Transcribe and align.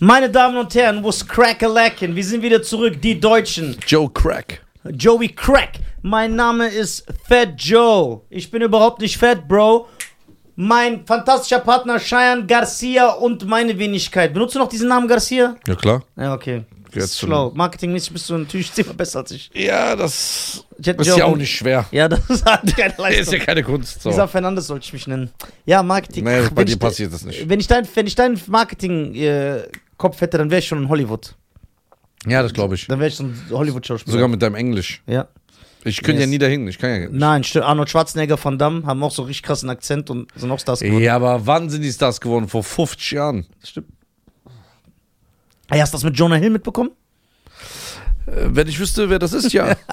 Meine 0.00 0.30
Damen 0.30 0.56
und 0.56 0.72
Herren, 0.76 1.02
wo's 1.02 1.26
crack-a-lackin'? 1.26 2.14
Wir 2.14 2.22
sind 2.24 2.40
wieder 2.42 2.62
zurück, 2.62 3.02
die 3.02 3.18
Deutschen. 3.18 3.76
Joe 3.84 4.08
Crack. 4.08 4.62
Joey 4.92 5.28
Crack. 5.30 5.80
Mein 6.02 6.36
Name 6.36 6.68
ist 6.68 7.04
Fat 7.28 7.54
Joe. 7.60 8.20
Ich 8.30 8.48
bin 8.48 8.62
überhaupt 8.62 9.00
nicht 9.00 9.18
fat, 9.18 9.48
Bro. 9.48 9.88
Mein 10.54 11.04
fantastischer 11.04 11.58
Partner 11.58 11.98
Cheyenne 11.98 12.46
Garcia 12.46 13.08
und 13.08 13.44
meine 13.48 13.76
Wenigkeit. 13.76 14.32
Benutzt 14.32 14.54
du 14.54 14.60
noch 14.60 14.68
diesen 14.68 14.88
Namen 14.88 15.08
Garcia? 15.08 15.56
Ja, 15.66 15.74
klar. 15.74 16.04
Ja, 16.16 16.32
okay. 16.34 16.62
Das 16.92 16.94
Jetzt 16.94 17.18
schlau. 17.18 17.50
Marketingmäßig 17.54 18.12
bist 18.12 18.30
du 18.30 18.38
natürlich 18.38 18.72
zehnmal 18.72 18.94
besser 18.94 19.18
als 19.18 19.32
ich. 19.32 19.50
Ja, 19.52 19.96
das 19.96 20.64
ist 20.78 21.16
ja 21.16 21.24
auch 21.24 21.36
nicht 21.36 21.54
schwer. 21.54 21.86
Ja, 21.90 22.08
das 22.08 22.20
ist 22.30 22.46
halt 22.46 22.76
keine 22.76 22.92
Ist 22.92 22.98
ja 22.98 23.02
Leistung. 23.04 23.38
keine 23.40 23.62
Kunst. 23.64 24.00
So. 24.00 24.10
Lisa 24.10 24.28
Fernandes 24.28 24.68
sollte 24.68 24.84
ich 24.84 24.92
mich 24.92 25.06
nennen. 25.08 25.30
Ja, 25.66 25.82
Marketing. 25.82 26.24
Nee, 26.24 26.42
Ach, 26.46 26.50
bei 26.50 26.64
dir 26.64 26.78
passiert 26.78 27.12
das 27.12 27.24
nicht. 27.24 27.48
Wenn 27.48 27.58
ich 27.58 27.66
dein, 27.66 27.86
wenn 27.94 28.06
ich 28.06 28.14
deinen 28.14 28.36
Marketing-Kopf 29.98 30.20
hätte, 30.20 30.38
dann 30.38 30.50
wäre 30.50 30.60
ich 30.60 30.66
schon 30.66 30.82
in 30.82 30.88
Hollywood. 30.88 31.34
Ja, 32.26 32.42
das 32.42 32.52
glaube 32.52 32.74
ich. 32.74 32.86
Dann 32.86 32.98
wäre 32.98 33.08
ich 33.08 33.16
so 33.16 33.24
ein 33.24 33.36
Hollywood-Schauspieler. 33.50 34.12
Sogar 34.12 34.28
mit 34.28 34.42
deinem 34.42 34.54
Englisch. 34.54 35.02
Ja. 35.06 35.28
Ich 35.84 36.02
könnte 36.02 36.22
ja 36.22 36.26
nie 36.26 36.38
dahin. 36.38 36.66
Ich 36.66 36.78
kann 36.78 36.90
ja 36.90 36.98
nicht. 36.98 37.12
Nein, 37.12 37.44
stimmt. 37.44 37.64
Arnold 37.64 37.88
Schwarzenegger, 37.88 38.42
Van 38.42 38.58
Damme 38.58 38.84
haben 38.84 39.02
auch 39.02 39.12
so 39.12 39.22
richtig 39.22 39.44
krassen 39.44 39.70
Akzent 39.70 40.10
und 40.10 40.28
sind 40.34 40.50
auch 40.50 40.58
Stars 40.58 40.80
geworden. 40.80 41.02
Ja, 41.02 41.14
aber 41.14 41.46
wann 41.46 41.70
sind 41.70 41.82
die 41.82 41.92
Stars 41.92 42.20
geworden? 42.20 42.48
Vor 42.48 42.64
50 42.64 43.12
Jahren. 43.12 43.46
Stimmt. 43.62 43.88
Hast 45.70 45.92
du 45.92 45.96
das 45.96 46.04
mit 46.04 46.18
Jonah 46.18 46.36
Hill 46.36 46.50
mitbekommen? 46.50 46.90
Äh, 48.28 48.48
wenn 48.54 48.68
ich 48.68 48.78
wüsste, 48.78 49.08
wer 49.10 49.18
das 49.18 49.32
ist, 49.32 49.52
ja. 49.52 49.74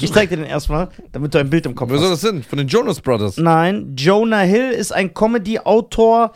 Ich 0.00 0.12
zeig 0.12 0.28
dir 0.28 0.36
den 0.36 0.44
erstmal, 0.46 0.88
damit 1.12 1.32
du 1.32 1.38
ein 1.38 1.48
Bild 1.48 1.64
im 1.64 1.74
Kopf 1.74 1.90
wer 1.90 1.98
soll 1.98 2.10
hast. 2.10 2.22
das 2.24 2.30
sein? 2.30 2.42
Von 2.42 2.58
den 2.58 2.66
Jonas 2.68 3.00
Brothers. 3.00 3.36
Nein, 3.38 3.94
Jonah 3.96 4.40
Hill 4.40 4.70
ist 4.70 4.92
ein 4.92 5.14
Comedy-Autor. 5.14 6.32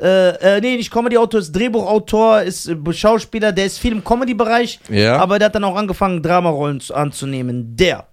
Äh, 0.00 0.56
äh, 0.56 0.60
nee, 0.60 0.76
nicht 0.76 0.90
Comedy-Autor, 0.90 1.40
ist 1.40 1.52
Drehbuchautor, 1.52 2.40
ist 2.42 2.66
äh, 2.68 2.76
Schauspieler, 2.92 3.52
der 3.52 3.66
ist 3.66 3.78
viel 3.78 3.92
im 3.92 4.02
Comedy-Bereich. 4.02 4.80
Ja. 4.88 5.18
Aber 5.18 5.38
der 5.38 5.46
hat 5.46 5.54
dann 5.54 5.64
auch 5.64 5.76
angefangen, 5.76 6.22
Dramarollen 6.22 6.80
zu- 6.80 6.94
anzunehmen. 6.94 7.76
Der. 7.76 8.06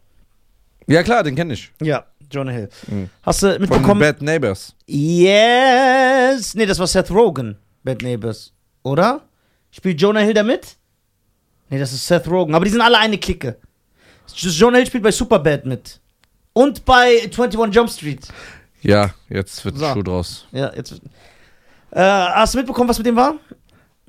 Ja, 0.88 1.02
klar, 1.04 1.24
den 1.24 1.36
kenne 1.36 1.54
ich. 1.54 1.72
Ja, 1.82 2.04
Jonah 2.30 2.52
Hill. 2.52 2.70
Mhm. 2.88 3.10
Hast 3.24 3.42
du 3.44 3.52
Von 3.54 3.62
mitbekommen? 3.62 4.00
Bad 4.02 4.22
Neighbors. 4.22 4.76
Yes! 4.86 6.54
Nee, 6.54 6.66
das 6.66 6.78
war 6.80 6.88
Seth 6.88 7.10
Rogen, 7.12 7.56
Bad 7.84 8.02
Neighbors. 8.02 8.52
Oder? 8.84 9.22
Spielt 9.72 10.02
Jonah 10.02 10.20
Hill 10.20 10.34
da 10.34 10.44
mit? 10.44 10.76
Nee, 11.72 11.80
das 11.80 11.94
ist 11.94 12.06
Seth 12.06 12.28
Rogen. 12.28 12.54
Aber 12.54 12.66
die 12.66 12.72
sind 12.72 12.82
alle 12.82 13.00
eine 13.00 13.18
Clique. 13.18 13.58
Jonah 14.36 14.78
Hill 14.78 14.88
spielt 14.88 15.04
bei 15.04 15.12
Superbad 15.12 15.66
mit. 15.66 16.00
Und 16.54 16.84
bei 16.86 17.22
21 17.24 17.74
Jump 17.74 17.90
Street. 17.90 18.28
Ja, 18.82 19.14
jetzt 19.30 19.64
wird 19.64 19.78
So. 19.78 19.94
Schuh 19.94 20.04
draus. 20.04 20.46
Ja, 20.52 20.74
jetzt. 20.76 21.02
Äh, 21.92 22.02
hast 22.02 22.54
du 22.54 22.58
mitbekommen, 22.58 22.90
was 22.90 22.98
mit 22.98 23.08
dem 23.08 23.16
war? 23.16 23.36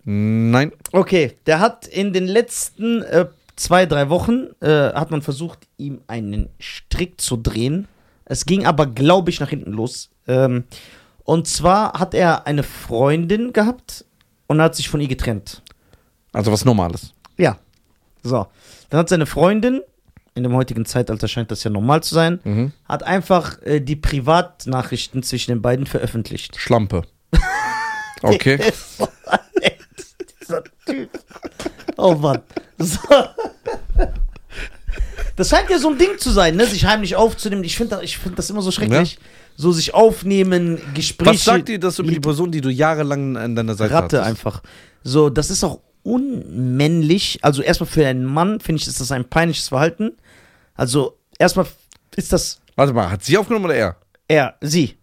Nein. 0.04 0.72
Okay, 0.90 1.36
der 1.46 1.60
hat 1.60 1.86
in 1.86 2.12
den 2.12 2.26
letzten 2.26 3.02
äh, 3.02 3.26
zwei, 3.54 3.86
drei 3.86 4.08
Wochen, 4.08 4.48
äh, 4.60 4.92
hat 4.92 5.12
man 5.12 5.22
versucht, 5.22 5.60
ihm 5.76 6.00
einen 6.08 6.48
Strick 6.58 7.20
zu 7.20 7.36
drehen. 7.36 7.86
Es 8.24 8.44
ging 8.44 8.66
aber, 8.66 8.86
glaube 8.86 9.30
ich, 9.30 9.38
nach 9.38 9.50
hinten 9.50 9.72
los. 9.72 10.10
Ähm, 10.26 10.64
und 11.22 11.46
zwar 11.46 11.92
hat 12.00 12.14
er 12.14 12.46
eine 12.46 12.64
Freundin 12.64 13.52
gehabt 13.52 14.04
und 14.48 14.60
hat 14.60 14.74
sich 14.74 14.88
von 14.88 15.00
ihr 15.00 15.08
getrennt. 15.08 15.62
Also 16.32 16.50
was 16.50 16.64
Normales. 16.64 17.12
Ja. 17.36 17.58
So. 18.22 18.46
Dann 18.90 19.00
hat 19.00 19.08
seine 19.08 19.26
Freundin, 19.26 19.80
in 20.34 20.42
dem 20.44 20.54
heutigen 20.54 20.84
Zeitalter 20.86 21.28
scheint 21.28 21.50
das 21.50 21.64
ja 21.64 21.70
normal 21.70 22.02
zu 22.02 22.14
sein, 22.14 22.40
Mhm. 22.44 22.72
hat 22.88 23.02
einfach 23.02 23.60
äh, 23.62 23.80
die 23.80 23.96
Privatnachrichten 23.96 25.22
zwischen 25.22 25.50
den 25.52 25.62
beiden 25.62 25.86
veröffentlicht. 25.86 26.56
Schlampe. 26.58 27.02
Okay. 28.24 28.56
Dieser 30.40 30.62
Typ. 30.86 31.10
Oh 31.96 32.14
Mann. 32.14 32.40
So. 32.78 32.98
Das 35.34 35.48
scheint 35.48 35.70
ja 35.70 35.78
so 35.78 35.90
ein 35.90 35.98
Ding 35.98 36.18
zu 36.18 36.30
sein, 36.30 36.56
ne? 36.56 36.66
sich 36.66 36.84
heimlich 36.84 37.16
aufzunehmen. 37.16 37.64
Ich 37.64 37.76
finde 37.76 37.96
das, 37.96 38.04
ich 38.04 38.18
find 38.18 38.38
das 38.38 38.50
immer 38.50 38.62
so 38.62 38.70
schrecklich. 38.70 39.18
So 39.56 39.72
sich 39.72 39.92
aufnehmen, 39.94 40.80
Gespräche. 40.94 41.30
Was 41.34 41.44
sagt 41.44 41.68
dir 41.68 41.78
das 41.80 41.98
über 41.98 42.10
die 42.10 42.20
Person, 42.20 42.52
die 42.52 42.60
du 42.60 42.70
jahrelang 42.70 43.36
an 43.36 43.54
deiner 43.56 43.74
Seite 43.74 43.92
Ratte 43.94 44.18
hattest? 44.18 44.22
einfach. 44.30 44.62
So, 45.02 45.28
das 45.30 45.50
ist 45.50 45.64
auch 45.64 45.80
unmännlich. 46.02 47.38
Also 47.42 47.62
erstmal 47.62 47.88
für 47.88 48.06
einen 48.06 48.24
Mann, 48.24 48.60
finde 48.60 48.80
ich, 48.80 48.88
ist 48.88 49.00
das 49.00 49.12
ein 49.12 49.28
peinliches 49.28 49.68
Verhalten. 49.68 50.12
Also 50.74 51.18
erstmal 51.38 51.66
ist 52.16 52.32
das 52.32 52.60
Warte 52.76 52.92
mal, 52.92 53.10
hat 53.10 53.22
sie 53.22 53.36
aufgenommen 53.36 53.66
oder 53.66 53.74
er? 53.74 53.96
er, 54.28 54.54
sie. 54.60 54.96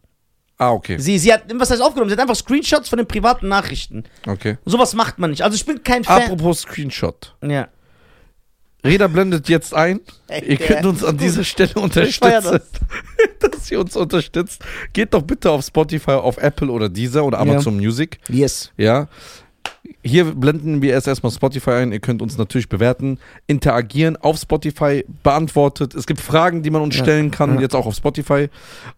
Ah, 0.57 0.71
okay. 0.71 0.97
Sie, 0.99 1.17
sie 1.17 1.31
hat, 1.31 1.43
was 1.53 1.71
heißt 1.71 1.81
aufgenommen? 1.81 2.09
Sie 2.09 2.13
hat 2.13 2.19
einfach 2.19 2.35
Screenshots 2.35 2.89
von 2.89 2.97
den 2.97 3.07
privaten 3.07 3.47
Nachrichten. 3.47 4.03
Okay. 4.27 4.57
Sowas 4.65 4.93
macht 4.93 5.17
man 5.19 5.29
nicht. 5.29 5.41
Also 5.41 5.55
ich 5.55 5.65
bin 5.65 5.83
kein 5.83 6.03
Fan. 6.03 6.23
Apropos 6.23 6.61
Screenshot. 6.61 7.35
Ja. 7.41 7.69
Reda 8.83 9.07
blendet 9.07 9.47
jetzt 9.49 9.73
ein. 9.73 10.01
Ey, 10.27 10.51
Ihr 10.51 10.57
der 10.57 10.67
könnt 10.67 10.85
uns 10.85 11.03
an 11.03 11.17
dieser 11.17 11.43
Stelle 11.43 11.75
unterstützen. 11.75 12.59
dass 13.39 13.71
ihr 13.71 13.79
uns 13.79 13.95
unterstützt. 13.95 14.61
Geht 14.93 15.13
doch 15.13 15.21
bitte 15.21 15.51
auf 15.51 15.65
Spotify, 15.65 16.11
auf 16.11 16.37
Apple 16.37 16.69
oder 16.69 16.89
Deezer 16.89 17.23
oder 17.23 17.39
Amazon 17.39 17.77
Music. 17.77 18.19
Yes. 18.29 18.71
Ja. 18.77 19.07
Hier 20.01 20.25
blenden 20.25 20.81
wir 20.81 20.93
erst 20.93 21.07
erstmal 21.07 21.31
Spotify 21.31 21.71
ein. 21.71 21.91
Ihr 21.91 21.99
könnt 21.99 22.21
uns 22.21 22.37
natürlich 22.37 22.69
bewerten, 22.69 23.17
interagieren 23.47 24.17
auf 24.17 24.37
Spotify, 24.37 25.05
beantwortet. 25.23 25.93
Es 25.95 26.05
gibt 26.05 26.21
Fragen, 26.21 26.63
die 26.63 26.69
man 26.69 26.81
uns 26.81 26.95
stellen 26.95 27.31
kann, 27.31 27.55
ja. 27.55 27.61
jetzt 27.61 27.75
auch 27.75 27.85
auf 27.85 27.95
Spotify 27.95 28.49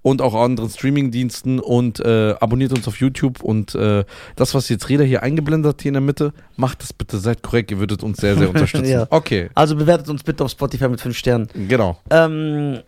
und 0.01 0.21
auch 0.21 0.35
anderen 0.35 0.69
Streamingdiensten 0.69 1.59
und 1.59 1.99
äh, 1.99 2.35
abonniert 2.39 2.71
uns 2.73 2.87
auf 2.87 2.97
YouTube. 2.97 3.41
Und 3.41 3.75
äh, 3.75 4.03
das, 4.35 4.53
was 4.53 4.69
jetzt 4.69 4.89
Reda 4.89 5.03
hier 5.03 5.23
eingeblendet 5.23 5.73
hat, 5.73 5.81
hier 5.81 5.89
in 5.89 5.95
der 5.95 6.01
Mitte, 6.01 6.33
macht 6.55 6.81
das 6.81 6.93
bitte, 6.93 7.17
seid 7.17 7.41
korrekt. 7.41 7.71
Ihr 7.71 7.79
würdet 7.79 8.03
uns 8.03 8.17
sehr, 8.17 8.35
sehr 8.37 8.49
unterstützen. 8.49 8.89
Ja. 8.89 9.07
Okay, 9.09 9.49
Also 9.55 9.75
bewertet 9.75 10.09
uns 10.09 10.23
bitte 10.23 10.43
auf 10.43 10.51
Spotify 10.51 10.87
mit 10.87 11.01
5 11.01 11.17
Sternen. 11.17 11.47
genau. 11.67 11.97
Ähm, 12.09 12.79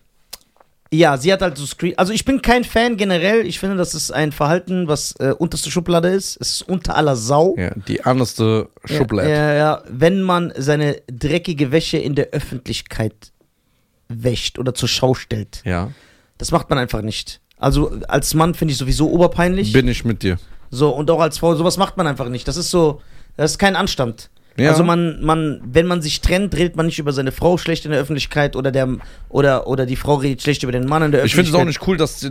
ja, 0.93 1.17
sie 1.17 1.33
hat 1.33 1.41
halt 1.41 1.57
so 1.57 1.65
Screen. 1.65 1.97
Also 1.97 2.13
ich 2.13 2.23
bin 2.23 2.41
kein 2.41 2.63
Fan 2.63 2.97
generell. 2.97 3.45
Ich 3.45 3.59
finde, 3.59 3.75
das 3.77 3.95
ist 3.95 4.11
ein 4.11 4.31
Verhalten, 4.31 4.87
was 4.87 5.13
äh, 5.19 5.33
unterste 5.37 5.71
Schublade 5.71 6.09
ist. 6.09 6.37
Es 6.39 6.49
ist 6.55 6.61
unter 6.69 6.95
aller 6.95 7.15
Sau. 7.15 7.55
Ja, 7.57 7.71
die 7.87 8.03
anderste 8.03 8.69
Schublade. 8.85 9.29
Ja, 9.29 9.35
ja, 9.35 9.53
ja, 9.53 9.83
wenn 9.89 10.21
man 10.21 10.53
seine 10.55 11.01
dreckige 11.07 11.71
Wäsche 11.71 11.97
in 11.97 12.15
der 12.15 12.27
Öffentlichkeit 12.27 13.31
wäscht 14.07 14.59
oder 14.59 14.73
zur 14.73 14.87
Schau 14.89 15.13
stellt. 15.15 15.61
Ja, 15.65 15.91
Das 16.37 16.51
macht 16.51 16.69
man 16.69 16.77
einfach 16.77 17.01
nicht. 17.01 17.41
Also 17.57 17.97
als 18.07 18.33
Mann 18.33 18.53
finde 18.53 18.73
ich 18.73 18.77
sowieso 18.77 19.09
oberpeinlich. 19.09 19.73
bin 19.73 19.87
ich 19.87 20.03
mit 20.05 20.21
dir. 20.21 20.37
So, 20.69 20.89
und 20.89 21.09
auch 21.09 21.19
als 21.21 21.37
Frau, 21.37 21.55
sowas 21.55 21.77
macht 21.77 21.97
man 21.97 22.07
einfach 22.07 22.29
nicht. 22.29 22.47
Das 22.47 22.57
ist 22.57 22.69
so, 22.69 23.01
das 23.37 23.51
ist 23.51 23.57
kein 23.57 23.75
Anstand. 23.75 24.29
Ja. 24.57 24.69
Also 24.69 24.83
man, 24.83 25.23
man, 25.23 25.61
wenn 25.65 25.87
man 25.87 26.01
sich 26.01 26.21
trennt, 26.21 26.55
redet 26.55 26.75
man 26.75 26.85
nicht 26.85 26.99
über 26.99 27.11
seine 27.11 27.31
Frau 27.31 27.57
schlecht 27.57 27.85
in 27.85 27.91
der 27.91 27.99
Öffentlichkeit 27.99 28.55
oder 28.55 28.71
der 28.71 28.87
oder 29.29 29.65
oder 29.67 29.85
die 29.87 29.95
Frau 29.95 30.15
redet 30.15 30.43
schlecht 30.43 30.61
über 30.63 30.71
den 30.71 30.85
Mann 30.85 31.01
in 31.03 31.11
der 31.11 31.25
Ich 31.25 31.33
finde 31.33 31.49
es 31.49 31.55
auch 31.55 31.59
Öffentlichkeit. 31.61 31.87
nicht 31.87 31.87
cool, 31.87 31.97
dass, 31.97 32.23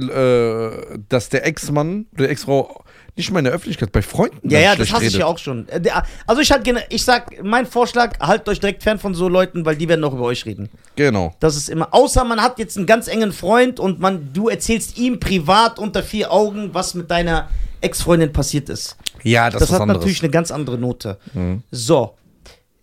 äh, 0.94 0.98
dass 1.08 1.28
der 1.30 1.44
Ex-Mann 1.46 2.06
oder 2.14 2.28
Ex-Frau 2.30 2.84
nicht 3.16 3.30
mal 3.30 3.40
in 3.40 3.44
der 3.46 3.52
Öffentlichkeit 3.54 3.92
bei 3.92 4.00
Freunden 4.02 4.48
Ja, 4.48 4.58
ja, 4.60 4.76
das 4.76 4.90
hasse 4.92 5.02
ich 5.04 5.08
redet. 5.08 5.20
ja 5.20 5.26
auch 5.26 5.36
schon. 5.38 5.68
Äh, 5.68 5.82
Also 6.26 6.40
ich 6.40 6.50
halt, 6.50 6.66
ich 6.88 7.04
sag, 7.04 7.42
mein 7.44 7.66
Vorschlag, 7.66 8.18
haltet 8.20 8.48
euch 8.48 8.60
direkt 8.60 8.82
fern 8.82 8.98
von 8.98 9.14
so 9.14 9.28
Leuten, 9.28 9.66
weil 9.66 9.76
die 9.76 9.88
werden 9.88 10.02
auch 10.04 10.14
über 10.14 10.22
euch 10.24 10.46
reden. 10.46 10.70
Genau. 10.96 11.34
Das 11.40 11.56
ist 11.56 11.68
immer, 11.68 11.92
außer 11.92 12.24
man 12.24 12.40
hat 12.40 12.58
jetzt 12.58 12.76
einen 12.78 12.86
ganz 12.86 13.08
engen 13.08 13.32
Freund 13.32 13.80
und 13.80 14.00
man, 14.00 14.30
du 14.32 14.48
erzählst 14.48 14.96
ihm 14.96 15.20
privat 15.20 15.78
unter 15.78 16.02
vier 16.02 16.32
Augen, 16.32 16.70
was 16.72 16.94
mit 16.94 17.10
deiner 17.10 17.48
Ex-Freundin 17.82 18.32
passiert 18.32 18.68
ist. 18.68 18.96
Ja, 19.22 19.50
das, 19.50 19.60
Das, 19.60 19.68
ist 19.70 19.74
hat 19.74 19.82
anderes. 19.82 20.00
natürlich 20.00 20.22
eine 20.22 20.30
ganz 20.30 20.50
andere 20.50 20.78
Note. 20.78 21.18
Mhm. 21.34 21.62
So. 21.70 22.14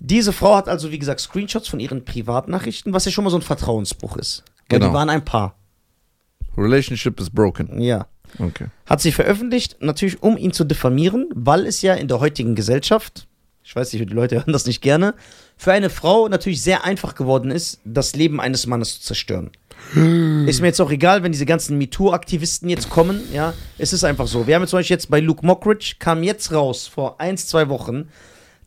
Diese 0.01 0.31
Frau 0.31 0.55
hat 0.55 0.69
also, 0.69 0.91
wie 0.91 0.99
gesagt, 0.99 1.19
Screenshots 1.19 1.67
von 1.67 1.79
ihren 1.79 2.05
Privatnachrichten, 2.05 2.93
was 2.93 3.03
ja 3.05 3.11
schon 3.11 3.25
mal 3.25 3.29
so 3.31 3.37
ein 3.37 3.41
Vertrauensbruch 3.41 4.15
ist. 4.17 4.43
Weil 4.69 4.79
Genau. 4.79 4.91
die 4.91 4.93
waren 4.93 5.09
ein 5.09 5.25
Paar. 5.25 5.55
Relationship 6.57 7.19
is 7.19 7.29
broken. 7.29 7.81
Ja. 7.81 8.07
Okay. 8.37 8.67
Hat 8.85 9.01
sie 9.01 9.11
veröffentlicht, 9.11 9.77
natürlich 9.81 10.21
um 10.21 10.37
ihn 10.37 10.53
zu 10.53 10.63
diffamieren, 10.63 11.27
weil 11.33 11.65
es 11.65 11.81
ja 11.81 11.95
in 11.95 12.07
der 12.07 12.19
heutigen 12.19 12.55
Gesellschaft, 12.55 13.27
ich 13.63 13.75
weiß 13.75 13.91
nicht, 13.93 14.09
die 14.09 14.13
Leute 14.13 14.35
hören 14.37 14.53
das 14.53 14.65
nicht 14.65 14.81
gerne, 14.81 15.15
für 15.57 15.71
eine 15.73 15.89
Frau 15.89 16.27
natürlich 16.27 16.61
sehr 16.61 16.85
einfach 16.85 17.15
geworden 17.15 17.51
ist, 17.51 17.79
das 17.83 18.15
Leben 18.15 18.39
eines 18.39 18.67
Mannes 18.67 18.99
zu 18.99 19.07
zerstören. 19.07 19.51
Ist 19.93 20.61
mir 20.61 20.67
jetzt 20.67 20.79
auch 20.81 20.91
egal, 20.91 21.23
wenn 21.23 21.31
diese 21.31 21.45
ganzen 21.45 21.77
MeToo-Aktivisten 21.77 22.69
jetzt 22.69 22.89
kommen, 22.89 23.21
ja. 23.33 23.53
Es 23.77 23.91
ist 23.91 24.03
einfach 24.03 24.27
so. 24.27 24.45
Wir 24.45 24.55
haben 24.55 24.61
jetzt 24.61 24.69
zum 24.69 24.79
Beispiel 24.79 24.95
jetzt 24.95 25.09
bei 25.09 25.19
Luke 25.19 25.45
Mockridge, 25.45 25.95
kam 25.97 26.21
jetzt 26.21 26.51
raus 26.51 26.87
vor 26.87 27.19
ein, 27.19 27.37
zwei 27.37 27.69
Wochen, 27.69 28.09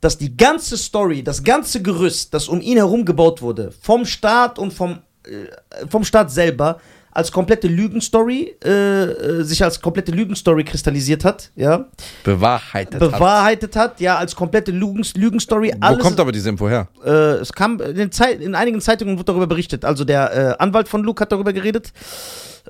dass 0.00 0.18
die 0.18 0.36
ganze 0.36 0.76
Story, 0.76 1.22
das 1.22 1.44
ganze 1.44 1.80
Gerüst, 1.80 2.34
das 2.34 2.48
um 2.48 2.60
ihn 2.60 2.76
herum 2.76 3.04
gebaut 3.04 3.40
wurde, 3.40 3.72
vom 3.80 4.04
Staat 4.04 4.58
und 4.58 4.72
vom, 4.72 4.98
äh, 5.24 5.86
vom 5.88 6.04
Staat 6.04 6.32
selber, 6.32 6.80
als 7.12 7.30
komplette 7.30 7.68
Lügenstory, 7.68 8.56
äh, 8.64 8.70
äh, 8.70 9.42
sich 9.44 9.62
als 9.62 9.80
komplette 9.80 10.12
Lügenstory 10.12 10.64
kristallisiert 10.64 11.24
hat, 11.24 11.50
ja, 11.54 11.86
Bewahrheitet. 12.24 12.98
bewahrheitet 12.98 13.76
hat, 13.76 14.00
ja, 14.00 14.16
als 14.16 14.34
komplette 14.34 14.72
Lügens 14.72 15.14
Lügenstory. 15.14 15.72
hat. 15.78 15.98
Wo 15.98 15.98
kommt 15.98 16.18
aber 16.18 16.32
diese 16.32 16.48
Info 16.48 16.68
her? 16.68 16.88
äh, 17.04 17.34
es 17.34 17.52
kam 17.52 17.80
in, 17.80 18.10
in 18.40 18.54
einigen 18.54 18.80
Zeitungen 18.80 19.16
wurde 19.16 19.26
darüber 19.26 19.46
berichtet. 19.46 19.84
Also 19.84 20.04
der 20.04 20.34
äh, 20.34 20.54
Anwalt 20.58 20.88
von 20.88 21.04
Luke 21.04 21.20
hat 21.20 21.32
darüber 21.32 21.52
geredet. 21.52 21.92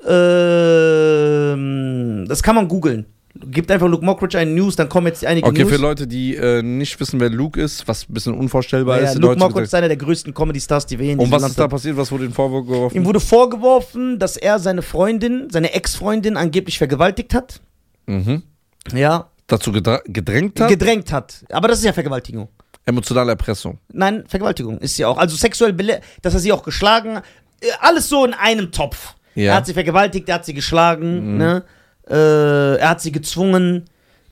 Ähm, 0.05 2.25
das 2.27 2.43
kann 2.43 2.55
man 2.55 2.67
googeln. 2.67 3.05
Gibt 3.35 3.71
einfach 3.71 3.87
Luke 3.87 4.05
Mockridge 4.05 4.37
eine 4.37 4.51
News, 4.51 4.75
dann 4.75 4.89
kommen 4.89 5.07
jetzt 5.07 5.25
einige 5.25 5.47
Okay, 5.47 5.63
News. 5.63 5.71
für 5.71 5.77
Leute, 5.81 6.05
die 6.05 6.35
äh, 6.35 6.61
nicht 6.61 6.99
wissen, 6.99 7.19
wer 7.19 7.29
Luke 7.31 7.59
ist, 7.59 7.87
was 7.87 8.07
ein 8.07 8.13
bisschen 8.13 8.35
unvorstellbar 8.35 9.01
ja, 9.01 9.09
ist. 9.09 9.17
Luke. 9.17 9.37
Mockridge 9.37 9.63
ist 9.63 9.73
einer 9.73 9.87
der 9.87 9.97
größten 9.97 10.35
Comedy-Stars, 10.35 10.85
die 10.85 10.99
wir 10.99 11.05
hier 11.05 11.13
in 11.13 11.19
Und 11.19 11.31
was 11.31 11.41
Land 11.41 11.51
ist 11.51 11.59
da 11.59 11.67
passiert? 11.67 11.97
Was 11.97 12.11
wurde 12.11 12.25
ihm 12.25 12.33
vorgeworfen? 12.33 12.95
Ihm 12.95 13.05
wurde 13.05 13.19
vorgeworfen, 13.19 14.19
dass 14.19 14.37
er 14.37 14.59
seine 14.59 14.83
Freundin, 14.83 15.47
seine 15.49 15.73
Ex-Freundin 15.73 16.37
angeblich 16.37 16.77
vergewaltigt 16.77 17.33
hat. 17.33 17.59
Mhm. 18.05 18.43
Ja, 18.93 19.29
Dazu 19.47 19.71
gedrängt 19.71 20.59
hat? 20.59 20.69
gedrängt 20.69 21.11
hat. 21.11 21.43
Aber 21.49 21.67
das 21.67 21.79
ist 21.79 21.85
ja 21.85 21.93
Vergewaltigung. 21.93 22.49
Emotionale 22.85 23.31
Erpressung. 23.31 23.79
Nein, 23.91 24.23
Vergewaltigung 24.27 24.77
ist 24.79 24.95
sie 24.95 25.05
auch. 25.05 25.17
Also 25.17 25.35
sexuell, 25.35 25.73
dass 26.21 26.33
er 26.33 26.39
sie 26.39 26.51
auch 26.51 26.63
geschlagen 26.63 27.17
hat. 27.17 27.23
Äh, 27.61 27.67
Alles 27.79 28.09
so 28.09 28.25
in 28.25 28.33
einem 28.33 28.71
Topf. 28.71 29.15
Ja. 29.35 29.41
Mhm. 29.41 29.47
Er 29.49 29.55
hat 29.55 29.65
sie 29.65 29.73
vergewaltigt, 29.73 30.29
er 30.29 30.35
hat 30.35 30.45
sie 30.45 30.53
geschlagen, 30.53 31.37
ne? 31.37 31.63
Äh, 32.09 32.75
er 32.77 32.89
hat 32.89 33.01
sie 33.01 33.11
gezwungen 33.11 33.85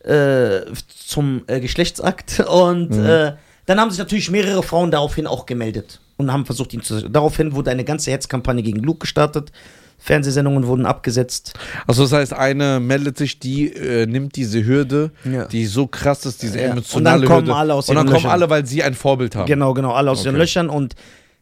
äh, 0.04 0.62
zum 1.06 1.44
äh, 1.48 1.60
Geschlechtsakt. 1.60 2.40
Und 2.48 2.92
Mhm. 2.92 3.06
äh, 3.06 3.34
dann 3.68 3.80
haben 3.80 3.90
sich 3.92 4.00
natürlich 4.00 4.30
mehrere 4.32 4.64
Frauen 4.64 4.92
daraufhin 4.92 5.28
auch 5.28 5.46
gemeldet 5.46 6.02
und 6.18 6.34
haben 6.34 6.46
versucht, 6.46 6.74
ihn 6.74 6.82
zu. 6.82 7.08
Daraufhin 7.10 7.54
wurde 7.54 7.70
eine 7.72 7.84
ganze 7.86 8.12
Hetzkampagne 8.12 8.64
gegen 8.64 8.80
Luke 8.82 9.00
gestartet. 9.02 9.52
Fernsehsendungen 10.00 10.66
wurden 10.66 10.88
abgesetzt. 10.88 11.54
Also 11.86 12.02
das 12.02 12.12
heißt, 12.12 12.34
eine 12.34 12.80
meldet 12.80 13.18
sich, 13.20 13.38
die 13.38 13.72
äh, 13.72 14.08
nimmt 14.08 14.36
diese 14.36 14.66
Hürde, 14.66 15.12
Ja. 15.24 15.46
die 15.46 15.68
so 15.68 15.86
krass 15.86 16.26
ist, 16.26 16.42
diese 16.42 16.60
Ja. 16.60 16.72
emotionale 16.72 17.18
Und 17.18 17.22
dann 17.22 17.28
kommen 17.36 17.48
Hürde. 17.50 17.56
alle 17.60 17.74
aus 17.76 17.88
Und 17.88 17.96
dann 17.96 18.06
ihren 18.08 18.14
kommen 18.14 18.24
Löchern. 18.24 18.32
alle, 18.32 18.50
weil 18.50 18.66
sie 18.66 18.82
ein 18.82 18.96
Vorbild 18.96 19.36
haben. 19.36 19.46
Genau, 19.46 19.76
genau, 19.76 19.92
alle 19.94 20.10
aus 20.10 20.26
ihren 20.26 20.34
Okay. 20.36 20.42
Löchern 20.44 20.70
und 20.70 20.96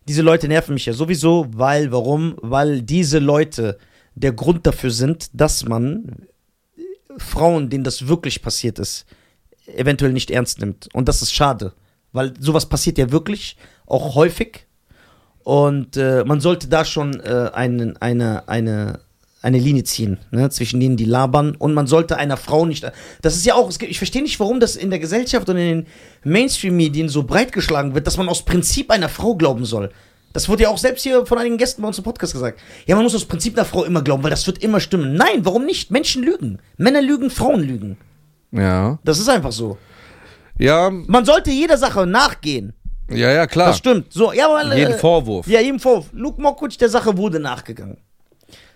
diese 0.10 0.22
Leute 0.24 0.50
nerven 0.50 0.74
mich 0.74 0.86
ja 0.86 0.92
sowieso, 0.94 1.48
weil, 1.54 1.94
warum? 1.94 2.36
Weil 2.42 2.82
diese 2.82 3.20
Leute 3.20 3.78
der 4.20 4.34
Grund 4.34 4.68
dafür 4.68 4.92
sind, 4.92 5.30
dass 5.34 5.66
man 5.66 6.28
Frauen, 7.18 7.70
denen 7.70 7.84
das 7.84 8.08
wirklich 8.08 8.42
passiert 8.42 8.80
ist, 8.80 9.06
eventuell 9.66 10.14
nicht 10.14 10.30
ernst 10.30 10.60
nimmt. 10.60 10.90
Und 10.94 11.08
das 11.08 11.22
ist 11.22 11.34
schade, 11.34 11.74
weil 12.12 12.34
sowas 12.40 12.68
passiert 12.68 12.98
ja 12.98 13.12
wirklich, 13.12 13.58
auch 13.86 14.16
häufig. 14.16 14.66
Und 15.44 15.96
äh, 15.98 16.24
man 16.26 16.42
sollte 16.42 16.68
da 16.68 16.84
schon 16.84 17.20
äh, 17.22 17.50
einen, 17.54 17.98
eine, 17.98 18.48
eine, 18.50 19.00
eine 19.42 19.58
Linie 19.58 19.86
ziehen, 19.86 20.18
ne, 20.32 20.50
zwischen 20.50 20.82
denen, 20.82 20.98
die 20.98 21.06
labern. 21.06 21.56
Und 21.56 21.74
man 21.74 21.88
sollte 21.88 22.18
einer 22.18 22.38
Frau 22.38 22.66
nicht. 22.66 22.86
Das 23.22 23.36
ist 23.36 23.46
ja 23.46 23.56
auch, 23.56 23.72
ich 23.80 23.98
verstehe 23.98 24.22
nicht, 24.22 24.40
warum 24.40 24.60
das 24.60 24.76
in 24.76 24.90
der 24.90 25.00
Gesellschaft 25.00 25.48
und 25.50 25.58
in 25.58 25.84
den 25.84 25.88
Mainstream-Medien 26.24 27.08
so 27.08 27.24
breitgeschlagen 27.24 27.96
wird, 27.96 28.06
dass 28.06 28.18
man 28.18 28.28
aus 28.28 28.44
Prinzip 28.44 28.92
einer 28.92 29.10
Frau 29.10 29.36
glauben 29.36 29.66
soll. 29.66 29.92
Das 30.34 30.48
wurde 30.48 30.64
ja 30.64 30.70
auch 30.70 30.78
selbst 30.78 31.02
hier 31.04 31.26
von 31.26 31.38
einigen 31.38 31.58
Gästen 31.58 31.82
bei 31.82 31.88
uns 31.88 31.98
im 31.98 32.04
Podcast 32.04 32.34
gesagt. 32.34 32.60
Ja, 32.86 32.96
man 32.96 33.04
muss 33.04 33.16
aus 33.16 33.26
Prinzip 33.26 33.58
einer 33.58 33.66
Frau 33.66 33.84
immer 33.84 34.04
glauben, 34.04 34.24
weil 34.24 34.30
das 34.30 34.46
wird 34.46 34.60
immer 34.64 34.80
stimmen. 34.80 35.16
Nein, 35.16 35.44
warum 35.44 35.66
nicht? 35.66 35.90
Menschen 35.92 36.24
lügen. 36.24 36.60
Männer 36.78 37.02
lügen, 37.02 37.30
Frauen 37.30 37.62
lügen. 37.64 37.98
Ja. 38.52 39.00
Das 39.04 39.20
ist 39.20 39.28
einfach 39.30 39.52
so. 39.52 39.78
Ja, 40.60 40.90
Man 40.92 41.26
sollte 41.26 41.50
jeder 41.52 41.78
Sache 41.78 42.06
nachgehen. 42.06 42.74
ja, 43.10 43.32
ja, 43.32 43.48
klar. 43.48 43.68
Das 43.70 43.78
stimmt. 43.78 44.14
So, 44.14 44.34
ja, 44.34 44.48
aber, 44.50 44.76
Jeden 44.76 44.94
äh, 44.94 44.98
Vorwurf. 44.98 45.48
Ja, 45.48 45.62
jedem 45.62 45.80
Vorwurf. 45.80 46.10
Luke 46.12 46.42
Mockridge, 46.42 46.78
der 46.80 46.90
Sache 46.90 47.18
wurde 47.18 47.40
nachgegangen. 47.40 47.98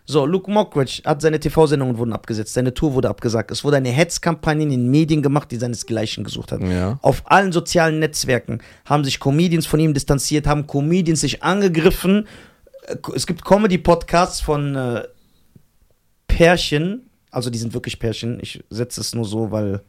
So, 0.05 0.25
Luke 0.25 0.51
Mockridge 0.51 1.01
hat 1.05 1.21
seine 1.21 1.39
TV-Sendungen 1.39 1.97
wurden 1.97 2.11
abgesetzt, 2.11 2.53
seine 2.53 2.73
Tour 2.73 2.93
wurde 2.93 3.09
abgesagt. 3.09 3.51
Es 3.51 3.63
wurde 3.63 3.77
eine 3.77 3.89
Hetzkampagne 3.89 4.63
in 4.63 4.69
den 4.69 4.91
Medien 4.91 5.21
gemacht, 5.21 5.49
die 5.51 5.55
seinesgleichen 5.55 6.25
gesucht 6.25 6.51
hat. 6.51 6.61
Ja. 6.61 6.99
Auf 7.01 7.23
allen 7.25 7.53
sozialen 7.53 7.99
Netzwerken 7.99 8.59
haben 8.85 9.05
sich 9.05 9.19
Comedians 9.21 9.65
von 9.65 9.79
ihm 9.79 9.93
distanziert, 9.93 10.45
haben 10.45 10.67
Comedians 10.67 11.21
sich 11.21 11.41
angegriffen. 11.41 12.27
Äh, 12.87 12.97
Es 13.15 13.25
gibt 13.25 13.45
Comedy-Podcasts 13.45 14.41
von 14.41 14.75
äh, 14.75 15.03
Pärchen, 16.27 17.09
also 17.31 17.49
die 17.49 17.57
sind 17.57 17.73
wirklich 17.73 17.97
Pärchen, 17.97 18.39
ich 18.41 18.61
setze 18.69 18.99
es 18.99 19.15
nur 19.15 19.25
so, 19.25 19.51
weil 19.51 19.81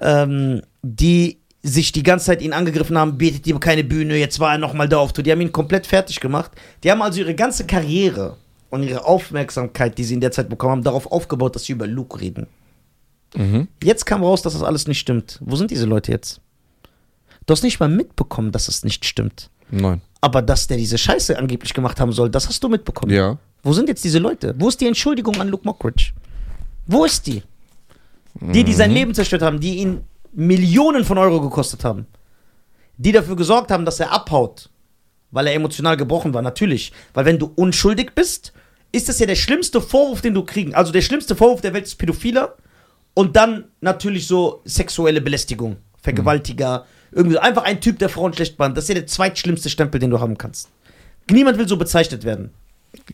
ähm, 0.00 0.62
die 0.82 1.40
sich 1.62 1.90
die 1.90 2.04
ganze 2.04 2.26
Zeit 2.26 2.42
ihn 2.42 2.52
angegriffen 2.52 2.96
haben, 2.96 3.18
bietet 3.18 3.44
ihm 3.48 3.58
keine 3.58 3.82
Bühne, 3.82 4.16
jetzt 4.16 4.38
war 4.38 4.52
er 4.52 4.58
nochmal 4.58 4.88
da 4.88 4.98
auf 4.98 5.12
Tour. 5.12 5.24
Die 5.24 5.32
haben 5.32 5.40
ihn 5.40 5.50
komplett 5.50 5.84
fertig 5.84 6.20
gemacht. 6.20 6.52
Die 6.84 6.90
haben 6.92 7.02
also 7.02 7.18
ihre 7.18 7.34
ganze 7.34 7.66
Karriere 7.66 8.36
und 8.70 8.82
ihre 8.82 9.04
Aufmerksamkeit, 9.04 9.96
die 9.98 10.04
sie 10.04 10.14
in 10.14 10.20
der 10.20 10.32
Zeit 10.32 10.48
bekommen 10.48 10.72
haben, 10.72 10.82
darauf 10.84 11.10
aufgebaut, 11.10 11.54
dass 11.54 11.64
sie 11.64 11.72
über 11.72 11.86
Luke 11.86 12.20
reden. 12.20 12.46
Mhm. 13.34 13.68
Jetzt 13.82 14.06
kam 14.06 14.22
raus, 14.22 14.42
dass 14.42 14.52
das 14.54 14.62
alles 14.62 14.86
nicht 14.86 14.98
stimmt. 14.98 15.38
Wo 15.44 15.56
sind 15.56 15.70
diese 15.70 15.86
Leute 15.86 16.12
jetzt? 16.12 16.40
Du 17.46 17.52
hast 17.52 17.62
nicht 17.62 17.78
mal 17.80 17.88
mitbekommen, 17.88 18.50
dass 18.52 18.68
es 18.68 18.82
nicht 18.84 19.04
stimmt. 19.04 19.50
Nein. 19.70 20.00
Aber 20.20 20.42
dass 20.42 20.66
der 20.66 20.76
diese 20.76 20.98
Scheiße 20.98 21.38
angeblich 21.38 21.74
gemacht 21.74 22.00
haben 22.00 22.12
soll, 22.12 22.30
das 22.30 22.48
hast 22.48 22.62
du 22.64 22.68
mitbekommen. 22.68 23.12
Ja. 23.12 23.38
Wo 23.62 23.72
sind 23.72 23.88
jetzt 23.88 24.04
diese 24.04 24.18
Leute? 24.18 24.54
Wo 24.58 24.68
ist 24.68 24.80
die 24.80 24.86
Entschuldigung 24.86 25.40
an 25.40 25.48
Luke 25.48 25.64
Mockridge? 25.64 26.12
Wo 26.86 27.04
ist 27.04 27.26
die? 27.26 27.42
Die, 28.40 28.64
die 28.64 28.72
Mhm. 28.72 28.76
sein 28.76 28.90
Leben 28.92 29.14
zerstört 29.14 29.42
haben, 29.42 29.60
die 29.60 29.76
ihn 29.78 30.00
Millionen 30.32 31.04
von 31.04 31.18
Euro 31.18 31.40
gekostet 31.40 31.84
haben. 31.84 32.06
Die 32.98 33.12
dafür 33.12 33.36
gesorgt 33.36 33.70
haben, 33.70 33.84
dass 33.84 34.00
er 34.00 34.12
abhaut, 34.12 34.70
weil 35.36 35.46
er 35.46 35.54
emotional 35.54 35.96
gebrochen 35.96 36.34
war, 36.34 36.42
natürlich. 36.42 36.92
Weil 37.14 37.26
wenn 37.26 37.38
du 37.38 37.52
unschuldig 37.54 38.12
bist, 38.14 38.54
ist 38.90 39.08
das 39.08 39.18
ja 39.18 39.26
der 39.26 39.36
schlimmste 39.36 39.82
Vorwurf, 39.82 40.22
den 40.22 40.32
du 40.32 40.42
kriegen. 40.42 40.74
Also 40.74 40.92
der 40.92 41.02
schlimmste 41.02 41.36
Vorwurf 41.36 41.60
der 41.60 41.74
Welt 41.74 41.84
ist 41.84 41.96
Pädophiler 41.96 42.56
und 43.12 43.36
dann 43.36 43.64
natürlich 43.82 44.26
so 44.26 44.62
sexuelle 44.64 45.20
Belästigung, 45.20 45.76
Vergewaltiger, 46.00 46.86
irgendwie 47.12 47.34
so. 47.34 47.40
einfach 47.40 47.64
ein 47.64 47.82
Typ, 47.82 47.98
der 47.98 48.08
Frauen 48.08 48.32
schlecht 48.32 48.56
behandelt. 48.56 48.78
Das 48.78 48.84
ist 48.84 48.88
ja 48.88 48.94
der 48.94 49.06
zweitschlimmste 49.06 49.68
Stempel, 49.68 50.00
den 50.00 50.10
du 50.10 50.20
haben 50.20 50.38
kannst. 50.38 50.70
Niemand 51.30 51.58
will 51.58 51.68
so 51.68 51.76
bezeichnet 51.76 52.24
werden. 52.24 52.50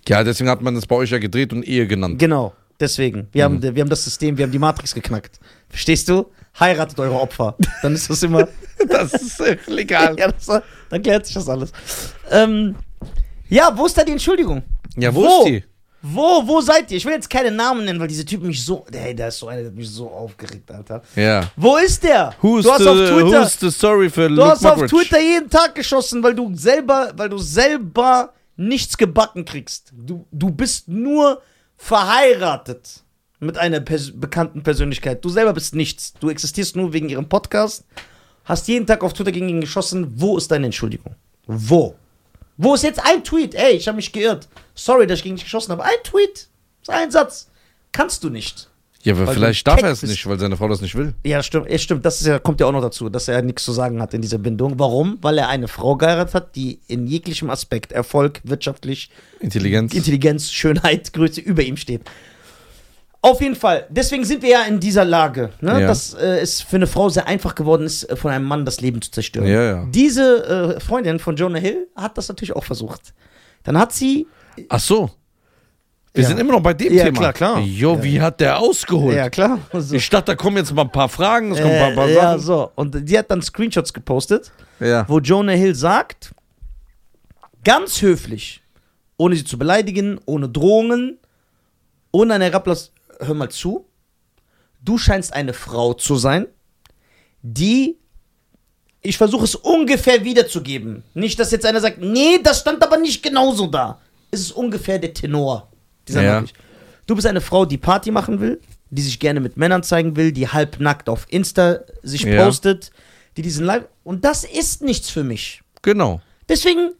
Ja, 0.06 0.22
deswegen 0.22 0.48
hat 0.48 0.62
man 0.62 0.76
es 0.76 0.86
bei 0.86 0.94
euch 0.94 1.10
ja 1.10 1.18
gedreht 1.18 1.52
und 1.52 1.66
Ehe 1.66 1.88
genannt. 1.88 2.20
Genau, 2.20 2.54
deswegen. 2.78 3.26
Wir, 3.32 3.42
haben, 3.42 3.60
wir 3.60 3.80
haben 3.80 3.90
das 3.90 4.04
System, 4.04 4.38
wir 4.38 4.44
haben 4.44 4.52
die 4.52 4.60
Matrix 4.60 4.94
geknackt. 4.94 5.40
Verstehst 5.68 6.08
du? 6.08 6.26
Heiratet 6.58 6.98
eure 6.98 7.20
Opfer. 7.20 7.56
Dann 7.82 7.94
ist 7.94 8.08
das 8.10 8.22
immer. 8.22 8.48
Das 8.88 9.12
ist 9.12 9.40
legal. 9.68 10.16
ja, 10.18 10.26
das, 10.32 10.46
dann 10.90 11.02
klärt 11.02 11.24
sich 11.24 11.34
das 11.36 11.48
alles. 11.48 11.70
Ähm, 12.30 12.74
ja, 13.48 13.70
wo 13.76 13.86
ist 13.86 13.96
da 13.96 14.02
die 14.02 14.10
Entschuldigung? 14.10 14.62
Ja, 14.96 15.14
wo, 15.14 15.22
Wo? 15.22 15.38
ist 15.38 15.48
die? 15.48 15.64
Wo, 16.02 16.42
wo 16.48 16.60
seid 16.60 16.90
ihr? 16.90 16.96
Ich 16.96 17.04
will 17.04 17.12
jetzt 17.12 17.30
keine 17.30 17.52
Namen 17.52 17.84
nennen, 17.84 18.00
weil 18.00 18.08
diese 18.08 18.24
Typen 18.24 18.48
mich 18.48 18.64
so. 18.64 18.84
Hey, 18.92 19.14
der 19.14 19.28
ist 19.28 19.38
so 19.38 19.46
einer, 19.46 19.60
der 19.60 19.70
hat 19.70 19.76
mich 19.76 19.88
so 19.88 20.10
aufgeregt, 20.10 20.68
Alter. 20.72 21.00
Ja. 21.14 21.42
Wo 21.54 21.76
ist 21.76 22.02
der? 22.02 22.34
Who's, 22.40 22.64
du 22.64 22.72
hast 22.72 22.82
the, 22.82 22.88
auf 22.88 22.96
Twitter. 22.96 23.42
who's 23.42 23.60
the 23.60 23.70
story 23.70 24.10
für 24.10 24.28
Du 24.28 24.34
Luke 24.34 24.48
hast 24.50 24.66
auf 24.66 24.78
Mockridge? 24.78 24.96
Twitter 24.96 25.20
jeden 25.20 25.48
Tag 25.48 25.76
geschossen, 25.76 26.20
weil 26.24 26.34
du 26.34 26.52
selber, 26.56 27.12
weil 27.14 27.28
du 27.28 27.38
selber 27.38 28.32
nichts 28.56 28.98
gebacken 28.98 29.44
kriegst. 29.44 29.92
Du, 29.96 30.26
du 30.32 30.50
bist 30.50 30.88
nur 30.88 31.40
verheiratet 31.76 33.04
mit 33.42 33.58
einer 33.58 33.80
pers 33.80 34.12
bekannten 34.14 34.62
Persönlichkeit. 34.62 35.24
Du 35.24 35.28
selber 35.28 35.52
bist 35.52 35.74
nichts. 35.74 36.14
Du 36.20 36.30
existierst 36.30 36.76
nur 36.76 36.92
wegen 36.92 37.08
ihrem 37.08 37.28
Podcast. 37.28 37.84
Hast 38.44 38.68
jeden 38.68 38.86
Tag 38.86 39.02
auf 39.02 39.12
Twitter 39.12 39.32
gegen 39.32 39.48
ihn 39.48 39.60
geschossen. 39.60 40.12
Wo 40.16 40.38
ist 40.38 40.50
deine 40.50 40.66
Entschuldigung? 40.66 41.14
Wo? 41.46 41.94
Wo 42.56 42.74
ist 42.74 42.84
jetzt 42.84 43.04
ein 43.04 43.24
Tweet? 43.24 43.54
Ey, 43.54 43.72
ich 43.72 43.88
habe 43.88 43.96
mich 43.96 44.12
geirrt. 44.12 44.48
Sorry, 44.74 45.06
dass 45.06 45.18
ich 45.18 45.24
gegen 45.24 45.36
dich 45.36 45.44
geschossen 45.44 45.72
habe. 45.72 45.84
Ein 45.84 46.02
Tweet. 46.04 46.48
Ein 46.86 47.10
Satz. 47.10 47.50
Kannst 47.90 48.22
du 48.24 48.30
nicht. 48.30 48.68
Ja, 49.02 49.14
aber 49.14 49.26
Weil 49.26 49.34
vielleicht 49.34 49.66
darf 49.66 49.82
er 49.82 49.90
es 49.90 50.02
nicht, 50.02 50.24
weil 50.28 50.38
seine 50.38 50.56
Frau 50.56 50.68
das 50.68 50.80
nicht 50.80 50.94
will. 50.94 51.12
Ja, 51.24 51.42
stimmt. 51.42 51.68
Ja, 51.68 51.78
stimmt. 51.78 52.04
Das 52.04 52.20
ist 52.20 52.26
ja, 52.28 52.38
kommt 52.38 52.60
ja 52.60 52.66
auch 52.66 52.72
noch 52.72 52.82
dazu, 52.82 53.08
dass 53.08 53.26
er 53.26 53.42
nichts 53.42 53.64
zu 53.64 53.72
sagen 53.72 54.00
hat 54.00 54.14
in 54.14 54.22
dieser 54.22 54.38
Bindung. 54.38 54.78
Warum? 54.78 55.18
Weil 55.20 55.38
er 55.38 55.48
eine 55.48 55.66
Frau 55.66 55.96
geheiratet 55.96 56.34
hat, 56.34 56.54
die 56.54 56.78
in 56.86 57.08
jeglichem 57.08 57.50
Aspekt, 57.50 57.90
Erfolg, 57.90 58.40
wirtschaftlich, 58.44 59.10
Intelligenz. 59.40 59.92
Intelligenz, 59.94 60.52
Schönheit, 60.52 61.12
Größe 61.12 61.40
über 61.40 61.62
ihm 61.62 61.76
steht. 61.76 62.02
Auf 63.24 63.40
jeden 63.40 63.54
Fall. 63.54 63.86
Deswegen 63.88 64.24
sind 64.24 64.42
wir 64.42 64.50
ja 64.50 64.62
in 64.64 64.80
dieser 64.80 65.04
Lage, 65.04 65.50
ne? 65.60 65.80
Ja. 65.82 65.86
dass 65.86 66.12
äh, 66.14 66.40
es 66.40 66.60
für 66.60 66.74
eine 66.76 66.88
Frau 66.88 67.08
sehr 67.08 67.26
einfach 67.28 67.54
geworden 67.54 67.86
ist, 67.86 68.02
äh, 68.10 68.16
von 68.16 68.32
einem 68.32 68.44
Mann 68.44 68.64
das 68.64 68.80
Leben 68.80 69.00
zu 69.00 69.12
zerstören. 69.12 69.46
Ja, 69.46 69.62
ja. 69.62 69.86
Diese 69.90 70.76
äh, 70.76 70.80
Freundin 70.80 71.20
von 71.20 71.36
Jonah 71.36 71.60
Hill 71.60 71.86
hat 71.94 72.18
das 72.18 72.28
natürlich 72.28 72.54
auch 72.56 72.64
versucht. 72.64 73.14
Dann 73.62 73.78
hat 73.78 73.92
sie. 73.92 74.26
Ach 74.68 74.80
so. 74.80 75.08
Wir 76.14 76.24
Ja. 76.24 76.28
sind 76.30 76.40
immer 76.40 76.52
noch 76.52 76.60
bei 76.62 76.74
dem 76.74 76.92
Ja, 76.92 77.04
Thema. 77.04 77.18
klar, 77.18 77.32
klar. 77.32 77.60
Jo, 77.60 78.02
wie 78.02 78.20
hat 78.20 78.40
der 78.40 78.58
ausgeholt? 78.58 79.16
Ja, 79.16 79.30
klar. 79.30 79.60
So. 79.72 79.94
Ich 79.94 80.10
dachte, 80.10 80.32
da 80.32 80.34
kommen 80.34 80.56
jetzt 80.56 80.74
mal 80.74 80.82
ein 80.82 80.90
paar 80.92 81.08
Fragen, 81.08 81.52
es 81.52 81.60
kommen 81.60 81.72
ein 81.72 81.94
paar, 81.94 82.04
paar 82.04 82.08
äh, 82.08 82.14
ja, 82.14 82.22
Sachen. 82.32 82.40
so. 82.40 82.70
Und 82.74 83.08
die 83.08 83.16
hat 83.18 83.30
dann 83.30 83.40
Screenshots 83.40 83.92
gepostet. 83.94 84.50
Ja. 84.80 85.04
wo 85.08 85.20
Jonah 85.20 85.52
Hill 85.52 85.76
sagt, 85.76 86.32
ganz 87.64 88.02
höflich, 88.02 88.62
ohne 89.16 89.36
sie 89.36 89.44
zu 89.44 89.56
beleidigen, 89.58 90.18
ohne 90.26 90.48
Drohungen, 90.48 91.18
ohne 92.10 92.34
eine 92.34 92.44
Herablass, 92.46 92.90
hör 93.26 93.34
mal 93.34 93.50
zu, 93.50 93.86
du 94.84 94.98
scheinst 94.98 95.32
eine 95.32 95.52
Frau 95.52 95.94
zu 95.94 96.16
sein, 96.16 96.46
die, 97.42 97.96
ich 99.00 99.16
versuche 99.18 99.44
es 99.44 99.54
ungefähr 99.54 100.24
wiederzugeben. 100.24 101.02
Nicht, 101.14 101.38
dass 101.38 101.50
jetzt 101.50 101.66
einer 101.66 101.80
sagt, 101.80 101.98
nee, 102.00 102.38
das 102.42 102.60
stand 102.60 102.82
aber 102.82 102.96
nicht 102.98 103.22
genauso 103.22 103.66
da. 103.66 104.00
Es 104.30 104.40
ist 104.40 104.52
ungefähr 104.52 104.98
der 104.98 105.12
Tenor 105.14 105.68
dieser 106.08 106.22
Ja. 106.22 106.34
Nachricht. 106.34 106.56
Du 107.06 107.14
bist 107.16 107.26
eine 107.26 107.40
Frau, 107.40 107.64
die 107.64 107.78
Party 107.78 108.10
machen 108.10 108.40
will, 108.40 108.60
die 108.90 109.02
sich 109.02 109.18
gerne 109.18 109.40
mit 109.40 109.56
Männern 109.56 109.82
zeigen 109.82 110.16
will, 110.16 110.32
die 110.32 110.48
halbnackt 110.48 111.08
auf 111.08 111.26
Insta 111.28 111.80
sich 112.02 112.22
Ja. 112.22 112.44
postet, 112.44 112.90
die 113.36 113.42
diesen 113.42 113.66
Live. 113.66 113.84
Und 114.04 114.24
das 114.24 114.44
ist 114.44 114.82
nichts 114.82 115.10
für 115.10 115.24
mich. 115.24 115.62
Genau. 115.82 116.20
Deswegen 116.48 116.92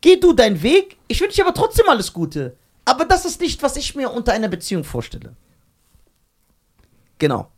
geh 0.00 0.16
du 0.16 0.32
deinen 0.32 0.62
Weg. 0.62 0.96
Ich 1.06 1.20
wünsche 1.20 1.36
dir 1.36 1.44
aber 1.46 1.54
trotzdem 1.54 1.88
alles 1.88 2.12
Gute. 2.12 2.56
Aber 2.84 3.04
das 3.04 3.24
ist 3.24 3.40
nicht, 3.40 3.62
was 3.62 3.76
ich 3.76 3.94
mir 3.94 4.10
unter 4.10 4.32
einer 4.32 4.48
Beziehung 4.48 4.84
vorstelle. 4.84 5.34
Genau. 7.18 7.48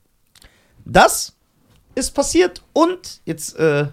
Das 0.85 1.35
ist 1.95 2.12
passiert 2.15 2.62
und 2.73 3.21
jetzt, 3.25 3.59
äh, 3.59 3.87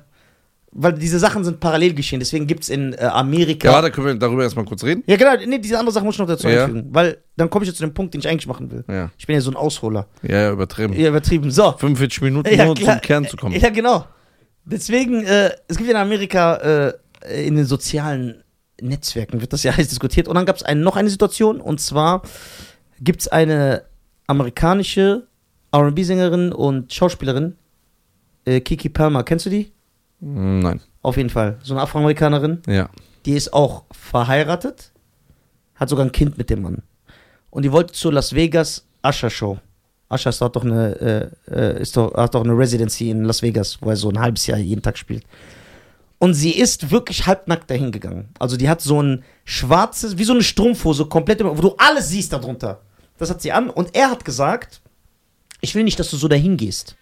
weil 0.72 0.94
diese 0.94 1.20
Sachen 1.20 1.44
sind 1.44 1.60
parallel 1.60 1.94
geschehen, 1.94 2.20
deswegen 2.20 2.48
gibt 2.48 2.64
es 2.64 2.70
in 2.70 2.94
äh, 2.94 2.98
Amerika. 3.06 3.68
Ja, 3.70 3.74
warte, 3.76 3.92
können 3.92 4.08
wir 4.08 4.16
darüber 4.16 4.44
erstmal 4.44 4.66
kurz 4.66 4.84
reden? 4.84 5.04
Ja, 5.08 5.16
genau, 5.16 5.32
nee, 5.46 5.58
diese 5.60 5.80
andere 5.80 5.94
Sache 5.94 6.06
muss 6.06 6.16
ich 6.16 6.20
noch 6.20 6.28
dazu 6.28 6.48
Ja. 6.48 6.66
einfügen, 6.66 6.88
weil 6.92 7.18
dann 7.38 7.50
komme 7.50 7.64
ich 7.64 7.68
jetzt 7.70 7.78
zu 7.78 7.84
dem 7.86 7.94
Punkt, 7.94 8.14
den 8.14 8.20
ich 8.20 8.28
eigentlich 8.28 8.48
machen 8.48 8.70
will. 8.72 8.84
Ja. 8.88 9.10
Ich 9.18 9.26
bin 9.26 9.34
ja 9.36 9.42
so 9.42 9.52
ein 9.52 9.56
Ausholer. 9.56 10.08
Ja, 10.22 10.42
ja, 10.42 10.52
übertrieben. 10.52 10.94
Ja, 10.94 11.10
übertrieben. 11.10 11.50
So. 11.52 11.72
45 11.78 12.22
Minuten 12.22 12.50
Ja, 12.56 12.66
nur 12.66 12.76
klar. 12.76 12.96
zum 12.98 13.02
Kern 13.02 13.26
zu 13.26 13.38
kommen. 13.38 13.60
Ja, 13.60 13.70
genau. 13.70 14.06
Deswegen, 14.66 15.24
äh, 15.26 15.52
es 15.68 15.78
gibt 15.78 15.90
ja 15.90 15.96
in 15.96 16.02
Amerika 16.02 16.56
äh, 16.58 16.94
in 17.46 17.56
den 17.56 17.66
sozialen 17.66 18.44
Netzwerken, 18.82 19.40
wird 19.42 19.54
das 19.54 19.64
ja 19.64 19.72
heiß 19.78 19.88
diskutiert. 19.88 20.28
Und 20.28 20.36
dann 20.36 20.46
gab 20.46 20.58
es 20.58 20.64
noch 20.76 20.96
eine 20.98 21.10
Situation, 21.10 21.62
und 21.62 21.80
zwar 21.80 22.22
gibt 23.00 23.22
es 23.22 23.28
eine 23.28 23.84
amerikanische 24.28 25.28
RB-Sängerin 25.82 26.52
und 26.52 26.94
Schauspielerin, 26.94 27.56
äh, 28.46 28.62
Kiki 28.62 28.90
Palmer. 28.90 29.24
Kennst 29.24 29.46
du 29.46 29.50
die? 29.50 29.72
Mm, 30.20 30.60
Nein. 30.60 30.82
Auf 31.02 31.18
jeden 31.18 31.30
Fall. 31.30 31.58
So 31.62 31.74
eine 31.74 31.82
Afroamerikanerin. 31.84 32.62
Ja. 32.68 32.90
Die 33.26 33.34
ist 33.34 33.54
auch 33.54 33.86
verheiratet, 33.92 34.92
hat 35.76 35.90
sogar 35.90 36.06
ein 36.06 36.12
Kind 36.12 36.38
mit 36.38 36.50
dem 36.50 36.62
Mann. 36.62 36.84
Und 37.50 37.64
die 37.64 37.72
wollte 37.72 37.94
zur 37.94 38.14
Las 38.14 38.34
Vegas 38.34 38.86
Usher 39.06 39.30
Show. 39.30 39.58
Ist 40.14 40.42
dort 40.42 40.56
doch 40.56 40.64
eine, 40.64 41.32
äh, 41.50 41.52
äh, 41.52 41.82
ist 41.82 41.98
doch, 41.98 42.14
hat 42.14 42.36
doch 42.36 42.44
eine 42.44 42.58
Residency 42.58 43.10
in 43.10 43.24
Las 43.24 43.42
Vegas, 43.42 43.78
wo 43.82 43.90
er 43.90 43.96
so 43.98 44.10
ein 44.10 44.20
halbes 44.20 44.46
Jahr 44.48 44.58
jeden 44.58 44.82
Tag 44.82 44.98
spielt. 44.98 45.24
Und 46.20 46.34
sie 46.34 46.52
ist 46.52 46.92
wirklich 46.92 47.26
halbnackt 47.26 47.70
dahin 47.70 47.92
gegangen. 47.92 48.30
Also 48.40 48.56
die 48.56 48.70
hat 48.70 48.82
so 48.82 49.02
ein 49.02 49.24
schwarzes, 49.44 50.18
wie 50.18 50.24
so 50.24 50.34
eine 50.34 50.44
Strumpfhose, 50.44 51.06
komplett, 51.06 51.44
wo 51.44 51.54
du 51.62 51.76
alles 51.78 52.10
siehst 52.10 52.32
darunter. 52.32 52.82
Das 53.18 53.30
hat 53.30 53.42
sie 53.42 53.52
an. 53.52 53.70
Und 53.70 53.96
er 53.96 54.12
hat 54.12 54.24
gesagt, 54.24 54.82
ich 55.66 55.76
will 55.76 55.84
nicht, 55.84 56.00
dass 56.00 56.12
du 56.12 56.18
so 56.18 56.28
dahin 56.28 56.58
gehst. 56.58 56.96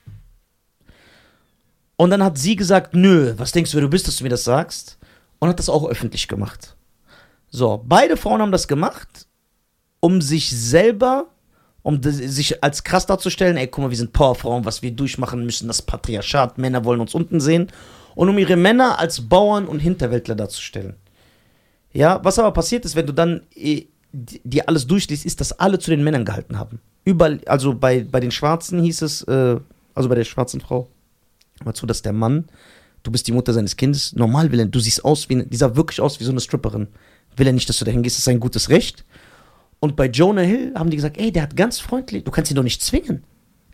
Und 1.97 2.09
dann 2.09 2.23
hat 2.23 2.37
sie 2.37 2.55
gesagt, 2.55 2.95
nö, 2.95 3.33
was 3.37 3.51
denkst 3.51 3.71
du, 3.71 3.75
wer 3.75 3.83
du 3.83 3.89
bist, 3.89 4.07
dass 4.07 4.17
du 4.17 4.23
mir 4.23 4.29
das 4.29 4.43
sagst? 4.43 4.97
Und 5.39 5.49
hat 5.49 5.59
das 5.59 5.69
auch 5.69 5.85
öffentlich 5.85 6.27
gemacht. 6.27 6.75
So, 7.49 7.83
beide 7.85 8.17
Frauen 8.17 8.41
haben 8.41 8.51
das 8.51 8.67
gemacht, 8.67 9.27
um 9.99 10.21
sich 10.21 10.49
selber, 10.49 11.27
um 11.81 12.01
sich 12.01 12.63
als 12.63 12.83
krass 12.83 13.05
darzustellen, 13.05 13.57
ey, 13.57 13.67
guck 13.67 13.83
mal, 13.83 13.89
wir 13.89 13.97
sind 13.97 14.13
Powerfrauen, 14.13 14.65
was 14.65 14.81
wir 14.81 14.91
durchmachen 14.91 15.45
müssen, 15.45 15.67
das 15.67 15.81
Patriarchat, 15.81 16.57
Männer 16.57 16.85
wollen 16.85 17.01
uns 17.01 17.13
unten 17.13 17.39
sehen. 17.39 17.69
Und 18.15 18.29
um 18.29 18.37
ihre 18.37 18.55
Männer 18.55 18.97
als 18.97 19.27
Bauern 19.27 19.67
und 19.67 19.79
Hinterwäldler 19.79 20.35
darzustellen. 20.35 20.95
Ja, 21.91 22.23
was 22.23 22.39
aber 22.39 22.51
passiert 22.51 22.85
ist, 22.85 22.95
wenn 22.95 23.07
du 23.07 23.13
dann 23.13 23.41
die 24.13 24.67
alles 24.67 24.85
durchliest, 24.87 25.25
ist, 25.25 25.41
dass 25.41 25.53
alle 25.59 25.79
zu 25.79 25.89
den 25.89 26.03
Männern 26.03 26.23
gehalten 26.25 26.57
haben. 26.59 26.79
Überall, 27.03 27.41
also 27.47 27.73
bei, 27.73 28.03
bei 28.09 28.19
den 28.19 28.31
Schwarzen 28.31 28.81
hieß 28.81 29.01
es, 29.01 29.23
äh, 29.23 29.59
also 29.95 30.07
bei 30.09 30.15
der 30.15 30.23
schwarzen 30.23 30.61
Frau, 30.61 30.87
mal 31.65 31.73
zu, 31.73 31.85
dass 31.85 32.01
der 32.03 32.13
Mann, 32.13 32.45
du 33.01 33.11
bist 33.11 33.27
die 33.27 33.31
Mutter 33.31 33.53
seines 33.53 33.75
Kindes, 33.75 34.13
normal 34.15 34.51
will 34.51 34.59
er, 34.59 34.65
du 34.67 34.79
siehst 34.79 35.03
aus 35.03 35.27
wie, 35.29 35.33
eine- 35.35 35.45
die 35.47 35.57
sah 35.57 35.75
wirklich 35.75 35.99
aus 35.99 36.19
wie 36.19 36.23
so 36.23 36.31
eine 36.31 36.39
Stripperin. 36.39 36.87
Will 37.35 37.47
er 37.47 37.53
nicht, 37.53 37.67
dass 37.67 37.77
du 37.79 37.85
dahin 37.85 38.03
gehst, 38.03 38.17
ist 38.19 38.25
sein 38.25 38.39
gutes 38.39 38.69
Recht. 38.69 39.03
Und 39.79 39.95
bei 39.95 40.05
Jonah 40.07 40.41
Hill 40.43 40.73
haben 40.75 40.89
die 40.91 40.95
gesagt, 40.97 41.17
ey, 41.17 41.31
der 41.31 41.43
hat 41.43 41.55
ganz 41.55 41.79
freundlich, 41.79 42.23
du 42.23 42.31
kannst 42.31 42.51
ihn 42.51 42.55
doch 42.55 42.63
nicht 42.63 42.81
zwingen. 42.83 43.23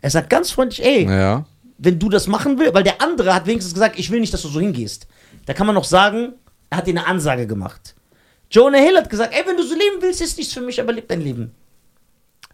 Er 0.00 0.10
sagt 0.10 0.30
ganz 0.30 0.50
freundlich, 0.50 0.82
ey, 0.84 1.04
Ja. 1.04 1.44
wenn 1.78 1.98
du 1.98 2.08
das 2.08 2.26
machen 2.26 2.58
willst, 2.58 2.72
weil 2.74 2.82
der 2.82 3.02
andere 3.02 3.34
hat 3.34 3.46
wenigstens 3.46 3.74
gesagt, 3.74 3.98
ich 3.98 4.10
will 4.10 4.20
nicht, 4.20 4.32
dass 4.32 4.42
du 4.42 4.48
so 4.48 4.58
hingehst. 4.60 5.06
Da 5.46 5.52
kann 5.52 5.66
man 5.66 5.74
noch 5.74 5.84
sagen, 5.84 6.32
er 6.70 6.78
hat 6.78 6.86
dir 6.86 6.90
eine 6.92 7.06
Ansage 7.06 7.46
gemacht. 7.46 7.94
Jonah 8.50 8.78
Hill 8.78 8.96
hat 8.96 9.08
gesagt, 9.08 9.32
ey, 9.34 9.42
wenn 9.46 9.56
du 9.56 9.62
so 9.62 9.74
leben 9.74 9.96
willst, 10.00 10.20
ist 10.20 10.36
nichts 10.36 10.52
für 10.52 10.60
mich, 10.60 10.80
aber 10.80 10.92
leb 10.92 11.08
dein 11.08 11.22
Leben. 11.22 11.52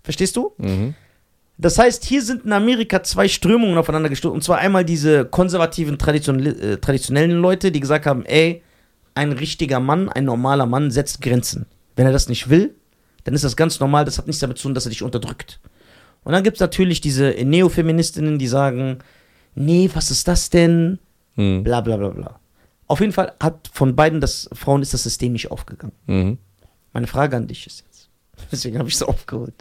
Verstehst 0.02 0.36
du? 0.36 0.52
Mhm. 0.58 0.94
Das 1.58 1.78
heißt, 1.78 2.04
hier 2.04 2.22
sind 2.22 2.44
in 2.44 2.52
Amerika 2.52 3.02
zwei 3.02 3.28
Strömungen 3.28 3.78
aufeinander 3.78 4.10
gestoßen. 4.10 4.34
Und 4.34 4.44
zwar 4.44 4.58
einmal 4.58 4.84
diese 4.84 5.24
konservativen, 5.24 5.98
tradition 5.98 6.44
äh, 6.44 6.76
traditionellen 6.76 7.40
Leute, 7.40 7.72
die 7.72 7.80
gesagt 7.80 8.04
haben, 8.04 8.26
ey, 8.26 8.62
ein 9.14 9.32
richtiger 9.32 9.80
Mann, 9.80 10.10
ein 10.10 10.24
normaler 10.24 10.66
Mann 10.66 10.90
setzt 10.90 11.22
Grenzen. 11.22 11.64
Wenn 11.96 12.04
er 12.04 12.12
das 12.12 12.28
nicht 12.28 12.50
will, 12.50 12.74
dann 13.24 13.34
ist 13.34 13.44
das 13.44 13.56
ganz 13.56 13.80
normal, 13.80 14.04
das 14.04 14.18
hat 14.18 14.26
nichts 14.26 14.40
damit 14.40 14.58
zu 14.58 14.64
tun, 14.64 14.74
dass 14.74 14.86
er 14.86 14.90
dich 14.90 15.02
unterdrückt. 15.02 15.58
Und 16.24 16.32
dann 16.32 16.44
gibt 16.44 16.58
es 16.58 16.60
natürlich 16.60 17.00
diese 17.00 17.30
Neofeministinnen, 17.30 18.38
die 18.38 18.48
sagen, 18.48 18.98
nee, 19.54 19.88
was 19.94 20.10
ist 20.10 20.28
das 20.28 20.50
denn? 20.50 20.98
Mhm. 21.36 21.64
Bla 21.64 21.80
bla 21.80 21.96
bla 21.96 22.10
bla. 22.10 22.40
Auf 22.88 23.00
jeden 23.00 23.12
Fall 23.12 23.35
hat 23.40 23.69
von 23.73 23.97
beiden 23.97 24.21
das 24.21 24.49
Frauen 24.52 24.83
ist 24.83 24.95
das 24.95 25.02
System 25.02 25.33
nicht 25.33 25.50
aufgegangen. 25.50 25.93
Mhm. 26.07 26.38
Meine 26.93 27.07
Frage 27.07 27.37
an 27.37 27.47
dich 27.49 27.66
ist 27.66 27.83
jetzt, 27.85 28.09
deswegen 28.52 28.78
habe 28.78 28.88
ich 28.88 28.95
es 28.95 29.02
aufgeholt. 29.02 29.55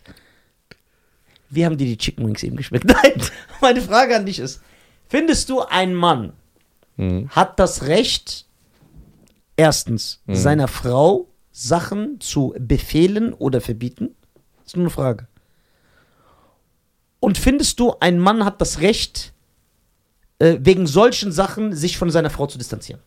Wie 1.49 1.65
haben 1.65 1.77
dir 1.77 1.85
die 1.87 1.97
Chicken 1.97 2.27
Wings 2.27 2.43
eben 2.43 2.55
geschmeckt? 2.57 2.85
Nein, 3.03 3.21
meine 3.61 3.81
Frage 3.81 4.15
an 4.15 4.25
dich 4.25 4.39
ist, 4.39 4.61
findest 5.07 5.49
du, 5.49 5.61
ein 5.61 5.93
Mann 5.93 6.33
Mhm. 6.97 7.27
hat 7.29 7.59
das 7.59 7.83
Recht, 7.87 8.45
erstens, 9.57 10.21
Mhm. 10.27 10.35
seiner 10.35 10.67
Frau 10.69 11.27
Sachen 11.51 12.21
zu 12.21 12.55
befehlen 12.57 13.33
oder 13.33 13.59
verbieten? 13.59 14.15
Das 14.59 14.67
ist 14.67 14.75
nur 14.77 14.83
eine 14.85 14.89
Frage. 14.91 15.27
Und 17.19 17.37
findest 17.37 17.79
du, 17.81 17.95
ein 17.99 18.17
Mann 18.19 18.45
hat 18.45 18.61
das 18.61 18.79
Recht, 18.79 19.33
äh, 20.39 20.57
wegen 20.61 20.87
solchen 20.87 21.31
Sachen 21.33 21.73
sich 21.75 21.97
von 21.97 22.09
seiner 22.11 22.29
Frau 22.29 22.47
zu 22.47 22.57
distanzieren? 22.57 23.01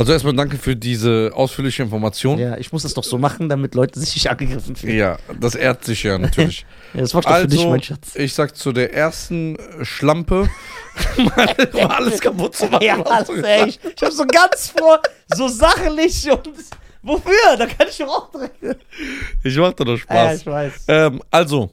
Also 0.00 0.12
erstmal 0.12 0.34
danke 0.34 0.56
für 0.56 0.74
diese 0.74 1.30
ausführliche 1.34 1.82
Information. 1.82 2.38
Ja, 2.38 2.56
ich 2.56 2.72
muss 2.72 2.84
das 2.84 2.94
doch 2.94 3.04
so 3.04 3.18
machen, 3.18 3.50
damit 3.50 3.74
Leute 3.74 4.00
sich 4.00 4.14
nicht 4.14 4.30
angegriffen 4.30 4.74
fühlen. 4.74 4.96
Ja, 4.96 5.18
das 5.38 5.54
ehrt 5.54 5.84
sich 5.84 6.02
ja 6.02 6.16
natürlich. 6.18 6.64
Ja, 6.92 7.02
das 7.02 7.14
war 7.14 7.20
doch 7.22 7.36
für 7.36 7.46
dich, 7.46 7.60
also, 7.60 7.70
mein 7.70 7.82
Schatz. 7.82 8.16
ich 8.16 8.34
sag 8.34 8.56
zu 8.56 8.72
der 8.72 8.92
ersten 8.92 9.54
äh, 9.54 9.84
Schlampe, 9.84 10.50
mal 11.18 11.54
alles 11.88 12.20
kaputt 12.20 12.56
zu 12.56 12.66
machen. 12.66 12.82
Ja, 12.82 12.98
was 12.98 13.28
also, 13.30 13.34
ey, 13.34 13.68
ich, 13.68 13.78
ich 13.94 14.02
hab 14.02 14.10
so 14.10 14.24
ganz 14.26 14.74
vor, 14.76 15.00
so 15.32 15.46
sachlich 15.46 16.28
und 16.28 16.48
wofür? 17.02 17.56
Da 17.56 17.66
kann 17.66 17.86
ich 17.88 17.98
doch 17.98 18.08
auch 18.08 18.30
direkt. 18.32 18.84
Ich 19.44 19.56
mach 19.56 19.72
dir 19.74 19.84
doch 19.84 19.98
Ja, 19.98 19.98
Spaß. 19.98 20.40
ich 20.40 20.46
weiß. 20.46 20.72
ähm, 20.88 21.22
also, 21.30 21.70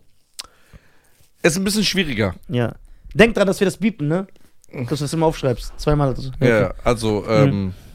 es 1.41 1.53
ist 1.53 1.57
ein 1.57 1.63
bisschen 1.63 1.83
schwieriger. 1.83 2.35
Ja. 2.47 2.75
Denk 3.15 3.33
dran, 3.33 3.47
dass 3.47 3.59
wir 3.59 3.65
das 3.65 3.77
biepen, 3.77 4.07
ne? 4.07 4.27
Dass 4.71 4.99
du 4.99 5.05
das 5.05 5.13
immer 5.13 5.25
aufschreibst. 5.25 5.73
Zweimal 5.77 6.09
oder 6.11 6.21
so. 6.21 6.31
Ja, 6.41 6.75
also, 6.83 7.25
ähm, 7.27 7.73
es 7.73 7.86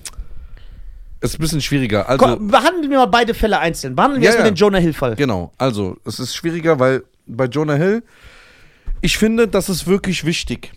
ist 1.22 1.38
ein 1.38 1.40
bisschen 1.40 1.60
schwieriger. 1.60 2.08
Also, 2.08 2.24
Komm, 2.24 2.48
behandeln 2.48 2.90
wir 2.90 2.98
mal 2.98 3.06
beide 3.06 3.34
Fälle 3.34 3.58
einzeln. 3.58 3.94
Behandeln 3.96 4.20
wir 4.20 4.26
Ja, 4.26 4.30
erstmal 4.32 4.48
ja. 4.48 4.52
den 4.52 4.56
Jonah 4.56 4.78
Hill-Fall. 4.78 5.16
Genau, 5.16 5.52
also 5.58 5.96
es 6.04 6.18
ist 6.18 6.34
schwieriger, 6.34 6.78
weil 6.78 7.04
bei 7.26 7.44
Jonah 7.46 7.74
Hill, 7.74 8.02
ich 9.00 9.18
finde, 9.18 9.48
das 9.48 9.68
ist 9.68 9.86
wirklich 9.86 10.24
wichtig. 10.24 10.72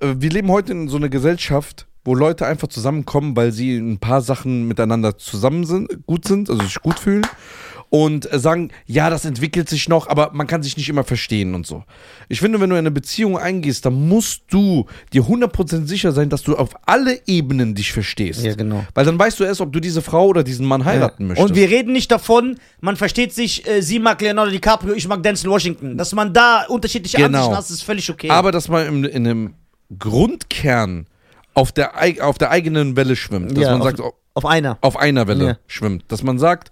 Äh, 0.00 0.14
Wir 0.18 0.30
leben 0.30 0.50
heute 0.50 0.72
in 0.72 0.88
so 0.88 0.96
einer 0.96 1.08
Gesellschaft, 1.08 1.86
wo 2.04 2.14
Leute 2.14 2.46
einfach 2.46 2.68
zusammenkommen, 2.68 3.36
weil 3.36 3.52
sie 3.52 3.76
ein 3.76 3.98
paar 3.98 4.20
Sachen 4.20 4.66
miteinander 4.66 5.16
zusammen 5.18 5.64
sind, 5.64 6.06
gut 6.06 6.26
sind, 6.26 6.50
also 6.50 6.62
sich 6.62 6.80
gut 6.80 6.98
fühlen 6.98 7.24
und 7.94 8.26
sagen, 8.32 8.70
ja, 8.86 9.10
das 9.10 9.26
entwickelt 9.26 9.68
sich 9.68 9.86
noch, 9.86 10.06
aber 10.08 10.30
man 10.32 10.46
kann 10.46 10.62
sich 10.62 10.78
nicht 10.78 10.88
immer 10.88 11.04
verstehen 11.04 11.54
und 11.54 11.66
so. 11.66 11.84
Ich 12.30 12.40
finde, 12.40 12.58
wenn 12.58 12.70
du 12.70 12.76
in 12.76 12.78
eine 12.78 12.90
Beziehung 12.90 13.36
eingehst, 13.36 13.84
dann 13.84 14.08
musst 14.08 14.44
du 14.48 14.86
dir 15.12 15.24
100% 15.24 15.84
sicher 15.86 16.12
sein, 16.12 16.30
dass 16.30 16.42
du 16.42 16.56
auf 16.56 16.70
alle 16.86 17.20
Ebenen 17.26 17.74
dich 17.74 17.92
verstehst. 17.92 18.42
Ja, 18.44 18.54
genau. 18.54 18.86
Weil 18.94 19.04
dann 19.04 19.18
weißt 19.18 19.38
du 19.40 19.44
erst, 19.44 19.60
ob 19.60 19.74
du 19.74 19.78
diese 19.78 20.00
Frau 20.00 20.24
oder 20.28 20.42
diesen 20.42 20.64
Mann 20.66 20.86
heiraten 20.86 21.26
möchtest. 21.26 21.50
Und 21.50 21.54
wir 21.54 21.68
reden 21.68 21.92
nicht 21.92 22.10
davon, 22.10 22.58
man 22.80 22.96
versteht 22.96 23.34
sich, 23.34 23.68
äh, 23.68 23.82
sie 23.82 23.98
mag 23.98 24.18
Leonardo 24.22 24.50
DiCaprio, 24.50 24.94
ich 24.94 25.06
mag 25.06 25.22
Denzel 25.22 25.50
Washington. 25.50 25.98
Dass 25.98 26.14
man 26.14 26.32
da 26.32 26.64
unterschiedliche 26.70 27.18
Genau. 27.18 27.40
Ansichten 27.40 27.56
hat, 27.58 27.70
ist 27.70 27.82
völlig 27.82 28.08
okay. 28.10 28.30
Aber 28.30 28.52
dass 28.52 28.68
man 28.68 28.86
im, 28.86 29.04
in 29.04 29.26
einem 29.26 29.54
Grundkern 29.98 31.06
auf 31.54 31.72
der, 31.72 31.92
auf 32.26 32.38
der 32.38 32.50
eigenen 32.50 32.96
Welle 32.96 33.16
schwimmt. 33.16 33.52
Dass 33.52 33.64
Ja, 33.64 33.72
man 33.72 33.80
auf- 33.82 33.86
sagt, 33.86 34.00
au- 34.00 34.14
auf 34.34 34.46
einer. 34.46 34.78
auf 34.80 34.96
einer 34.96 35.26
Welle 35.28 35.44
Ja. 35.46 35.56
schwimmt. 35.66 36.04
Dass 36.08 36.22
man 36.22 36.38
sagt, 36.38 36.70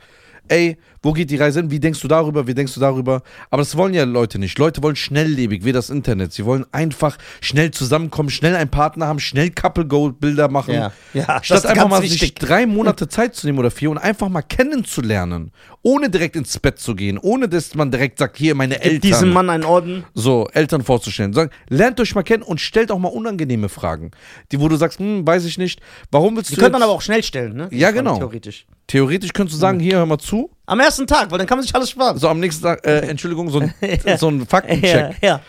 ey, 0.50 0.76
wo 1.02 1.12
geht 1.12 1.30
die 1.30 1.36
Reise 1.36 1.60
hin? 1.60 1.70
Wie 1.70 1.80
denkst 1.80 2.00
du 2.00 2.08
darüber? 2.08 2.46
Wie 2.46 2.52
denkst 2.54 2.74
du 2.74 2.80
darüber? 2.80 3.22
Aber 3.50 3.62
das 3.62 3.76
wollen 3.76 3.94
ja 3.94 4.04
Leute 4.04 4.38
nicht. 4.38 4.58
Leute 4.58 4.82
wollen 4.82 4.96
schnelllebig, 4.96 5.64
wie 5.64 5.72
das 5.72 5.88
Internet. 5.88 6.32
Sie 6.32 6.44
wollen 6.44 6.66
einfach 6.72 7.16
schnell 7.40 7.70
zusammenkommen, 7.70 8.28
schnell 8.28 8.54
einen 8.56 8.70
Partner 8.70 9.06
haben, 9.06 9.20
schnell 9.20 9.50
Couple-Gold-Bilder 9.50 10.48
machen. 10.48 10.74
Ja, 10.74 10.92
ja, 11.14 11.42
Statt 11.42 11.64
einfach 11.64 11.88
mal 11.88 12.02
wichtig. 12.02 12.20
sich 12.20 12.34
drei 12.34 12.66
Monate 12.66 13.08
Zeit 13.08 13.34
zu 13.34 13.46
nehmen 13.46 13.58
oder 13.60 13.70
vier 13.70 13.90
und 13.90 13.98
einfach 13.98 14.28
mal 14.28 14.42
kennenzulernen. 14.42 15.52
Ohne 15.82 16.10
direkt 16.10 16.36
ins 16.36 16.58
Bett 16.58 16.78
zu 16.78 16.94
gehen. 16.94 17.16
Ohne 17.16 17.48
dass 17.48 17.74
man 17.74 17.90
direkt 17.90 18.18
sagt, 18.18 18.36
hier 18.36 18.54
meine 18.54 18.82
Eltern. 18.82 19.00
Diesem 19.00 19.32
Mann 19.32 19.48
einen 19.48 19.64
Orden. 19.64 20.04
So, 20.14 20.48
Eltern 20.52 20.82
vorzustellen. 20.82 21.32
Sagen, 21.32 21.50
lernt 21.68 21.98
euch 22.00 22.14
mal 22.14 22.22
kennen 22.22 22.42
und 22.42 22.60
stellt 22.60 22.90
auch 22.90 22.98
mal 22.98 23.08
unangenehme 23.08 23.70
Fragen. 23.70 24.10
Die, 24.52 24.60
wo 24.60 24.68
du 24.68 24.76
sagst, 24.76 24.98
hm, 24.98 25.26
weiß 25.26 25.46
ich 25.46 25.56
nicht. 25.56 25.80
Warum 26.10 26.36
willst 26.36 26.50
Die 26.50 26.56
du. 26.56 26.60
könnte 26.60 26.72
man 26.72 26.82
aber 26.82 26.92
auch 26.92 27.00
schnell 27.00 27.22
stellen, 27.22 27.54
ne? 27.56 27.68
Ja, 27.70 27.90
genau. 27.92 28.18
Theoretisch. 28.18 28.66
Theoretisch 28.90 29.32
könntest 29.32 29.54
du 29.56 29.60
sagen, 29.60 29.78
hier, 29.78 29.98
hör 29.98 30.06
mal 30.06 30.18
zu. 30.18 30.50
Am 30.66 30.80
ersten 30.80 31.06
Tag, 31.06 31.30
weil 31.30 31.38
dann 31.38 31.46
kann 31.46 31.58
man 31.58 31.62
sich 31.62 31.72
alles 31.72 31.90
sparen. 31.90 32.18
So 32.18 32.28
am 32.28 32.40
nächsten 32.40 32.64
Tag, 32.64 32.84
äh, 32.84 33.02
Entschuldigung, 33.08 33.48
so 33.48 33.60
ein, 33.60 33.72
Ja. 34.04 34.18
so 34.18 34.28
ein 34.28 34.40
ja, 34.40 34.44
Faktencheck. 34.46 35.16
ja. 35.22 35.40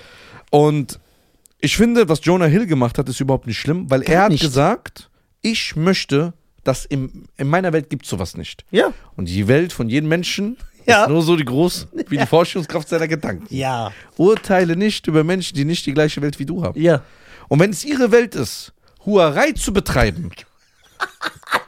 Und 0.52 1.00
ich 1.60 1.76
finde, 1.76 2.08
was 2.08 2.24
Jonah 2.24 2.46
Hill 2.46 2.68
gemacht 2.68 3.00
hat, 3.00 3.10
ist 3.10 3.20
überhaupt 3.20 3.48
nicht 3.48 3.58
schlimm, 3.60 3.90
weil 3.90 4.02
Gar 4.02 4.14
er 4.16 4.22
hat 4.26 4.32
nicht. 4.32 4.42
gesagt, 4.42 5.10
ich 5.42 5.76
möchte, 5.76 6.34
dass 6.64 6.86
im, 6.86 7.26
in 7.36 7.48
meiner 7.48 7.74
Welt 7.74 7.90
gibt 7.90 8.06
sowas 8.06 8.38
nicht. 8.38 8.64
Ja. 8.70 8.94
Und 9.16 9.26
die 9.28 9.48
Welt 9.48 9.74
von 9.74 9.90
jedem 9.90 10.10
Menschen 10.10 10.58
Ja. 10.86 11.04
Ist 11.04 11.10
nur 11.10 11.22
so 11.22 11.36
die 11.36 11.46
groß 11.46 11.88
wie 12.10 12.18
die 12.18 12.26
Vorstellungskraft 12.26 12.90
seiner 12.90 13.08
Gedanken. 13.08 13.46
Ja. 13.50 13.92
Urteile 14.18 14.76
nicht 14.76 15.08
über 15.08 15.24
Menschen, 15.24 15.56
die 15.56 15.66
nicht 15.66 15.86
die 15.86 15.94
gleiche 15.94 16.22
Welt 16.22 16.38
wie 16.40 16.46
du 16.46 16.64
haben. 16.64 16.80
Ja. 16.80 17.02
Und 17.50 17.60
wenn 17.60 17.72
es 17.72 17.84
ihre 17.86 18.12
Welt 18.12 18.36
ist, 18.36 18.74
Huerei 19.06 19.52
zu 19.54 19.74
betreiben, 19.74 20.32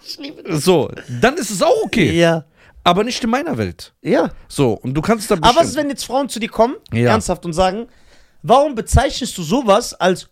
Ich 0.05 0.17
liebe 0.17 0.43
das. 0.43 0.63
so, 0.63 0.91
dann 1.21 1.35
ist 1.37 1.49
es 1.51 1.61
auch 1.61 1.83
okay. 1.83 2.11
Ja. 2.11 2.45
Aber 2.83 3.03
nicht 3.03 3.23
in 3.23 3.29
meiner 3.29 3.57
Welt. 3.57 3.93
Ja. 4.01 4.29
So, 4.49 4.73
und 4.73 4.93
du 4.93 5.01
kannst 5.01 5.31
da 5.31 5.35
Aber 5.35 5.55
was 5.55 5.67
ist, 5.69 5.75
wenn 5.77 5.89
jetzt 5.89 6.05
Frauen 6.05 6.27
zu 6.29 6.39
dir 6.39 6.49
kommen, 6.49 6.75
Ja. 6.91 7.11
ernsthaft, 7.11 7.45
und 7.45 7.53
sagen, 7.53 7.87
warum 8.41 8.75
bezeichnest 8.75 9.37
du 9.37 9.43
sowas 9.43 9.93
als. 9.93 10.27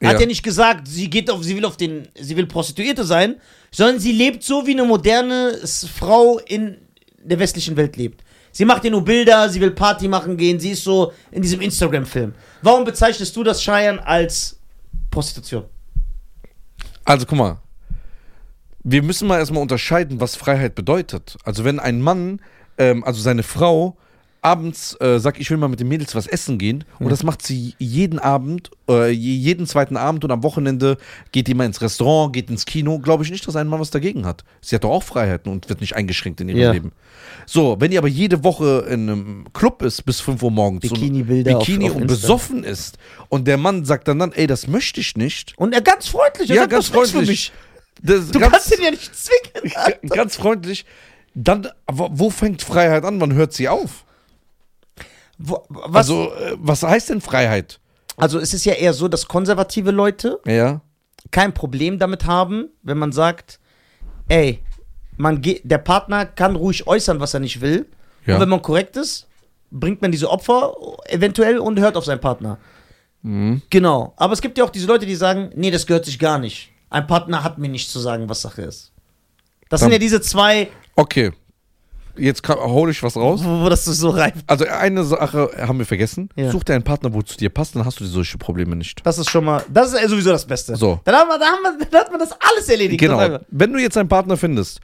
Er 0.00 0.08
hat 0.10 0.14
Ja. 0.16 0.20
ja 0.22 0.26
nicht 0.26 0.42
gesagt, 0.44 0.86
sie 0.86 1.10
geht 1.10 1.28
auf, 1.30 1.42
sie 1.42 1.56
will 1.56 1.64
auf 1.64 1.76
den, 1.76 2.08
sie 2.20 2.36
will 2.36 2.46
Prostituierte 2.46 3.04
sein, 3.04 3.40
sondern 3.72 3.98
sie 3.98 4.12
lebt 4.12 4.42
so, 4.44 4.64
wie 4.66 4.70
eine 4.72 4.84
moderne 4.84 5.58
S- 5.62 5.86
Frau 5.92 6.38
in 6.38 6.76
der 7.22 7.38
westlichen 7.40 7.76
Welt 7.76 7.96
lebt. 7.96 8.22
Sie 8.52 8.64
macht 8.64 8.84
ja 8.84 8.90
nur 8.90 9.04
Bilder, 9.04 9.48
sie 9.48 9.60
will 9.60 9.72
Party 9.72 10.06
machen 10.08 10.36
gehen, 10.36 10.58
sie 10.60 10.70
ist 10.70 10.84
so 10.84 11.12
in 11.32 11.42
diesem 11.42 11.60
Instagram-Film. 11.60 12.32
Warum 12.62 12.84
bezeichnest 12.84 13.34
du 13.36 13.42
das 13.44 13.62
Scheiern 13.62 13.98
als 13.98 14.58
Prostitution? 15.10 15.64
Also 17.04 17.26
guck 17.26 17.38
mal, 17.38 17.58
wir 18.90 19.02
müssen 19.02 19.28
mal 19.28 19.38
erstmal 19.38 19.62
unterscheiden, 19.62 20.20
was 20.20 20.36
Freiheit 20.36 20.74
bedeutet. 20.74 21.36
Also 21.44 21.64
wenn 21.64 21.78
ein 21.78 22.00
Mann, 22.00 22.40
ähm, 22.78 23.04
also 23.04 23.20
seine 23.20 23.42
Frau, 23.42 23.96
abends 24.40 24.96
äh, 25.00 25.18
sagt, 25.18 25.40
ich 25.40 25.50
will 25.50 25.56
mal 25.56 25.66
mit 25.68 25.80
den 25.80 25.88
Mädels 25.88 26.14
was 26.14 26.28
essen 26.28 26.58
gehen, 26.58 26.84
und 27.00 27.10
das 27.10 27.24
macht 27.24 27.42
sie 27.44 27.74
jeden 27.78 28.20
Abend, 28.20 28.70
äh, 28.88 29.10
je- 29.10 29.34
jeden 29.34 29.66
zweiten 29.66 29.96
Abend 29.96 30.24
und 30.24 30.30
am 30.30 30.44
Wochenende 30.44 30.96
geht 31.32 31.48
die 31.48 31.54
mal 31.54 31.64
ins 31.66 31.82
Restaurant, 31.82 32.32
geht 32.32 32.48
ins 32.48 32.64
Kino, 32.64 33.00
glaube 33.00 33.24
ich 33.24 33.32
nicht, 33.32 33.46
dass 33.48 33.56
ein 33.56 33.66
Mann 33.66 33.80
was 33.80 33.90
dagegen 33.90 34.24
hat. 34.24 34.44
Sie 34.60 34.76
hat 34.76 34.84
doch 34.84 34.90
auch 34.90 35.02
Freiheiten 35.02 35.50
und 35.50 35.68
wird 35.68 35.80
nicht 35.80 35.96
eingeschränkt 35.96 36.40
in 36.40 36.48
ihrem 36.50 36.58
Ja. 36.60 36.70
Leben. 36.72 36.92
So, 37.46 37.76
wenn 37.80 37.90
die 37.90 37.98
aber 37.98 38.06
jede 38.08 38.44
Woche 38.44 38.86
in 38.88 39.10
einem 39.10 39.46
Club 39.52 39.82
ist 39.82 40.02
bis 40.06 40.20
5 40.20 40.40
Uhr 40.42 40.52
morgens 40.52 40.84
und 40.88 41.00
Bikini-Bilder 41.00 41.58
auf- 41.58 41.66
Bikini 41.66 41.86
auf 41.90 41.96
und 41.96 42.02
Insta. 42.02 42.14
besoffen 42.14 42.62
ist 42.64 42.96
und 43.28 43.48
der 43.48 43.56
Mann 43.58 43.84
sagt 43.84 44.06
dann, 44.06 44.20
dann 44.20 44.30
ey, 44.32 44.46
das 44.46 44.68
möchte 44.68 45.00
ich 45.00 45.16
nicht. 45.16 45.52
Und 45.58 45.74
er 45.74 45.82
ganz 45.82 46.06
freundlich, 46.06 46.48
er 46.50 46.56
Ja, 46.56 46.62
sagt, 46.62 46.72
ganz 46.72 46.86
freundlich. 46.88 47.52
Das, 48.02 48.30
Du 48.30 48.38
ganz, 48.38 48.52
kannst 48.52 48.78
ihn 48.78 48.84
ja 48.84 48.90
nicht 48.90 49.14
zwingen. 49.14 49.72
G- 50.02 50.08
ganz 50.08 50.36
freundlich. 50.36 50.84
Dann, 51.34 51.68
wo 51.86 52.30
fängt 52.30 52.62
Freiheit 52.62 53.04
an? 53.04 53.20
Wann 53.20 53.34
hört 53.34 53.52
sie 53.52 53.68
auf? 53.68 54.04
Wo- 55.38 55.64
Was, 55.68 55.96
Also, 56.10 56.32
äh, 56.34 56.56
was 56.58 56.82
heißt 56.82 57.10
denn 57.10 57.20
Freiheit? 57.20 57.80
also 58.16 58.40
es 58.40 58.52
ist 58.52 58.64
ja 58.64 58.72
eher 58.74 58.92
so, 58.94 59.06
dass 59.06 59.28
konservative 59.28 59.92
Leute 59.92 60.40
Ja. 60.44 60.80
kein 61.30 61.54
Problem 61.54 62.00
damit 62.00 62.26
haben, 62.26 62.68
wenn 62.82 62.98
man 62.98 63.12
sagt, 63.12 63.60
ey, 64.28 64.60
man 65.16 65.40
geht, 65.40 65.60
der 65.64 65.78
Partner 65.78 66.26
kann 66.26 66.56
ruhig 66.56 66.86
äußern, 66.88 67.20
was 67.20 67.34
er 67.34 67.40
nicht 67.40 67.60
will. 67.60 67.86
Ja. 68.26 68.34
Und 68.34 68.40
wenn 68.40 68.48
man 68.48 68.62
korrekt 68.62 68.96
ist, 68.96 69.28
bringt 69.70 70.02
man 70.02 70.10
diese 70.10 70.28
Opfer 70.30 70.74
eventuell 71.06 71.58
und 71.58 71.78
hört 71.78 71.96
auf 71.96 72.04
seinen 72.04 72.20
Partner. 72.20 72.58
Mhm. 73.22 73.62
Genau. 73.70 74.14
Aber 74.16 74.32
es 74.32 74.40
gibt 74.40 74.58
ja 74.58 74.64
auch 74.64 74.70
diese 74.70 74.86
Leute, 74.88 75.06
die 75.06 75.14
sagen, 75.14 75.50
nee, 75.54 75.70
das 75.70 75.86
gehört 75.86 76.04
sich 76.04 76.18
gar 76.18 76.38
nicht. 76.40 76.72
Ein 76.90 77.06
Partner 77.06 77.44
hat 77.44 77.58
mir 77.58 77.68
nicht 77.68 77.90
zu 77.90 77.98
sagen, 77.98 78.28
was 78.28 78.42
Sache 78.42 78.62
ist. 78.62 78.92
Das 79.68 79.80
sind 79.80 79.88
Dann- 79.88 79.92
ja 79.94 79.98
diese 79.98 80.20
zwei, 80.20 80.68
Okay. 80.96 81.32
Jetzt 82.16 82.48
hole 82.48 82.90
ich 82.90 83.00
was 83.04 83.16
raus. 83.16 83.40
wo, 83.44 83.60
wo 83.62 83.68
das 83.68 83.84
so 83.84 84.10
reift. 84.10 84.38
Also, 84.48 84.64
eine 84.66 85.04
Sache 85.04 85.50
haben 85.56 85.78
wir 85.78 85.86
vergessen. 85.86 86.28
Ja. 86.34 86.50
Such 86.50 86.64
dir 86.64 86.74
einen 86.74 86.82
Partner, 86.82 87.14
wo 87.14 87.22
zu 87.22 87.36
dir 87.36 87.48
passt, 87.48 87.76
dann 87.76 87.84
hast 87.84 88.00
du 88.00 88.04
solche 88.06 88.36
Probleme 88.38 88.74
nicht. 88.74 89.06
Das 89.06 89.18
ist 89.18 89.30
schon 89.30 89.44
mal, 89.44 89.64
das 89.72 89.92
ist 89.92 90.08
sowieso 90.10 90.30
das 90.30 90.44
Beste. 90.44 90.74
So. 90.74 90.98
Dann, 91.04 91.14
haben 91.14 91.28
wir, 91.28 91.38
dann, 91.38 91.48
haben 91.48 91.78
wir, 91.78 91.86
dann 91.86 92.00
hat 92.00 92.10
man 92.10 92.18
das 92.18 92.32
alles 92.32 92.68
erledigt. 92.68 92.98
Genau. 93.00 93.38
Wenn 93.52 93.72
du 93.72 93.78
jetzt 93.78 93.96
einen 93.96 94.08
Partner 94.08 94.36
findest, 94.36 94.80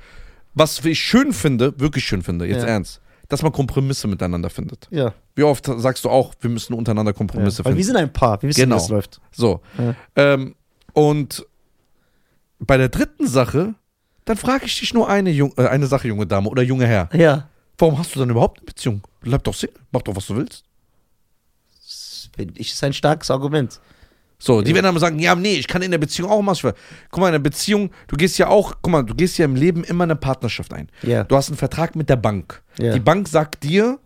was 0.55 0.85
ich 0.85 1.01
schön 1.01 1.33
finde, 1.33 1.75
wirklich 1.81 2.05
schön 2.05 2.23
finde, 2.23 2.47
jetzt 2.47 2.63
Ja. 2.63 2.69
ernst, 2.69 3.01
dass 3.29 3.43
man 3.43 3.51
Kompromisse 3.51 4.07
miteinander 4.07 4.49
findet. 4.49 4.87
Ja. 4.93 5.13
Wie 5.35 5.43
oft 5.43 5.67
sagst 5.79 6.05
du 6.05 6.11
auch, 6.11 6.35
wir 6.41 6.51
müssen 6.51 6.75
untereinander 6.75 7.13
Kompromisse 7.15 7.63
ja. 7.63 7.65
Weil 7.65 7.73
finden? 7.73 7.79
wir 7.79 7.85
sind 7.85 7.97
ein 7.97 8.13
Paar. 8.13 8.41
Wir 8.43 8.51
wissen, 8.51 8.61
Genau. 8.61 8.77
wie 8.77 8.79
das 8.79 8.89
läuft. 8.91 9.21
So. 9.33 9.61
Ja. 9.77 9.95
Ähm, 10.15 10.55
und 10.93 11.45
bei 12.67 12.77
der 12.77 12.89
dritten 12.89 13.27
Sache, 13.27 13.75
dann 14.25 14.37
frage 14.37 14.67
ich 14.67 14.79
dich 14.79 14.95
nur 14.95 15.09
eine, 15.09 15.31
Jung, 15.31 15.53
äh, 15.57 15.67
eine 15.67 15.87
Sache, 15.87 16.09
junge 16.09 16.27
Dame 16.27 16.49
oder 16.49 16.63
junge 16.63 16.87
Herr. 16.87 17.09
Ja. 17.13 17.49
Warum 17.79 17.99
hast 17.99 18.15
du 18.15 18.21
dann 18.21 18.31
überhaupt 18.31 18.59
eine 18.61 18.67
Beziehung? 18.67 19.03
Bleib 19.21 19.43
doch 19.45 19.55
Single, 19.55 19.77
mach 19.91 20.03
doch, 20.03 20.15
was 20.17 20.27
du 20.27 20.37
willst. 20.37 20.65
Das 21.85 22.31
finde 22.37 22.55
ich 22.59 22.73
ist 22.73 22.83
ein 22.85 22.93
starkes 22.93 23.31
Argument. 23.31 23.81
So, 24.39 24.61
die 24.61 24.75
werden 24.75 24.85
dann 24.85 24.99
sagen, 24.99 25.19
ja, 25.21 25.35
nee, 25.35 25.55
ich 25.55 25.67
kann 25.67 25.81
in 25.81 25.91
der 25.91 25.99
Beziehung 25.99 26.31
auch 26.31 26.45
was. 26.45 26.61
Guck 26.63 27.21
mal, 27.21 27.29
in 27.29 27.33
der 27.33 27.39
Beziehung, 27.39 27.91
du 28.09 28.17
gehst 28.17 28.37
ja 28.37 28.49
auch, 28.49 28.75
guck 28.83 28.93
mal, 28.93 29.03
du 29.03 29.15
gehst 29.15 29.39
ja 29.39 29.45
im 29.47 29.55
Leben 29.57 29.85
immer 29.85 30.05
eine 30.05 30.17
Partnerschaft 30.17 30.73
ein. 30.75 30.89
Ja. 31.03 31.25
Du 31.25 31.37
hast 31.37 31.49
einen 31.49 31.57
Vertrag 31.57 31.97
mit 31.97 32.11
der 32.11 32.17
Bank. 32.17 32.63
Ja. 32.79 32.93
Die 32.93 33.01
Bank 33.01 33.27
sagt 33.29 33.63
dir, 33.63 33.99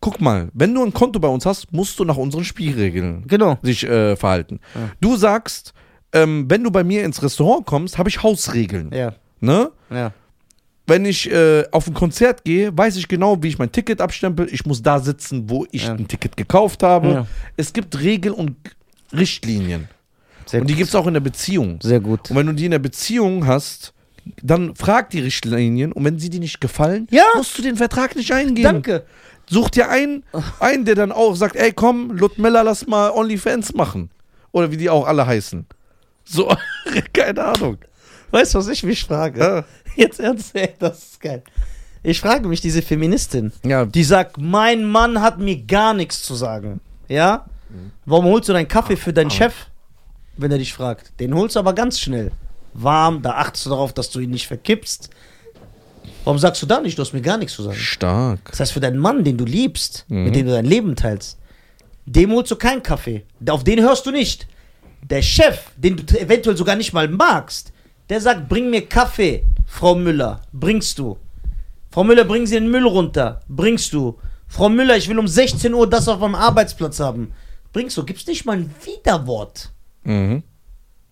guck 0.00 0.20
mal, 0.20 0.48
wenn 0.52 0.74
du 0.74 0.82
ein 0.84 0.92
Konto 0.92 1.20
bei 1.20 1.28
uns 1.28 1.46
hast, 1.46 1.72
musst 1.72 1.98
du 2.00 2.04
nach 2.04 2.16
unseren 2.16 2.44
Spielregeln 2.44 3.26
Genau. 3.28 3.58
sich 3.62 3.84
äh, 3.84 4.16
verhalten. 4.16 4.58
Du 5.00 5.16
sagst, 5.16 5.74
ähm, 6.14 6.46
wenn 6.48 6.64
du 6.64 6.70
bei 6.70 6.82
mir 6.84 7.04
ins 7.04 7.22
Restaurant 7.22 7.66
kommst, 7.66 7.98
habe 7.98 8.08
ich 8.08 8.22
Hausregeln. 8.22 8.90
Ja. 8.92 9.12
Ne? 9.40 9.70
Ja. 9.90 10.12
Wenn 10.86 11.04
ich 11.06 11.30
äh, 11.30 11.64
auf 11.70 11.86
ein 11.86 11.94
Konzert 11.94 12.44
gehe, 12.44 12.76
weiß 12.76 12.96
ich 12.96 13.08
genau, 13.08 13.42
wie 13.42 13.48
ich 13.48 13.58
mein 13.58 13.72
Ticket 13.72 14.00
abstempel. 14.00 14.48
Ich 14.50 14.66
muss 14.66 14.82
da 14.82 15.00
sitzen, 15.00 15.48
wo 15.50 15.66
ich 15.70 15.84
Ja. 15.86 15.94
ein 15.94 16.08
Ticket 16.08 16.36
gekauft 16.36 16.82
habe. 16.82 17.08
Ja. 17.08 17.26
Es 17.56 17.72
gibt 17.72 18.00
Regeln 18.00 18.34
und 18.34 18.56
Richtlinien. 19.12 19.88
Sehr 20.46 20.60
und 20.60 20.68
die 20.68 20.74
gibt 20.74 20.88
es 20.88 20.94
auch 20.94 21.06
in 21.06 21.14
der 21.14 21.20
Beziehung. 21.20 21.78
Sehr 21.82 22.00
gut. 22.00 22.30
Und 22.30 22.36
wenn 22.36 22.46
du 22.46 22.52
die 22.52 22.66
in 22.66 22.70
der 22.70 22.78
Beziehung 22.80 23.46
hast, 23.46 23.92
dann 24.42 24.74
frag 24.74 25.10
die 25.10 25.20
Richtlinien 25.20 25.92
und 25.92 26.04
wenn 26.04 26.18
sie 26.18 26.28
dir 26.30 26.40
nicht 26.40 26.60
gefallen, 26.60 27.06
Ja. 27.10 27.24
musst 27.36 27.56
du 27.58 27.62
den 27.62 27.76
Vertrag 27.76 28.14
nicht 28.16 28.32
eingehen. 28.32 28.64
Danke. 28.64 29.04
Such 29.48 29.70
dir 29.70 29.88
einen, 29.90 30.22
einen, 30.60 30.84
der 30.84 30.94
dann 30.94 31.12
auch 31.12 31.34
sagt, 31.34 31.56
ey 31.56 31.72
komm, 31.72 32.10
Ludmilla, 32.10 32.62
lass 32.62 32.86
mal 32.86 33.10
OnlyFans 33.10 33.74
machen. 33.74 34.10
Oder 34.52 34.70
wie 34.70 34.76
die 34.76 34.88
auch 34.90 35.06
alle 35.06 35.26
heißen. 35.26 35.66
So, 36.24 36.54
keine 37.12 37.44
Ahnung. 37.44 37.78
Weißt 38.30 38.54
du, 38.54 38.58
was 38.58 38.68
ich 38.68 38.82
mich 38.82 39.04
frage? 39.04 39.40
Ja. 39.40 39.64
Jetzt 39.96 40.18
ernst, 40.20 40.54
ey, 40.56 40.70
das 40.78 40.98
ist 40.98 41.20
geil. 41.20 41.42
Ich 42.02 42.20
frage 42.20 42.48
mich, 42.48 42.60
diese 42.60 42.82
Feministin, 42.82 43.52
Ja, 43.64 43.84
die 43.84 44.04
sagt, 44.04 44.36
mein 44.38 44.84
Mann 44.84 45.20
hat 45.22 45.38
mir 45.38 45.56
gar 45.62 45.94
nichts 45.94 46.22
zu 46.22 46.34
sagen. 46.34 46.80
Ja? 47.08 47.46
Warum 48.04 48.26
holst 48.26 48.48
du 48.48 48.52
deinen 48.52 48.68
Kaffee 48.68 48.96
für 48.96 49.12
deinen 49.12 49.30
Chef, 49.30 49.54
wenn 50.36 50.50
er 50.52 50.58
dich 50.58 50.72
fragt? 50.74 51.12
Den 51.20 51.34
holst 51.34 51.56
du 51.56 51.60
aber 51.60 51.72
ganz 51.74 51.98
schnell. 52.00 52.30
Warm, 52.74 53.22
da 53.22 53.32
achtest 53.36 53.66
du 53.66 53.70
darauf, 53.70 53.92
dass 53.92 54.10
du 54.10 54.20
ihn 54.20 54.30
nicht 54.30 54.46
verkippst. 54.48 55.10
Warum 56.24 56.38
sagst 56.38 56.60
du 56.62 56.66
da 56.66 56.80
nicht, 56.80 56.98
du 56.98 57.02
hast 57.02 57.12
mir 57.12 57.20
gar 57.22 57.36
nichts 57.38 57.54
zu 57.54 57.62
sagen? 57.62 57.76
stark. 57.76 58.40
Das 58.50 58.60
heißt, 58.60 58.72
für 58.72 58.80
deinen 58.80 58.98
Mann, 58.98 59.24
den 59.24 59.36
du 59.36 59.44
liebst, 59.44 60.04
Mhm. 60.08 60.24
mit 60.24 60.34
dem 60.34 60.46
du 60.46 60.52
dein 60.52 60.64
Leben 60.64 60.96
teilst, 60.96 61.38
dem 62.06 62.32
holst 62.32 62.50
du 62.50 62.56
keinen 62.56 62.82
Kaffee. 62.82 63.24
Auf 63.48 63.64
den 63.64 63.80
hörst 63.80 64.06
du 64.06 64.10
nicht. 64.10 64.46
Der 65.10 65.20
Chef, 65.22 65.70
den 65.76 65.96
du 65.98 66.18
eventuell 66.18 66.56
sogar 66.56 66.76
nicht 66.76 66.92
mal 66.94 67.08
magst, 67.08 67.72
der 68.08 68.20
sagt, 68.20 68.48
bring 68.48 68.70
mir 68.70 68.86
Kaffee, 68.86 69.44
Frau 69.66 69.94
Müller. 69.94 70.40
Bringst 70.52 70.98
du. 70.98 71.18
Frau 71.90 72.04
Müller, 72.04 72.24
bringen 72.24 72.46
Sie 72.46 72.54
den 72.54 72.70
Müll 72.70 72.86
runter. 72.86 73.40
Bringst 73.48 73.92
du. 73.92 74.18
Frau 74.48 74.68
Müller, 74.68 74.96
ich 74.96 75.08
will 75.08 75.18
um 75.18 75.28
16 75.28 75.72
Uhr 75.74 75.88
das 75.88 76.08
auf 76.08 76.20
meinem 76.20 76.34
Arbeitsplatz 76.34 77.00
haben. 77.00 77.32
Bringst 77.72 77.96
du. 77.96 78.04
Gibt's 78.04 78.26
nicht 78.26 78.44
mal 78.46 78.56
ein 78.56 78.74
Widerwort. 78.82 79.70
Mhm. 80.04 80.42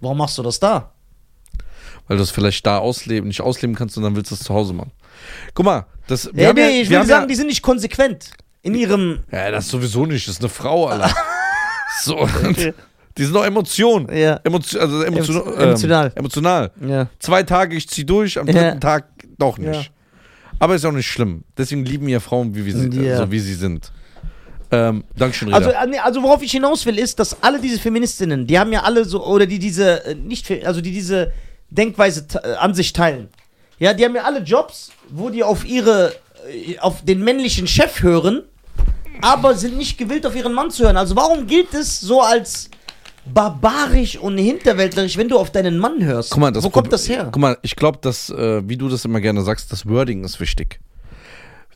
Warum 0.00 0.18
machst 0.18 0.38
du 0.38 0.42
das 0.42 0.58
da? 0.58 0.92
Weil 2.08 2.16
du 2.16 2.22
es 2.22 2.30
vielleicht 2.30 2.64
da 2.66 2.78
ausleben, 2.78 3.28
nicht 3.28 3.40
ausleben 3.42 3.76
kannst 3.76 3.96
und 3.96 4.02
dann 4.02 4.16
willst 4.16 4.30
du 4.30 4.34
es 4.34 4.42
zu 4.42 4.54
Hause 4.54 4.72
machen. 4.72 4.90
Guck 5.54 5.66
mal, 5.66 5.86
das. 6.06 6.30
wir 6.32 6.42
Ja, 6.42 6.48
haben 6.48 6.56
nee, 6.56 6.62
ja, 6.62 6.68
ich 6.68 6.88
wir 6.88 6.90
will 6.90 6.98
haben 6.98 7.06
sagen, 7.08 7.22
ja, 7.24 7.28
die 7.28 7.34
sind 7.34 7.46
nicht 7.46 7.62
konsequent 7.62 8.30
in 8.62 8.74
ihrem. 8.74 9.20
Ja, 9.30 9.50
das 9.50 9.68
sowieso 9.68 10.06
nicht. 10.06 10.26
Das 10.26 10.36
ist 10.36 10.40
eine 10.40 10.48
Frau, 10.48 10.86
Alter. 10.88 11.14
so. 12.02 12.28
Die 13.18 13.24
sind 13.24 13.34
doch 13.34 13.44
Emotionen. 13.44 14.08
Ja. 14.16 14.40
Emotio 14.44 14.80
also 14.80 15.02
emotion 15.02 15.36
Emo- 15.36 15.54
emotional. 15.54 16.06
Ähm, 16.06 16.12
emotional. 16.16 16.70
Ja. 16.86 17.06
Zwei 17.18 17.42
Tage, 17.42 17.76
ich 17.76 17.88
zieh 17.88 18.04
durch, 18.06 18.38
am 18.38 18.46
Ja. 18.48 18.52
dritten 18.54 18.80
Tag 18.80 19.08
doch 19.38 19.58
nicht. 19.58 19.74
Ja. 19.74 19.86
Aber 20.58 20.74
ist 20.74 20.84
auch 20.84 20.92
nicht 20.92 21.06
schlimm. 21.08 21.44
Deswegen 21.58 21.84
lieben 21.84 22.08
ja 22.08 22.20
Frauen, 22.20 22.54
wie, 22.54 22.64
wir 22.64 22.74
sie, 22.74 22.88
Ja. 23.02 23.18
so 23.18 23.30
wie 23.30 23.38
sie 23.40 23.54
sind. 23.54 23.92
Ähm, 24.70 25.04
Dankeschön, 25.16 25.48
Reda. 25.52 25.58
Also, 25.58 25.92
äh, 25.92 25.98
also 25.98 26.22
worauf 26.22 26.42
ich 26.42 26.52
hinaus 26.52 26.86
will, 26.86 26.98
ist, 26.98 27.18
dass 27.18 27.42
alle 27.42 27.58
diese 27.60 27.78
Feministinnen, 27.78 28.46
die 28.46 28.58
haben 28.58 28.72
ja 28.72 28.82
alle 28.82 29.04
so, 29.04 29.22
oder 29.26 29.44
die 29.44 29.58
diese, 29.58 30.04
äh, 30.06 30.14
nicht, 30.14 30.50
also 30.64 30.80
die 30.80 30.92
diese 30.92 31.32
Denkweise 31.68 32.24
äh, 32.42 32.54
an 32.54 32.72
sich 32.74 32.92
teilen. 32.94 33.28
Ja, 33.78 33.92
die 33.92 34.04
haben 34.04 34.14
ja 34.14 34.22
alle 34.22 34.40
Jobs, 34.40 34.90
wo 35.10 35.28
die 35.28 35.42
auf 35.42 35.66
ihre, 35.66 36.14
auf 36.80 37.04
den 37.04 37.22
männlichen 37.22 37.66
Chef 37.66 38.02
hören, 38.02 38.42
aber 39.20 39.54
sind 39.54 39.76
nicht 39.76 39.98
gewillt, 39.98 40.24
auf 40.24 40.34
ihren 40.36 40.54
Mann 40.54 40.70
zu 40.70 40.84
hören. 40.84 40.96
Also 40.96 41.16
warum 41.16 41.46
gilt 41.46 41.74
es 41.74 42.00
so 42.00 42.20
als 42.22 42.70
barbarisch 43.26 44.16
und 44.18 44.36
hinterwäldlerisch, 44.38 45.16
wenn 45.16 45.28
du 45.28 45.38
auf 45.38 45.50
deinen 45.50 45.78
Mann 45.78 46.04
hörst? 46.04 46.30
Guck 46.30 46.40
mal, 46.40 46.50
das 46.52 46.64
wo 46.64 46.70
kommt 46.70 46.92
das 46.92 47.08
her? 47.08 47.24
Guck 47.32 47.40
mal, 47.40 47.58
ich 47.62 47.76
glaube, 47.76 47.98
dass, 48.00 48.30
äh, 48.30 48.66
wie 48.68 48.76
du 48.76 48.88
das 48.88 49.04
immer 49.04 49.20
gerne 49.20 49.42
sagst, 49.42 49.70
das 49.72 49.86
Wording 49.86 50.24
ist 50.24 50.40
wichtig. 50.40 50.80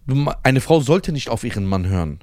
Du, 0.07 0.27
eine 0.43 0.61
Frau 0.61 0.81
sollte 0.81 1.13
nicht 1.13 1.29
auf 1.29 1.45
ihren 1.45 1.67
Mann 1.67 1.87
hören. 1.87 2.21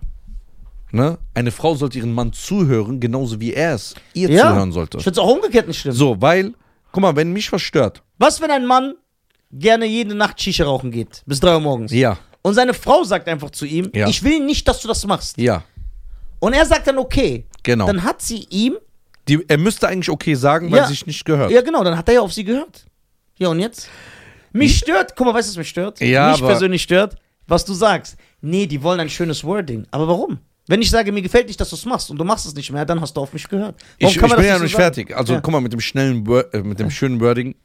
Ne? 0.91 1.17
Eine 1.33 1.51
Frau 1.51 1.75
sollte 1.75 1.97
ihren 1.97 2.13
Mann 2.13 2.33
zuhören, 2.33 2.99
genauso 2.99 3.39
wie 3.41 3.53
er 3.53 3.73
es 3.75 3.95
ihr 4.13 4.29
Ja. 4.29 4.49
zuhören 4.49 4.71
sollte. 4.71 4.97
Ich 4.99 5.03
finde 5.03 5.19
es 5.19 5.25
auch 5.25 5.31
umgekehrt 5.35 5.67
nicht 5.67 5.79
schlimm. 5.79 5.93
So, 5.93 6.21
weil, 6.21 6.53
guck 6.91 7.01
mal, 7.01 7.15
wenn 7.15 7.33
mich 7.33 7.51
was 7.51 7.61
stört, 7.61 8.03
Was, 8.19 8.39
wenn 8.41 8.51
ein 8.51 8.65
Mann 8.65 8.93
gerne 9.51 9.85
jede 9.85 10.15
Nacht 10.15 10.39
Shisha 10.41 10.63
rauchen 10.65 10.91
geht? 10.91 11.23
Bis 11.25 11.39
3 11.39 11.55
Uhr 11.55 11.59
morgens. 11.61 11.91
ja, 11.91 12.17
Und 12.43 12.53
seine 12.53 12.73
Frau 12.73 13.03
sagt 13.03 13.27
einfach 13.27 13.49
zu 13.49 13.65
ihm, 13.65 13.89
Ja. 13.93 14.07
ich 14.07 14.21
will 14.23 14.39
nicht, 14.45 14.67
dass 14.67 14.81
du 14.81 14.87
das 14.87 15.05
machst. 15.07 15.37
Ja, 15.37 15.63
Und 16.39 16.53
er 16.53 16.65
sagt 16.65 16.85
dann, 16.87 16.97
okay. 16.99 17.45
genau. 17.63 17.87
Dann 17.87 18.03
hat 18.03 18.21
sie 18.21 18.45
ihm, 18.49 18.75
Die, 19.27 19.43
er 19.47 19.57
müsste 19.57 19.87
eigentlich 19.87 20.09
okay 20.09 20.35
sagen, 20.35 20.69
weil 20.71 20.79
Ja. 20.79 20.87
sich 20.87 21.05
nicht 21.05 21.23
gehört. 21.25 21.51
ja 21.51 21.61
genau, 21.61 21.83
dann 21.83 21.97
hat 21.97 22.07
er 22.09 22.15
ja 22.15 22.21
auf 22.21 22.33
sie 22.33 22.43
gehört. 22.43 22.85
Ja, 23.37 23.47
und 23.49 23.59
jetzt? 23.59 23.89
Mich 24.51 24.77
stört, 24.77 25.15
guck 25.15 25.25
mal, 25.27 25.33
weißt 25.33 25.47
du, 25.47 25.51
was 25.51 25.57
mich 25.57 25.69
stört? 25.69 25.99
Ja, 26.01 26.31
mich 26.31 26.41
persönlich 26.41 26.83
stört, 26.83 27.15
was 27.47 27.65
du 27.65 27.73
sagst. 27.73 28.17
Nee, 28.41 28.67
die 28.67 28.83
wollen 28.83 28.99
ein 28.99 29.09
schönes 29.09 29.43
Wording. 29.43 29.87
Aber 29.91 30.07
warum? 30.07 30.39
Wenn 30.67 30.81
ich 30.81 30.89
sage, 30.89 31.11
mir 31.11 31.21
gefällt 31.21 31.47
nicht, 31.47 31.59
dass 31.59 31.69
du 31.71 31.75
es 31.75 31.85
machst 31.85 32.09
und 32.11 32.17
du 32.17 32.23
machst 32.23 32.45
es 32.45 32.53
nicht 32.53 32.71
mehr, 32.71 32.85
dann 32.85 33.01
hast 33.01 33.17
du 33.17 33.21
auf 33.21 33.33
mich 33.33 33.47
gehört. 33.49 33.75
Warum 33.99 34.11
Ich, 34.13 34.17
kann 34.19 34.29
ich 34.29 34.35
bin 34.35 34.37
das 34.37 34.45
ja 34.45 34.53
so 34.53 34.57
noch 34.59 34.63
nicht 34.63 34.71
sagen? 34.73 34.83
fertig. 34.83 35.17
Also 35.17 35.33
Ja. 35.33 35.41
guck 35.41 35.51
mal, 35.51 35.59
mit 35.61 35.73
dem 35.73 35.79
schnellen, 35.81 36.25
äh, 36.53 36.59
mit 36.61 36.79
dem 36.79 36.89
schönen 36.91 37.19
Wording. 37.19 37.55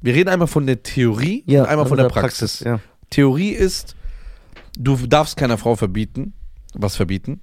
Wir 0.00 0.14
reden 0.14 0.28
einmal 0.28 0.48
von 0.48 0.66
der 0.66 0.82
Theorie 0.82 1.44
Ja, 1.46 1.62
und 1.62 1.68
einmal 1.68 1.86
von 1.86 1.98
also 1.98 2.08
der 2.08 2.20
Praxis. 2.20 2.60
Ja. 2.60 2.80
Theorie 3.10 3.50
ist, 3.50 3.94
du 4.78 4.96
darfst 5.06 5.36
keiner 5.36 5.58
Frau 5.58 5.76
verbieten, 5.76 6.32
was 6.74 6.96
verbieten. 6.96 7.40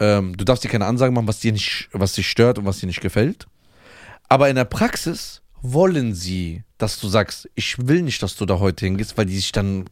Ähm, 0.00 0.36
du 0.36 0.44
darfst 0.44 0.62
dir 0.64 0.68
keine 0.68 0.86
Ansagen 0.86 1.14
machen, 1.14 1.26
was 1.28 1.40
dir 1.40 1.52
nicht, 1.52 1.88
was 1.92 2.12
dich 2.12 2.28
stört 2.28 2.58
und 2.58 2.64
was 2.66 2.78
dir 2.78 2.86
nicht 2.86 3.00
gefällt. 3.00 3.46
Aber 4.28 4.48
in 4.48 4.56
der 4.56 4.64
Praxis 4.64 5.42
wollen 5.62 6.14
sie, 6.14 6.62
dass 6.78 7.00
du 7.00 7.08
sagst, 7.08 7.48
ich 7.54 7.76
will 7.88 8.02
nicht, 8.02 8.22
dass 8.22 8.36
du 8.36 8.46
da 8.46 8.58
heute 8.60 8.84
hingehst, 8.86 9.16
weil 9.18 9.26
die 9.26 9.36
sich 9.36 9.50
dann 9.52 9.86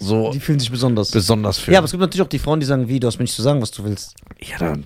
so 0.00 0.32
Die 0.32 0.40
fühlen 0.40 0.58
sich 0.58 0.70
besonders. 0.72 1.10
besonders 1.12 1.58
fühlen. 1.58 1.74
Ja, 1.74 1.78
aber 1.78 1.84
es 1.84 1.92
gibt 1.92 2.00
natürlich 2.00 2.22
auch 2.22 2.28
die 2.28 2.40
Frauen, 2.40 2.58
die 2.58 2.66
sagen, 2.66 2.88
wie, 2.88 2.98
du 2.98 3.06
hast 3.06 3.18
mir 3.18 3.24
nicht 3.24 3.34
zu 3.34 3.42
sagen, 3.42 3.62
was 3.62 3.70
du 3.70 3.84
willst. 3.84 4.14
ja, 4.40 4.58
dann, 4.58 4.84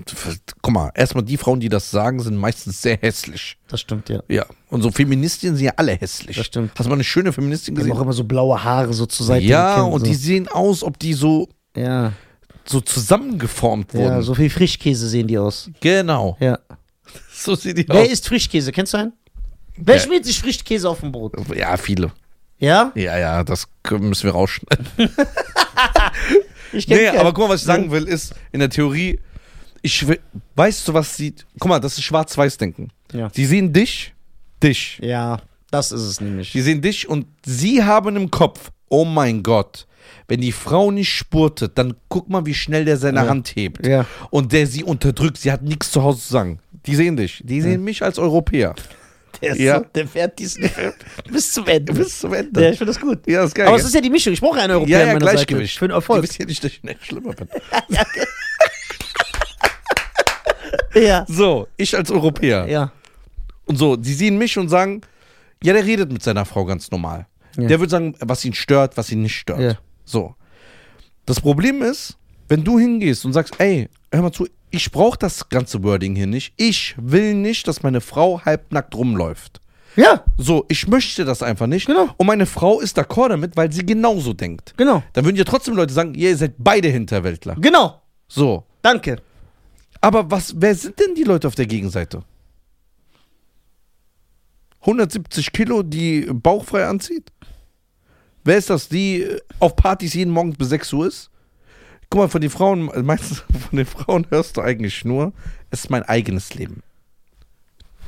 guck 0.60 0.74
mal, 0.74 0.90
erstmal 0.94 1.24
die 1.24 1.38
Frauen, 1.38 1.60
die 1.60 1.70
das 1.70 1.90
sagen, 1.90 2.20
sind 2.20 2.36
meistens 2.36 2.82
sehr 2.82 2.98
hässlich. 2.98 3.56
Das 3.68 3.80
stimmt, 3.80 4.10
ja. 4.10 4.22
Ja, 4.28 4.44
und 4.68 4.82
so 4.82 4.90
Feministinnen 4.90 5.56
sind 5.56 5.64
ja 5.64 5.72
alle 5.76 5.92
hässlich. 5.92 6.36
Das 6.36 6.44
stimmt. 6.44 6.72
Hast 6.76 6.84
du 6.84 6.90
mal 6.90 6.96
eine 6.96 7.04
schöne 7.04 7.32
Feministin 7.32 7.74
Die 7.74 7.80
haben 7.80 7.86
auch 7.90 7.94
gesehen? 7.94 8.02
immer 8.04 8.12
so 8.12 8.24
blaue 8.24 8.62
Haare 8.62 8.92
so 8.92 9.06
zur 9.06 9.24
Seite. 9.24 9.46
Ja, 9.46 9.80
und 9.82 10.00
so. 10.00 10.06
die 10.06 10.14
sehen 10.14 10.46
aus, 10.48 10.82
ob 10.82 10.98
die 10.98 11.14
so, 11.14 11.48
Ja, 11.74 12.12
so 12.68 12.80
zusammengeformt 12.80 13.94
wurden. 13.94 14.04
ja, 14.12 14.22
so 14.22 14.34
viel 14.34 14.50
Frischkäse 14.50 15.08
sehen 15.08 15.26
die 15.26 15.38
aus. 15.38 15.70
Genau. 15.80 16.36
Ja. 16.40 16.58
So 17.32 17.54
sehen 17.54 17.76
die 17.76 17.88
Wer 17.88 18.02
aus. 18.02 18.08
isst 18.08 18.26
Frischkäse? 18.28 18.72
Kennst 18.72 18.92
du 18.94 18.98
einen? 18.98 19.12
Wer 19.76 19.94
Ja. 19.96 20.02
schmiert 20.02 20.24
sich 20.24 20.38
Frischkäse 20.40 20.88
auf 20.90 21.00
dem 21.00 21.12
Brot? 21.12 21.34
Ja, 21.56 21.76
viele. 21.76 22.10
Ja? 22.58 22.90
Ja, 22.96 23.16
ja, 23.16 23.44
das 23.44 23.66
müssen 23.90 24.24
wir 24.24 24.32
rausschneiden. 24.32 24.86
Ich 26.72 26.86
Nee, 26.86 27.06
keinen. 27.06 27.18
aber 27.18 27.32
guck 27.32 27.44
mal, 27.48 27.54
was 27.54 27.60
ich 27.62 27.66
sagen 27.66 27.90
will, 27.90 28.04
ist, 28.06 28.34
in 28.52 28.60
der 28.60 28.68
Theorie, 28.68 29.18
ich 29.80 30.06
will, 30.06 30.20
weißt 30.54 30.86
du, 30.86 30.92
was 30.94 31.16
sie, 31.16 31.34
guck 31.58 31.68
mal, 31.68 31.78
das 31.78 31.94
ist 31.96 32.02
Schwarz-Weiß-Denken. 32.04 32.90
Ja. 33.12 33.30
Sie 33.32 33.46
sehen 33.46 33.72
dich, 33.72 34.12
dich. 34.62 34.98
Ja, 35.02 35.40
das 35.70 35.92
ist 35.92 36.02
es 36.02 36.20
nämlich. 36.20 36.52
Die 36.52 36.60
sehen 36.60 36.82
dich 36.82 37.08
und 37.08 37.26
sie 37.46 37.82
haben 37.84 38.16
im 38.16 38.30
Kopf, 38.30 38.70
oh 38.88 39.04
mein 39.04 39.42
Gott, 39.42 39.86
wenn 40.28 40.40
die 40.40 40.52
Frau 40.52 40.90
nicht 40.90 41.10
spurtet, 41.12 41.78
dann 41.78 41.94
guck 42.08 42.28
mal, 42.28 42.44
wie 42.46 42.54
schnell 42.54 42.84
der 42.84 42.96
seine 42.96 43.20
Ja. 43.24 43.28
Hand 43.28 43.48
hebt. 43.56 43.86
Ja. 43.86 44.06
Und 44.30 44.52
der 44.52 44.66
sie 44.66 44.84
unterdrückt, 44.84 45.38
sie 45.38 45.50
hat 45.52 45.62
nichts 45.62 45.90
zu 45.90 46.02
Hause 46.02 46.20
zu 46.20 46.32
sagen. 46.32 46.58
Die 46.86 46.94
sehen 46.94 47.16
dich, 47.16 47.42
die 47.44 47.60
sehen 47.60 47.84
mich 47.84 48.02
als 48.02 48.18
Europäer. 48.18 48.74
Der, 49.42 49.52
ist 49.52 49.58
Ja. 49.60 49.78
so, 49.78 49.84
der 49.94 50.08
fährt 50.08 50.38
diesen 50.38 50.64
Film 50.68 50.92
bis 51.32 51.52
zum 51.52 51.66
Ende. 51.66 51.92
Bis 51.92 52.18
zum 52.18 52.32
Ende. 52.32 52.62
Ja, 52.62 52.70
ich 52.70 52.78
finde 52.78 52.92
das 52.92 53.00
gut. 53.00 53.20
Ja, 53.26 53.44
ist 53.44 53.54
geil. 53.54 53.68
Aber 53.68 53.76
es 53.76 53.84
ist 53.84 53.94
ja 53.94 54.00
die 54.00 54.10
Mischung. 54.10 54.32
Ich 54.32 54.40
brauche 54.40 54.58
einen 54.60 54.72
Europäer 54.72 55.00
ja, 55.00 55.06
ja, 55.12 55.18
Gleichgewicht. 55.18 55.74
Seite. 55.74 55.78
Für 55.78 55.88
den 55.88 55.94
Erfolg. 55.94 56.22
wissen 56.22 56.36
ja 56.40 56.46
nicht, 56.46 56.64
dass 56.64 56.72
ich 56.72 56.80
schlimmer 57.06 57.34
bin. 57.34 57.48
Ja. 60.94 61.24
So, 61.28 61.68
ich 61.76 61.96
als 61.96 62.10
Europäer. 62.10 62.66
Ja. 62.66 62.92
Und 63.66 63.76
so, 63.76 63.96
die 63.96 64.14
sehen 64.14 64.38
mich 64.38 64.58
und 64.58 64.68
sagen, 64.68 65.02
ja, 65.62 65.72
der 65.72 65.84
redet 65.84 66.10
mit 66.12 66.22
seiner 66.22 66.44
Frau 66.44 66.64
ganz 66.64 66.90
normal. 66.90 67.26
Ja. 67.56 67.68
Der 67.68 67.80
wird 67.80 67.90
sagen, 67.90 68.14
was 68.20 68.44
ihn 68.44 68.54
stört, 68.54 68.96
was 68.96 69.10
ihn 69.10 69.22
nicht 69.22 69.36
stört. 69.36 69.60
Ja. 69.60 69.78
So. 70.04 70.34
Das 71.26 71.40
Problem 71.40 71.82
ist, 71.82 72.16
wenn 72.48 72.64
du 72.64 72.78
hingehst 72.78 73.24
und 73.24 73.32
sagst, 73.32 73.54
ey, 73.58 73.88
hör 74.12 74.22
mal 74.22 74.32
zu, 74.32 74.46
ich 74.70 74.90
brauche 74.90 75.18
das 75.18 75.48
ganze 75.48 75.82
Wording 75.82 76.14
hier 76.14 76.26
nicht. 76.26 76.52
Ich 76.56 76.94
will 76.98 77.34
nicht, 77.34 77.66
dass 77.68 77.82
meine 77.82 78.00
Frau 78.00 78.40
halbnackt 78.44 78.94
rumläuft. 78.94 79.60
Ja, 79.96 80.22
So, 80.36 80.64
ich 80.68 80.86
möchte 80.86 81.24
das 81.24 81.42
einfach 81.42 81.66
nicht. 81.66 81.86
Genau. 81.86 82.08
Und 82.18 82.26
meine 82.26 82.46
Frau 82.46 82.78
ist 82.80 82.96
d'accord 82.98 83.30
damit, 83.30 83.56
weil 83.56 83.72
sie 83.72 83.84
genauso 83.84 84.32
denkt. 84.32 84.74
genau. 84.76 85.02
Dann 85.12 85.24
würden 85.24 85.36
ja 85.36 85.44
trotzdem 85.44 85.74
Leute 85.74 85.92
sagen, 85.92 86.14
ihr 86.14 86.36
seid 86.36 86.54
beide 86.58 86.88
Hinterwäldler. 86.88 87.56
Genau. 87.56 88.00
So. 88.28 88.64
Danke. 88.82 89.16
Aber 90.00 90.30
was, 90.30 90.54
wer 90.56 90.74
sind 90.76 91.00
denn 91.00 91.14
die 91.16 91.24
Leute 91.24 91.48
auf 91.48 91.56
der 91.56 91.66
Gegenseite? 91.66 92.22
170 94.82 95.52
Kilo, 95.52 95.82
die 95.82 96.28
bauchfrei 96.32 96.86
anzieht? 96.86 97.32
Wer 98.48 98.56
ist 98.56 98.70
das, 98.70 98.88
die 98.88 99.22
äh, 99.24 99.40
auf 99.58 99.76
Partys 99.76 100.14
jeden 100.14 100.30
Morgen 100.32 100.54
bis 100.54 100.70
6 100.70 100.92
Uhr 100.94 101.06
ist? 101.06 101.30
Guck 102.08 102.20
mal, 102.22 102.28
von 102.28 102.40
den 102.40 102.48
Frauen, 102.48 102.90
äh, 102.92 103.02
meistens 103.02 103.40
von 103.68 103.76
den 103.76 103.84
Frauen 103.84 104.26
hörst 104.30 104.56
du 104.56 104.62
eigentlich 104.62 105.04
nur, 105.04 105.34
es 105.70 105.80
ist 105.84 105.90
mein 105.90 106.02
eigenes 106.04 106.54
Leben. 106.54 106.82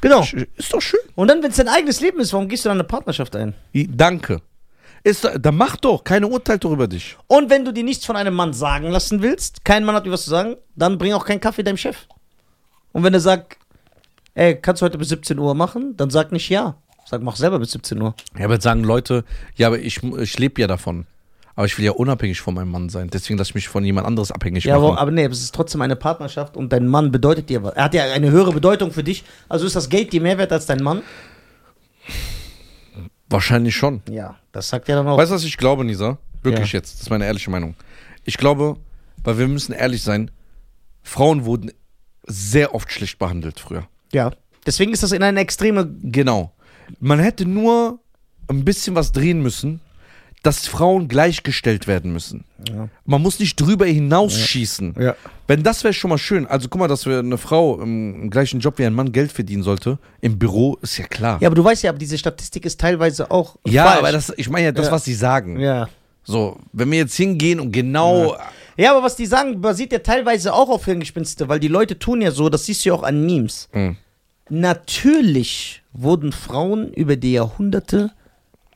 Genau. 0.00 0.22
Ist 0.56 0.72
doch 0.72 0.80
schön. 0.80 1.00
Und 1.14 1.28
dann, 1.28 1.42
wenn 1.42 1.50
es 1.50 1.58
dein 1.58 1.68
eigenes 1.68 2.00
Leben 2.00 2.20
ist, 2.20 2.32
warum 2.32 2.48
gehst 2.48 2.64
du 2.64 2.70
dann 2.70 2.78
eine 2.78 2.84
Partnerschaft 2.88 3.36
ein? 3.36 3.52
Danke. 3.74 4.40
Ist, 5.04 5.24
da- 5.24 5.36
dann 5.36 5.56
mach 5.58 5.76
doch, 5.76 6.02
keine 6.04 6.26
Urteil 6.26 6.58
doch 6.58 6.72
über 6.72 6.88
dich. 6.88 7.18
Und 7.26 7.50
wenn 7.50 7.66
du 7.66 7.72
dir 7.72 7.84
nichts 7.84 8.06
von 8.06 8.16
einem 8.16 8.32
Mann 8.32 8.54
sagen 8.54 8.88
lassen 8.88 9.20
willst, 9.20 9.62
kein 9.62 9.84
Mann 9.84 9.94
hat 9.94 10.06
dir 10.06 10.10
was 10.10 10.24
zu 10.24 10.30
sagen, 10.30 10.56
dann 10.74 10.96
bring 10.96 11.12
auch 11.12 11.26
keinen 11.26 11.40
Kaffee 11.40 11.62
deinem 11.62 11.76
Chef. 11.76 12.06
Und 12.92 13.02
wenn 13.04 13.12
er 13.12 13.20
sagt, 13.20 13.58
ey, 14.32 14.56
kannst 14.56 14.80
du 14.80 14.86
heute 14.86 14.96
bis 14.96 15.10
17 15.10 15.38
Uhr 15.38 15.54
machen, 15.54 15.98
dann 15.98 16.08
sag 16.08 16.32
nicht 16.32 16.48
ja. 16.48 16.76
Sag, 17.10 17.22
mach 17.22 17.34
selber 17.34 17.58
bis 17.58 17.72
17 17.72 18.00
Uhr. 18.00 18.14
Ja, 18.38 18.44
aber 18.44 18.54
jetzt 18.54 18.62
sagen 18.62 18.84
Leute, 18.84 19.24
ja, 19.56 19.66
aber 19.66 19.80
ich, 19.80 20.00
ich 20.00 20.38
lebe 20.38 20.60
ja 20.60 20.68
davon. 20.68 21.06
Aber 21.56 21.66
ich 21.66 21.76
will 21.76 21.84
ja 21.84 21.90
unabhängig 21.90 22.40
von 22.40 22.54
meinem 22.54 22.70
Mann 22.70 22.88
sein. 22.88 23.10
Deswegen 23.10 23.36
lasse 23.36 23.50
ich 23.50 23.54
mich 23.56 23.68
von 23.68 23.84
jemand 23.84 24.06
anderes 24.06 24.30
abhängig 24.30 24.62
Ja, 24.62 24.78
machen. 24.78 24.92
aber, 24.92 25.00
aber 25.00 25.10
nee, 25.10 25.24
es 25.24 25.40
ist 25.42 25.52
trotzdem 25.52 25.82
eine 25.82 25.96
Partnerschaft 25.96 26.56
und 26.56 26.72
dein 26.72 26.86
Mann 26.86 27.10
bedeutet 27.10 27.48
dir 27.48 27.64
was. 27.64 27.74
Er 27.74 27.82
hat 27.84 27.94
ja 27.94 28.04
eine 28.04 28.30
höhere 28.30 28.52
Bedeutung 28.52 28.92
für 28.92 29.02
dich. 29.02 29.24
Also 29.48 29.66
ist 29.66 29.74
das 29.74 29.88
Geld 29.88 30.12
dir 30.12 30.20
mehr 30.20 30.38
wert 30.38 30.52
als 30.52 30.66
dein 30.66 30.84
Mann? 30.84 31.02
Wahrscheinlich 33.28 33.74
schon. 33.76 34.02
Ja, 34.08 34.36
das 34.52 34.68
sagt 34.68 34.88
er 34.88 34.96
dann 34.96 35.08
auch. 35.08 35.18
Weißt 35.18 35.32
du, 35.32 35.34
was 35.34 35.44
ich 35.44 35.56
glaube, 35.56 35.84
Nisa? 35.84 36.18
Wirklich 36.42 36.72
Ja. 36.72 36.78
jetzt. 36.78 36.94
Das 36.94 37.00
ist 37.02 37.10
meine 37.10 37.26
ehrliche 37.26 37.50
Meinung. 37.50 37.74
Ich 38.24 38.36
glaube, 38.38 38.76
weil 39.24 39.36
wir 39.38 39.48
müssen 39.48 39.72
ehrlich 39.72 40.02
sein, 40.02 40.30
Frauen 41.02 41.44
wurden 41.44 41.72
sehr 42.26 42.72
oft 42.74 42.90
schlecht 42.92 43.18
behandelt 43.18 43.58
früher. 43.58 43.86
ja. 44.12 44.30
Deswegen 44.66 44.92
ist 44.92 45.02
das 45.02 45.12
in 45.12 45.22
eine 45.22 45.40
extreme. 45.40 45.90
Genau. 46.02 46.52
Man 46.98 47.18
hätte 47.18 47.46
nur 47.46 47.98
ein 48.48 48.64
bisschen 48.64 48.94
was 48.94 49.12
drehen 49.12 49.42
müssen, 49.42 49.80
dass 50.42 50.66
Frauen 50.66 51.06
gleichgestellt 51.08 51.86
werden 51.86 52.12
müssen. 52.14 52.44
Ja. 52.66 52.88
Man 53.04 53.20
muss 53.20 53.38
nicht 53.38 53.56
drüber 53.56 53.84
hinausschießen. 53.84 54.94
Ja. 54.98 55.14
Wenn 55.46 55.62
das 55.62 55.84
wäre 55.84 55.92
schon 55.92 56.08
mal 56.08 56.16
schön. 56.18 56.46
Also 56.46 56.68
guck 56.70 56.80
mal, 56.80 56.88
dass 56.88 57.04
wir 57.04 57.18
eine 57.18 57.36
Frau 57.36 57.78
im, 57.80 58.22
im 58.22 58.30
gleichen 58.30 58.58
Job 58.60 58.78
wie 58.78 58.86
ein 58.86 58.94
Mann 58.94 59.12
Geld 59.12 59.32
verdienen 59.32 59.62
sollte, 59.62 59.98
im 60.22 60.38
Büro, 60.38 60.78
ist 60.80 60.96
ja 60.96 61.06
klar. 61.06 61.36
Ja, 61.42 61.48
aber 61.48 61.56
du 61.56 61.62
weißt 61.64 61.82
ja, 61.82 61.90
aber 61.90 61.98
diese 61.98 62.16
Statistik 62.16 62.64
ist 62.64 62.80
teilweise 62.80 63.30
auch. 63.30 63.56
Ja, 63.66 63.84
falsch. 63.84 63.98
aber 63.98 64.12
das, 64.12 64.32
ich 64.36 64.48
meine 64.48 64.66
ja 64.66 64.72
das, 64.72 64.86
Ja. 64.86 64.92
was 64.92 65.04
sie 65.04 65.14
sagen. 65.14 65.60
Ja. 65.60 65.88
So, 66.24 66.58
wenn 66.72 66.90
wir 66.90 66.98
jetzt 66.98 67.16
hingehen 67.16 67.60
und 67.60 67.70
genau. 67.72 68.34
Ja, 68.78 68.92
aber 68.92 69.02
was 69.02 69.16
die 69.16 69.26
sagen, 69.26 69.60
basiert 69.60 69.92
ja 69.92 69.98
teilweise 69.98 70.54
auch 70.54 70.70
auf 70.70 70.86
Hirngespinste, 70.86 71.48
weil 71.50 71.60
die 71.60 71.68
Leute 71.68 71.98
tun 71.98 72.22
ja 72.22 72.30
so, 72.30 72.48
das 72.48 72.64
siehst 72.64 72.84
du 72.84 72.88
ja 72.90 72.94
auch 72.94 73.02
an 73.02 73.26
Memes. 73.26 73.68
Mhm. 73.74 73.96
Natürlich 74.48 75.79
wurden 75.92 76.32
Frauen 76.32 76.92
über 76.92 77.16
die 77.16 77.32
Jahrhunderte 77.32 78.12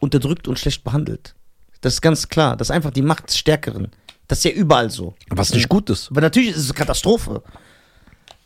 unterdrückt 0.00 0.48
und 0.48 0.58
schlecht 0.58 0.84
behandelt. 0.84 1.34
Das 1.80 1.94
ist 1.94 2.00
ganz 2.00 2.28
klar. 2.28 2.56
Das 2.56 2.68
ist 2.68 2.74
einfach 2.74 2.90
die 2.90 3.02
Macht 3.02 3.28
des 3.28 3.38
Stärkeren. 3.38 3.88
Das 4.28 4.38
ist 4.38 4.44
ja 4.44 4.50
überall 4.52 4.90
so. 4.90 5.14
Was 5.30 5.52
nicht 5.52 5.68
gut 5.68 5.90
ist. 5.90 6.10
Aber 6.10 6.22
natürlich 6.22 6.50
ist 6.50 6.56
es 6.56 6.70
eine 6.70 6.78
Katastrophe. 6.78 7.42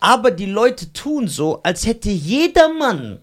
Aber 0.01 0.31
die 0.31 0.47
Leute 0.47 0.93
tun 0.93 1.29
so, 1.29 1.63
als 1.63 1.87
hätte 1.87 2.11
jeder 2.11 2.73
Mann 2.73 3.21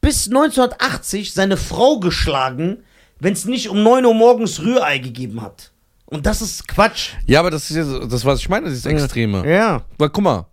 bis 0.00 0.26
1980 0.26 1.32
seine 1.32 1.56
Frau 1.56 2.00
geschlagen, 2.00 2.82
wenn 3.18 3.34
es 3.34 3.44
nicht 3.44 3.68
um 3.68 3.82
9 3.82 4.04
Uhr 4.04 4.14
morgens 4.14 4.60
Rührei 4.60 4.98
gegeben 4.98 5.42
hat. 5.42 5.72
Und 6.06 6.26
das 6.26 6.42
ist 6.42 6.66
Quatsch. 6.66 7.10
Ja, 7.26 7.40
aber 7.40 7.50
das 7.50 7.70
ist 7.70 7.76
ja 7.76 8.06
das, 8.06 8.24
was 8.24 8.40
ich 8.40 8.48
meine, 8.48 8.68
dieses 8.68 8.86
Extreme. 8.86 9.48
Ja. 9.48 9.84
Weil 9.98 10.10
guck 10.10 10.24
mal, 10.24 10.46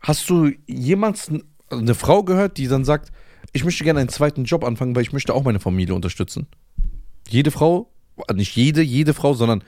hast 0.00 0.28
du 0.30 0.50
jemals 0.66 1.30
eine 1.68 1.94
Frau 1.94 2.22
gehört, 2.22 2.56
die 2.56 2.68
dann 2.68 2.84
sagt, 2.84 3.10
ich 3.52 3.64
möchte 3.64 3.84
gerne 3.84 4.00
einen 4.00 4.08
zweiten 4.08 4.44
Job 4.44 4.64
anfangen, 4.64 4.94
weil 4.94 5.02
ich 5.02 5.12
möchte 5.12 5.34
auch 5.34 5.44
meine 5.44 5.60
Familie 5.60 5.94
unterstützen? 5.94 6.46
Jede 7.28 7.50
Frau, 7.50 7.90
nicht 8.34 8.56
jede, 8.56 8.82
jede 8.82 9.14
Frau, 9.14 9.34
sondern 9.34 9.62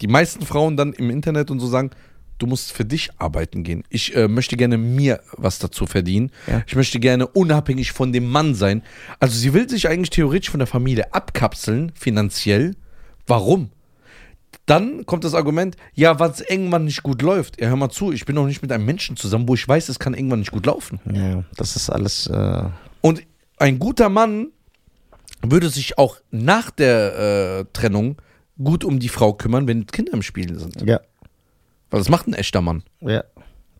die 0.00 0.08
meisten 0.08 0.44
Frauen 0.44 0.76
dann 0.76 0.92
im 0.92 1.10
Internet 1.10 1.50
und 1.50 1.60
so 1.60 1.66
sagen, 1.66 1.90
du 2.38 2.46
musst 2.46 2.72
für 2.72 2.84
dich 2.84 3.10
arbeiten 3.18 3.62
gehen. 3.62 3.84
Ich 3.88 4.16
äh, 4.16 4.26
möchte 4.26 4.56
gerne 4.56 4.76
mir 4.78 5.20
was 5.36 5.58
dazu 5.58 5.86
verdienen. 5.86 6.30
Ja. 6.46 6.62
Ich 6.66 6.74
möchte 6.74 6.98
gerne 6.98 7.26
unabhängig 7.26 7.92
von 7.92 8.12
dem 8.12 8.28
Mann 8.28 8.54
sein. 8.54 8.82
Also 9.20 9.38
sie 9.38 9.54
will 9.54 9.68
sich 9.68 9.88
eigentlich 9.88 10.10
theoretisch 10.10 10.50
von 10.50 10.58
der 10.58 10.66
Familie 10.66 11.14
abkapseln, 11.14 11.92
finanziell. 11.94 12.74
Warum? 13.26 13.70
Dann 14.66 15.06
kommt 15.06 15.24
das 15.24 15.34
Argument, 15.34 15.76
ja, 15.94 16.18
was 16.20 16.40
irgendwann 16.40 16.84
nicht 16.84 17.02
gut 17.02 17.22
läuft. 17.22 17.60
Ja, 17.60 17.68
hör 17.68 17.76
mal 17.76 17.90
zu, 17.90 18.12
ich 18.12 18.24
bin 18.24 18.36
doch 18.36 18.46
nicht 18.46 18.62
mit 18.62 18.70
einem 18.70 18.84
Menschen 18.84 19.16
zusammen, 19.16 19.48
wo 19.48 19.54
ich 19.54 19.66
weiß, 19.66 19.88
es 19.88 19.98
kann 19.98 20.14
irgendwann 20.14 20.40
nicht 20.40 20.52
gut 20.52 20.66
laufen. 20.66 21.00
Ja, 21.12 21.44
das 21.56 21.76
ist 21.76 21.90
alles. 21.90 22.26
Äh, 22.26 22.64
ein 23.62 23.78
guter 23.78 24.08
Mann 24.08 24.48
würde 25.42 25.68
sich 25.70 25.98
auch 25.98 26.16
nach 26.30 26.70
der 26.70 27.60
äh, 27.60 27.64
Trennung 27.72 28.16
gut 28.62 28.84
um 28.84 28.98
die 28.98 29.08
Frau 29.08 29.32
kümmern, 29.32 29.66
wenn 29.66 29.86
Kinder 29.86 30.12
im 30.12 30.22
Spiel 30.22 30.58
sind. 30.58 30.82
Ja. 30.82 31.00
Weil 31.90 32.00
das 32.00 32.08
macht 32.08 32.26
ein 32.26 32.34
echter 32.34 32.60
Mann. 32.60 32.82
Ja. 33.00 33.24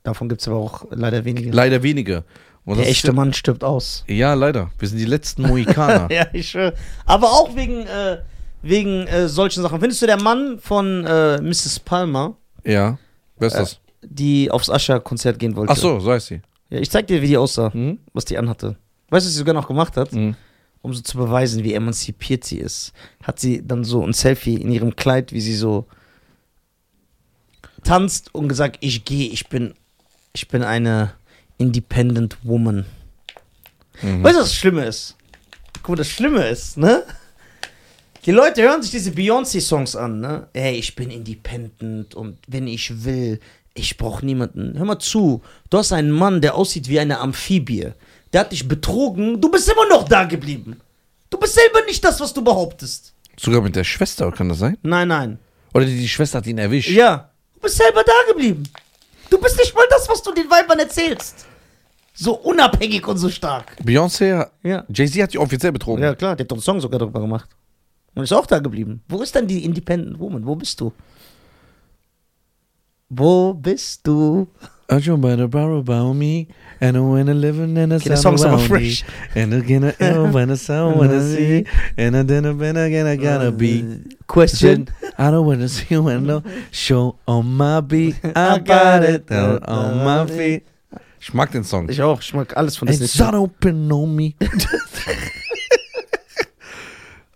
Davon 0.03 0.29
gibt 0.29 0.40
es 0.40 0.49
aber 0.49 0.57
auch 0.57 0.85
leider 0.90 1.25
wenige. 1.25 1.51
Leider 1.51 1.83
wenige. 1.83 2.25
Und 2.64 2.79
Der 2.79 2.88
echte 2.88 3.12
Mann 3.12 3.33
stirbt 3.33 3.64
aus. 3.64 4.05
Ja, 4.09 4.35
leider. 4.35 4.71
Wir 4.79 4.88
sind 4.88 4.99
die 4.99 5.05
letzten 5.05 5.42
Mohikaner. 5.42 6.09
Ja, 6.12 6.27
ich 6.33 6.51
schwöre. 6.51 6.75
Aber 7.07 7.29
auch 7.33 7.55
wegen, 7.57 7.87
äh, 7.87 8.18
wegen 8.62 9.07
äh, 9.09 9.29
solchen 9.29 9.62
Sachen. 9.62 9.81
Findest 9.81 10.03
du 10.03 10.07
der 10.07 10.21
Mann 10.21 10.59
von 10.61 11.05
äh, 11.05 11.40
Mrs. 11.40 11.81
Palmer, 11.81 12.37
ja. 12.64 12.99
Wer 13.38 13.49
ist 13.49 13.57
das? 13.57 13.81
die 14.05 14.51
aufs 14.51 14.71
Ascher-Konzert 14.71 15.38
gehen 15.38 15.57
wollte? 15.57 15.73
Ach 15.73 15.77
so, 15.77 15.99
so 16.01 16.11
heißt 16.12 16.27
sie. 16.29 16.40
Ja, 16.71 16.79
ich 16.79 16.90
zeig 16.90 17.07
dir, 17.09 17.21
wie 17.23 17.27
die 17.29 17.37
aussah, 17.37 17.73
Hm? 17.73 17.99
was 18.12 18.25
die 18.25 18.38
anhatte. 18.38 18.77
Weißt 19.12 19.27
du, 19.27 19.29
was 19.29 19.33
sie 19.35 19.38
sogar 19.38 19.53
noch 19.53 19.68
gemacht 19.68 19.98
hat? 19.98 20.12
Hm. 20.12 20.35
Um 20.81 20.94
so 20.94 21.03
zu 21.03 21.18
beweisen, 21.18 21.62
wie 21.62 21.75
emanzipiert 21.75 22.44
sie 22.44 22.57
ist, 22.57 22.92
hat 23.22 23.38
sie 23.38 23.64
dann 23.64 23.85
so 23.85 24.05
ein 24.05 24.14
Selfie 24.14 24.55
in 24.55 24.72
ihrem 24.72 24.96
Kleid, 24.96 25.33
wie 25.33 25.40
sie 25.42 25.55
so 25.55 25.87
tanzt 27.85 28.35
und 28.35 28.48
gesagt, 28.48 28.79
ich 28.81 29.05
gehe, 29.05 29.29
ich 29.29 29.48
bin, 29.48 29.75
ich 30.33 30.48
bin 30.48 30.62
eine 30.64 31.12
independent 31.59 32.38
woman. 32.42 32.87
Mhm. 34.01 34.25
Weißt 34.25 34.35
du, 34.35 34.40
was 34.40 34.48
das 34.48 34.55
Schlimme 34.55 34.87
ist? 34.87 35.16
Guck 35.83 35.90
mal, 35.90 35.96
das 35.96 36.09
Schlimme 36.09 36.48
ist, 36.48 36.79
ne? 36.79 37.05
Die 38.25 38.31
Leute 38.31 38.63
hören 38.63 38.83
sich 38.83 38.93
diese 38.93 39.11
Beyoncé-Songs 39.11 39.97
an, 39.97 40.21
ne? 40.21 40.47
Ey, 40.53 40.77
ich 40.77 40.95
bin 40.95 41.11
independent 41.11 42.15
und 42.15 42.39
wenn 42.47 42.69
ich 42.69 43.05
will, 43.05 43.41
ich 43.75 43.97
brauche 43.97 44.25
niemanden. 44.25 44.79
Hör 44.79 44.85
mal 44.85 44.99
zu, 45.01 45.43
du 45.71 45.79
hast 45.79 45.93
einen 45.93 46.13
Mann, 46.13 46.41
der 46.41 46.55
aussieht 46.55 46.89
wie 46.89 47.01
eine 47.01 47.19
Amphibie. 47.19 47.89
Der 48.33 48.41
hat 48.43 48.53
dich 48.53 48.69
betrogen, 48.69 49.41
du 49.41 49.51
bist 49.51 49.69
immer 49.69 49.89
noch 49.89 50.09
da 50.09 50.25
geblieben. 50.25 50.81
Du 51.31 51.39
bist 51.39 51.55
selber 51.55 51.85
nicht 51.87 52.05
das, 52.05 52.21
was 52.21 52.33
du 52.33 52.45
behauptest. 52.45 53.13
Sogar 53.41 53.61
mit 53.61 53.75
der 53.75 53.85
Schwester, 53.85 54.31
kann 54.31 54.49
das 54.49 54.59
sein? 54.59 54.79
Nein, 54.83 55.09
nein. 55.09 55.39
Oder 55.75 55.87
die, 55.87 55.97
die 55.99 56.09
Schwester 56.09 56.39
hat 56.39 56.47
ihn 56.47 56.59
erwischt. 56.59 56.91
Ja, 56.91 57.31
du 57.55 57.61
bist 57.61 57.77
selber 57.77 58.05
da 58.05 58.13
geblieben. 58.33 58.63
Du 59.31 59.41
bist 59.41 59.59
nicht 59.59 59.75
mal 59.75 59.87
das, 59.91 60.09
was 60.09 60.23
du 60.23 60.33
den 60.33 60.49
Weibern 60.51 60.79
erzählst. 60.79 61.47
So 62.15 62.35
unabhängig 62.35 63.07
und 63.09 63.17
so 63.17 63.31
stark. 63.31 63.77
Beyoncé, 63.83 64.47
Ja. 64.63 64.85
Jay-Z 64.93 65.23
hat 65.23 65.33
die 65.33 65.39
offiziell 65.39 65.73
betrogen. 65.73 66.03
Ja, 66.05 66.15
klar, 66.15 66.37
der 66.37 66.45
hat 66.45 66.51
doch 66.51 66.57
einen 66.57 66.63
Song 66.63 66.81
sogar 66.81 66.99
darüber 67.01 67.21
gemacht. 67.21 67.49
Und 68.14 68.25
ist 68.25 68.33
auch 68.33 68.46
da 68.46 68.59
geblieben. 68.59 69.03
Wo 69.09 69.22
ist 69.22 69.35
denn 69.35 69.46
die 69.46 69.64
Independent 69.64 70.18
Woman? 70.18 70.44
Wo 70.44 70.55
bist 70.55 70.81
du? 70.81 70.92
Wo 73.09 73.55
bist 73.55 74.07
du? 74.07 74.46
I 74.90 74.96
you 74.96 75.16
better 75.16 75.48
borrow 75.48 75.79
about 75.79 76.12
me, 76.12 76.48
and 76.79 76.98
I 76.98 77.01
wanna 77.01 77.33
live 77.33 77.59
in 77.59 77.79
a 77.79 77.96
Okay, 77.96 78.11
der 78.11 78.16
Song 78.16 78.35
ist 78.35 78.44
aber 78.44 78.59
fresh. 78.59 79.05
And 79.35 79.55
again, 79.55 79.85
I 79.85 79.94
am 80.05 80.35
when 80.35 80.51
I 80.51 80.57
sound 80.57 80.98
wanna 80.98 81.20
see, 81.22 81.64
and 81.96 82.29
then 82.29 82.44
again, 82.44 82.77
again, 82.77 83.07
I 83.07 83.16
gotta 83.16 83.51
be. 83.51 83.81
Äh, 83.81 83.98
Question. 84.27 84.90
I 85.18 85.31
don't 85.31 85.46
wanna 85.46 85.68
see 85.68 85.94
you 85.94 86.07
and 86.09 86.27
no 86.27 86.42
show 86.70 87.16
on 87.27 87.57
my 87.57 87.81
beat. 87.81 88.16
I 88.37 88.59
got 88.59 89.03
it 89.03 89.31
on 89.31 90.05
my 90.05 90.27
feet. 90.27 90.64
Ich 91.20 91.33
mag 91.33 91.51
den 91.53 91.64
Song. 91.64 91.88
Ich 91.88 92.03
auch. 92.03 92.20
Ich 92.20 92.35
mag 92.35 92.55
alles 92.57 92.77
von 92.77 92.88
It's 92.88 92.98
Disney. 92.98 93.25
not 93.25 93.35
open 93.35 93.90
on 93.92 94.14
me. 94.14 94.35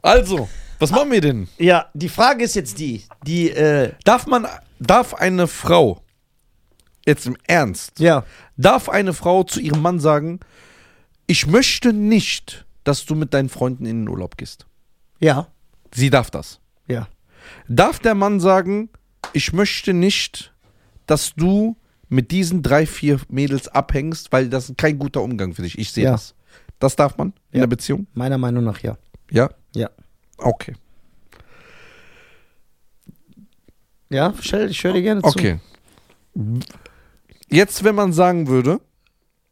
also, 0.02 0.48
was 0.78 0.90
machen 0.90 1.10
wir 1.10 1.20
denn? 1.20 1.48
Ja, 1.58 1.86
die 1.94 2.08
Frage 2.08 2.44
ist 2.44 2.54
jetzt 2.54 2.78
die. 2.78 3.04
Die, 3.26 3.50
äh, 3.50 3.92
Darf 4.04 4.26
man, 4.26 4.46
darf 4.78 5.14
eine 5.14 5.46
Frau, 5.46 6.02
jetzt 7.06 7.26
im 7.26 7.36
Ernst, 7.46 7.98
ja. 8.00 8.24
darf 8.56 8.88
eine 8.88 9.12
Frau 9.12 9.42
zu 9.44 9.60
ihrem 9.60 9.82
Mann 9.82 10.00
sagen, 10.00 10.40
ich 11.26 11.46
möchte 11.46 11.92
nicht, 11.92 12.64
dass 12.84 13.04
du 13.04 13.14
mit 13.14 13.34
deinen 13.34 13.48
Freunden 13.48 13.86
in 13.86 14.02
den 14.04 14.08
Urlaub 14.08 14.36
gehst. 14.36 14.66
Ja. 15.18 15.48
Sie 15.94 16.10
darf 16.10 16.30
das. 16.30 16.60
Ja. 16.88 17.08
Darf 17.68 17.98
der 17.98 18.14
Mann 18.14 18.38
sagen, 18.40 18.90
ich 19.32 19.52
möchte 19.52 19.92
nicht, 19.92 20.52
dass 21.06 21.34
du 21.34 21.76
mit 22.08 22.30
diesen 22.30 22.62
drei, 22.62 22.86
vier 22.86 23.20
Mädels 23.28 23.66
abhängst, 23.68 24.30
weil 24.30 24.48
das 24.48 24.68
ist 24.70 24.78
kein 24.78 24.98
guter 24.98 25.22
Umgang 25.22 25.54
für 25.54 25.62
dich. 25.62 25.78
Ich 25.78 25.90
sehe 25.92 26.04
Ja. 26.04 26.12
das. 26.12 26.34
Das 26.78 26.94
darf 26.94 27.16
man 27.16 27.28
in 27.50 27.58
Ja. 27.58 27.60
der 27.60 27.66
Beziehung? 27.68 28.06
Meiner 28.14 28.38
Meinung 28.38 28.62
nach 28.62 28.80
ja. 28.82 28.96
Ja? 29.30 29.50
Okay. 30.38 30.74
Ja, 34.08 34.32
ich 34.40 34.84
höre 34.84 34.92
dir 34.92 35.02
gerne 35.02 35.22
zu. 35.22 35.28
Okay. 35.28 35.58
Jetzt, 37.48 37.82
wenn 37.84 37.94
man 37.94 38.12
sagen 38.12 38.46
würde, 38.46 38.80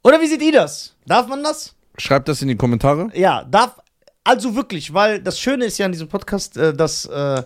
Oder 0.02 0.20
wie 0.20 0.26
seht 0.26 0.42
ihr 0.42 0.52
das? 0.52 0.94
Darf 1.06 1.26
man 1.26 1.42
das? 1.42 1.74
schreibt 1.96 2.28
das 2.28 2.42
in 2.42 2.48
die 2.48 2.56
Kommentare. 2.56 3.10
Ja, 3.14 3.44
darf. 3.44 3.80
Also 4.24 4.54
wirklich, 4.56 4.94
weil 4.94 5.20
das 5.20 5.38
Schöne 5.38 5.66
ist 5.66 5.76
ja 5.78 5.86
an 5.86 5.92
diesem 5.92 6.08
Podcast, 6.08 6.56
äh, 6.56 6.72
dass 6.72 7.04
äh, 7.04 7.42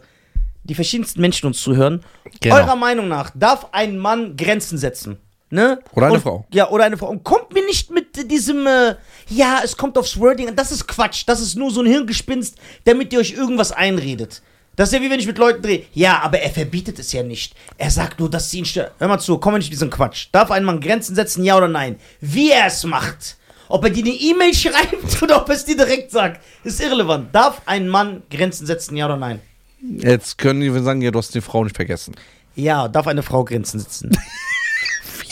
die 0.63 0.75
verschiedensten 0.75 1.21
Menschen 1.21 1.47
uns 1.47 1.61
zuhören. 1.61 2.05
Genau. 2.41 2.55
Eurer 2.55 2.77
Meinung 2.77 3.09
nach, 3.09 3.31
darf 3.35 3.69
ein 3.73 3.99
Mann 3.99 4.37
Grenzen 4.37 4.79
setzen? 4.79 5.19
Ne? 5.51 5.79
Oder 5.95 6.07
eine 6.07 6.15
Und- 6.17 6.21
Frau. 6.21 6.47
Ja, 6.53 6.69
oder 6.71 6.85
eine 6.85 6.97
Frau. 6.99 7.09
Und 7.09 7.25
kommt 7.25 7.53
mir 7.55 7.65
nicht 7.65 7.91
mit 7.91 8.31
diesem, 8.31 8.67
äh, 8.67 8.97
ja, 9.31 9.61
es 9.65 9.77
kommt 9.77 9.97
aufs 9.97 10.19
Wording. 10.21 10.55
Das 10.55 10.71
ist 10.73 10.87
Quatsch. 10.87 11.23
Das 11.27 11.41
ist 11.41 11.57
nur 11.57 11.71
so 11.71 11.81
ein 11.81 11.87
Hirngespinst, 11.87 12.57
damit 12.85 13.13
ihr 13.13 13.19
euch 13.21 13.33
irgendwas 13.33 13.73
einredet. 13.73 14.43
Das 14.77 14.91
ist 14.91 14.95
ja 14.95 15.01
wie 15.03 15.11
wenn 15.11 15.19
ich 15.19 15.27
mit 15.27 15.39
Leuten 15.39 15.61
drehe. 15.63 15.85
Ja, 15.93 16.21
aber 16.21 16.39
er 16.41 16.51
verbietet 16.51 16.99
es 16.99 17.13
ja 17.13 17.23
nicht. 17.23 17.55
Er 17.79 17.91
sagt 17.91 18.21
nur, 18.21 18.31
dass 18.31 18.51
sie 18.51 18.59
ihn 18.59 18.65
stört. 18.65 18.93
Hör 18.99 19.09
mal 19.09 19.19
zu, 19.19 19.39
komm 19.39 19.55
nicht 19.55 19.65
mit 19.67 19.73
diesem 19.73 19.91
Quatsch. 19.91 20.29
Darf 20.31 20.51
ein 20.53 20.63
Mann 20.65 20.81
Grenzen 20.81 21.15
setzen, 21.17 21.43
ja 21.45 21.57
oder 21.57 21.67
nein? 21.67 21.97
Wie 22.21 22.51
er 22.53 22.67
es 22.67 22.85
macht. 22.85 23.37
Ob 23.71 23.83
er 23.85 23.91
dir 23.91 24.05
eine 24.05 24.15
E-Mail 24.15 24.55
schreibt 24.55 25.21
oder 25.23 25.41
ob 25.43 25.49
er 25.49 25.57
es 25.57 25.65
dir 25.65 25.77
direkt 25.77 26.11
sagt, 26.13 26.41
ist 26.63 26.81
irrelevant. 26.81 27.35
Darf 27.35 27.63
ein 27.67 27.89
Mann 27.89 28.23
Grenzen 28.31 28.67
setzen, 28.67 28.97
ja 28.97 29.07
oder 29.07 29.17
nein? 29.17 29.41
Jetzt 29.81 30.39
können 30.39 30.61
wir 30.61 30.83
sagen, 30.83 31.03
ja, 31.03 31.11
du 31.11 31.19
hast 31.19 31.35
die 31.35 31.41
Frau 31.41 31.65
nicht 31.65 31.75
vergessen. 31.77 32.15
Ja, 32.55 32.87
darf 32.89 33.07
eine 33.07 33.23
Frau 33.23 33.45
Grenzen 33.45 33.81
setzen? 33.81 34.11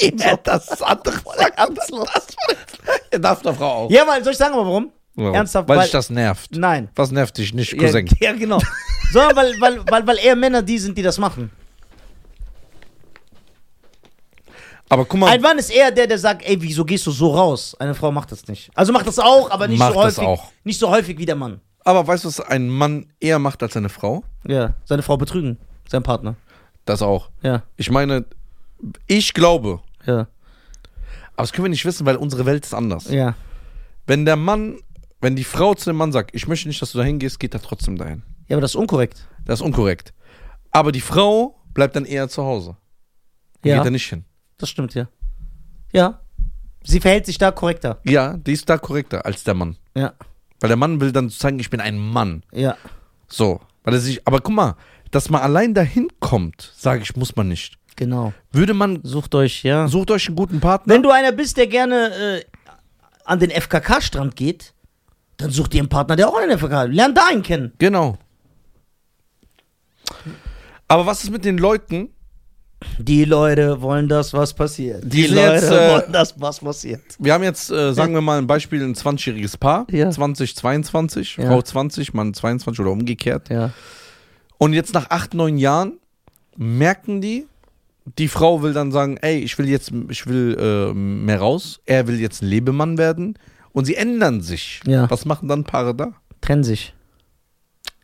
Wie 0.01 0.11
das 0.45 0.83
andere 0.83 1.17
das, 1.67 1.91
Er 3.11 3.19
darf 3.19 3.43
der 3.43 3.55
Frau 3.55 3.85
auch. 3.87 3.91
ja, 3.91 4.07
weil, 4.07 4.23
soll 4.23 4.33
ich 4.33 4.39
sagen, 4.39 4.55
aber 4.55 4.65
warum? 4.67 4.91
Warum? 5.15 5.35
Ernsthaft? 5.35 5.69
Weil 5.69 5.79
Weil- 5.79 5.85
dich 5.85 5.93
das 5.93 6.11
nervt. 6.11 6.51
Nein. 6.57 6.89
Was 6.95 7.11
nervt 7.11 7.39
dich 7.39 7.55
nicht, 7.55 7.73
Ja, 7.73 7.79
Cousin? 7.79 8.07
ja, 8.21 8.33
genau. 8.33 8.61
Sondern 9.13 9.37
weil, 9.37 9.61
weil, 9.61 9.81
weil, 9.91 10.07
weil 10.07 10.19
eher 10.19 10.37
Männer 10.37 10.63
die 10.63 10.79
sind, 10.79 10.97
die 10.99 11.03
das 11.03 11.17
machen. 11.19 11.51
Aber 14.89 15.05
guck 15.05 15.19
mal, 15.19 15.31
Ein 15.31 15.41
Mann 15.41 15.59
ist 15.59 15.71
eher 15.71 15.91
der, 15.91 16.07
der 16.07 16.19
sagt, 16.19 16.43
ey, 16.47 16.61
wieso 16.63 16.85
gehst 16.85 17.07
du 17.07 17.11
so 17.11 17.35
raus? 17.35 17.75
Eine 17.79 17.95
Frau 17.95 18.13
macht 18.13 18.31
das 18.31 18.47
nicht. 18.47 18.71
Also 18.75 18.93
macht 18.93 19.07
das 19.07 19.19
auch, 19.19 19.51
aber 19.51 19.67
nicht 19.67 19.79
Macht 19.81 19.95
so 19.95 20.03
das 20.03 20.19
häufig. 20.19 20.29
auch. 20.29 20.53
Nicht 20.65 20.79
so 20.79 20.91
häufig 20.91 21.19
wie 21.19 21.27
der 21.27 21.35
Mann. 21.35 21.61
aber 21.85 22.07
weißt 22.07 22.25
du, 22.25 22.29
was 22.29 22.41
ein 22.41 22.69
Mann 22.69 23.07
eher 23.19 23.39
macht 23.41 23.63
als 23.63 23.77
eine 23.77 23.89
Frau? 23.89 24.23
Ja, 24.47 24.75
seine 24.85 25.03
Frau 25.03 25.17
betrügen. 25.17 25.59
Sein 25.89 26.03
Partner. 26.05 26.37
Das 26.85 27.03
auch. 27.03 27.31
Ja, 27.43 27.63
Ich 27.77 27.91
meine, 27.91 28.27
ich 29.09 29.35
glaube, 29.35 29.81
ja, 30.07 30.27
aber 31.35 31.43
das 31.43 31.53
können 31.53 31.65
wir 31.67 31.71
nicht 31.71 31.85
wissen, 31.85 32.07
weil 32.07 32.17
unsere 32.17 32.47
Welt 32.47 32.65
ist 32.65 32.75
anders. 32.75 33.11
ja. 33.11 33.35
Wenn 34.07 34.25
der 34.25 34.37
Mann, 34.37 34.79
wenn 35.21 35.35
die 35.35 35.43
Frau 35.45 35.75
zu 35.75 35.91
dem 35.91 35.97
Mann 35.97 36.13
sagt, 36.13 36.33
ich 36.35 36.47
möchte 36.47 36.69
nicht, 36.69 36.81
dass 36.81 36.93
du 36.93 36.99
dahin 36.99 37.19
gehst, 37.19 37.41
geht 37.41 37.55
er 37.55 37.61
trotzdem 37.61 37.97
dahin. 37.99 38.23
Ja, 38.47 38.57
aber 38.57 38.61
das 38.61 38.71
ist 38.71 38.77
unkorrekt. 38.77 39.27
Das 39.45 39.59
ist 39.61 39.67
unkorrekt. 39.67 40.15
Aber 40.71 40.93
die 40.93 41.01
Frau 41.01 41.59
bleibt 41.75 41.97
dann 41.97 42.05
eher 42.05 42.29
zu 42.29 42.45
Hause. 42.45 42.77
Ja, 43.65 43.77
Geht 43.79 43.87
da 43.87 43.91
nicht 43.91 44.07
hin. 44.09 44.25
das 44.59 44.69
stimmt, 44.71 44.95
ja. 44.95 45.09
Ja. 45.93 46.21
Sie 46.85 47.01
verhält 47.01 47.27
sich 47.27 47.37
da 47.39 47.51
korrekter. 47.51 47.99
Ja, 48.05 48.37
die 48.37 48.53
ist 48.53 48.69
da 48.71 48.79
korrekter 48.79 49.27
als 49.27 49.43
der 49.43 49.55
Mann. 49.55 49.77
Ja, 49.97 50.13
Weil 50.61 50.69
der 50.69 50.77
Mann 50.77 51.01
will 51.01 51.11
dann 51.11 51.29
zeigen, 51.29 51.59
ich 51.59 51.69
bin 51.71 51.81
ein 51.81 51.99
Mann. 51.99 52.45
ja. 52.53 52.77
So. 53.29 53.61
Weil 53.83 53.95
er 53.95 54.01
sich, 54.01 54.25
aber 54.25 54.41
guck 54.41 54.55
mal, 54.55 54.77
dass 55.11 55.31
man 55.31 55.43
allein 55.43 55.75
dahin 55.75 56.09
kommt, 56.21 56.73
sage 56.77 57.03
ich, 57.03 57.17
muss 57.17 57.35
man 57.35 57.49
nicht. 57.49 57.77
Genau. 57.97 58.33
Würde 58.53 58.75
man, 58.75 59.01
Sucht 59.03 59.35
euch, 59.35 59.63
ja. 59.63 59.89
sucht 59.89 60.11
euch 60.11 60.27
einen 60.29 60.37
guten 60.37 60.61
Partner. 60.61 60.93
Wenn 60.95 61.03
du 61.03 61.11
einer 61.11 61.33
bist, 61.33 61.57
der 61.57 61.67
gerne 61.67 62.41
äh, 62.41 62.45
an 63.25 63.39
den 63.41 63.51
FKK-Strand 63.51 64.37
geht, 64.37 64.73
dann 65.39 65.51
such 65.51 65.69
dir 65.69 65.81
einen 65.81 65.89
Partner, 65.89 66.17
der 66.17 66.29
auch 66.29 66.37
an 66.39 66.49
den 66.49 66.59
FKK 66.59 66.85
Lern 66.85 67.15
da 67.15 67.23
einen 67.31 67.43
kennen. 67.43 67.73
Genau. 67.79 68.19
Aber 70.89 71.07
was 71.07 71.25
ist 71.25 71.31
mit 71.31 71.45
den 71.45 71.59
Leuten, 71.59 72.11
Die 72.99 73.25
Leute 73.25 73.81
wollen 73.81 74.07
das, 74.09 74.33
was 74.35 74.53
passiert. 74.53 75.03
Die 75.05 75.23
sind 75.27 75.37
jetzt, 75.39 75.71
äh, 75.71 75.93
wollen 75.95 76.13
das, 76.13 76.39
was 76.39 76.61
passiert. 76.61 77.01
Wir 77.19 77.33
haben 77.33 77.43
jetzt, 77.43 77.71
äh, 77.71 77.95
sagen 77.95 78.13
wir 78.13 78.21
mal, 78.21 78.39
ein 78.39 78.47
Beispiel, 78.47 78.83
ein 78.83 78.95
20-jähriges 78.95 79.57
Paar, 79.57 79.87
Ja. 79.91 80.11
20, 80.11 80.55
22, 80.55 81.39
Ja. 81.39 81.47
Frau 81.47 81.63
20, 81.63 82.13
Mann 82.13 82.35
22 82.35 82.81
oder 82.81 82.91
umgekehrt. 82.91 83.49
Ja. 83.49 83.71
Und 84.59 84.75
jetzt 84.75 84.93
nach 84.95 85.09
8, 85.11 85.33
9 85.35 85.57
Jahren 85.57 85.95
merken 86.57 87.21
die, 87.23 87.47
die 88.19 88.29
Frau 88.29 88.63
will 88.63 88.73
dann 88.73 88.93
sagen, 88.93 89.17
ey, 89.19 89.39
ich 89.39 89.59
will 89.59 89.69
jetzt, 89.69 89.93
ich 90.09 90.27
will 90.27 90.57
äh, 90.59 90.95
mehr 90.95 91.41
raus, 91.41 91.81
er 91.87 92.07
will 92.07 92.21
jetzt 92.21 92.43
ein 92.43 92.47
Lebemann 92.47 92.99
werden 92.99 93.39
und 93.73 93.85
sie 93.85 93.97
ändern 93.97 94.41
sich. 94.41 94.81
Ja. 94.87 95.11
Was 95.11 95.25
machen 95.25 95.49
dann 95.49 95.65
Paare 95.65 95.95
da? 95.95 96.13
Trennen 96.41 96.65
sich. 96.65 96.95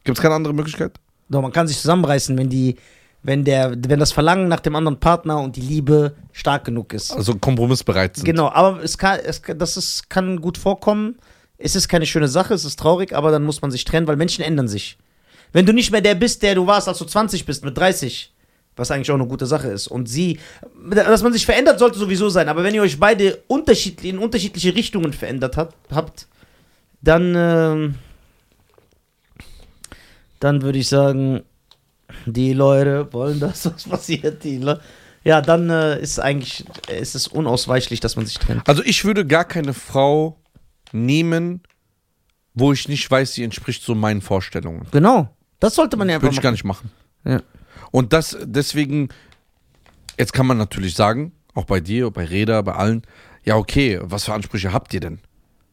Gibt 0.04 0.18
es 0.18 0.22
keine 0.22 0.34
andere 0.34 0.54
Möglichkeit? 0.54 0.92
Doch, 1.28 1.40
man 1.40 1.52
kann 1.52 1.68
sich 1.68 1.78
zusammenreißen, 1.78 2.36
wenn 2.36 2.50
die, 2.50 2.76
wenn 3.22 3.44
der, 3.44 3.76
wenn 3.86 4.00
das 4.00 4.12
Verlangen 4.12 4.48
nach 4.48 4.60
dem 4.60 4.74
anderen 4.74 4.98
Partner 4.98 5.40
und 5.40 5.56
die 5.56 5.60
Liebe 5.60 6.16
stark 6.32 6.64
genug 6.64 6.92
ist. 6.92 7.12
Also 7.12 7.36
kompromissbereit 7.36 8.16
sind. 8.16 8.24
Genau, 8.24 8.50
aber 8.50 8.82
es 8.82 8.98
kann, 8.98 9.20
es, 9.24 9.40
das 9.56 9.76
ist, 9.76 10.10
kann 10.10 10.40
gut 10.40 10.58
vorkommen. 10.58 11.16
Es 11.58 11.76
ist 11.76 11.88
keine 11.88 12.06
schöne 12.06 12.26
Sache, 12.26 12.54
es 12.54 12.64
ist 12.64 12.78
traurig, 12.78 13.14
aber 13.14 13.30
dann 13.30 13.44
muss 13.44 13.62
man 13.62 13.70
sich 13.70 13.84
trennen, 13.84 14.08
weil 14.08 14.16
Menschen 14.16 14.44
ändern 14.44 14.66
sich. 14.66 14.98
Wenn 15.52 15.64
du 15.64 15.72
nicht 15.72 15.92
mehr 15.92 16.00
der 16.00 16.16
bist, 16.16 16.42
der 16.42 16.56
du 16.56 16.66
warst, 16.66 16.88
als 16.88 16.98
du 16.98 17.04
20 17.04 17.46
bist, 17.46 17.64
mit 17.64 17.78
30, 17.78 18.32
was 18.76 18.90
eigentlich 18.90 19.10
auch 19.10 19.16
eine 19.16 19.26
gute 19.26 19.46
Sache 19.46 19.68
ist. 19.68 19.86
Und 19.86 20.08
sie, 20.08 20.38
dass 20.90 21.22
man 21.22 21.32
sich 21.32 21.44
verändert, 21.44 21.78
sollte 21.78 21.98
sowieso 21.98 22.28
sein. 22.28 22.48
Aber 22.48 22.64
wenn 22.64 22.74
ihr 22.74 22.82
euch 22.82 22.98
beide 22.98 23.42
unterschiedlich, 23.46 24.12
in 24.12 24.18
unterschiedliche 24.18 24.74
Richtungen 24.74 25.12
verändert 25.12 25.56
habt, 25.56 25.76
habt 25.90 26.26
dann, 27.02 27.34
ähm, 27.36 27.94
dann 30.40 30.62
würde 30.62 30.78
ich 30.78 30.88
sagen, 30.88 31.42
die 32.26 32.52
Leute 32.52 33.12
wollen 33.12 33.40
das, 33.40 33.66
was 33.72 33.84
passiert. 33.84 34.44
Die 34.44 34.58
Le 34.58 34.80
ja, 35.24 35.40
dann 35.40 35.70
äh, 35.70 36.00
ist 36.00 36.18
eigentlich, 36.18 36.64
ist 36.90 37.14
es 37.14 37.28
unausweichlich, 37.28 38.00
dass 38.00 38.16
man 38.16 38.26
sich 38.26 38.38
trennt. 38.38 38.68
Also 38.68 38.82
ich 38.82 39.04
würde 39.04 39.24
gar 39.24 39.44
keine 39.44 39.72
Frau 39.72 40.36
nehmen, 40.90 41.60
wo 42.54 42.72
ich 42.72 42.88
nicht 42.88 43.08
weiß, 43.08 43.34
sie 43.34 43.44
entspricht 43.44 43.84
so 43.84 43.94
meinen 43.94 44.20
Vorstellungen. 44.20 44.86
Genau. 44.90 45.28
Das 45.60 45.76
sollte 45.76 45.96
man 45.96 46.08
ja 46.08 46.16
einfach 46.16 46.24
Würde 46.24 46.34
ich 46.34 46.42
gar 46.42 46.50
nicht 46.50 46.64
machen. 46.64 46.90
Ja. 47.24 47.40
Und 47.92 48.12
das 48.12 48.36
deswegen, 48.42 49.10
jetzt 50.18 50.32
kann 50.32 50.46
man 50.46 50.58
natürlich 50.58 50.94
sagen, 50.96 51.30
auch 51.54 51.64
bei 51.66 51.78
dir, 51.80 52.10
bei 52.10 52.24
Reda, 52.24 52.60
bei 52.62 52.72
allen, 52.74 53.02
ja, 53.44 53.56
okay, 53.56 54.00
was 54.02 54.24
für 54.24 54.32
Ansprüche 54.34 54.72
habt 54.72 54.92
ihr 54.94 55.00
denn? 55.00 55.20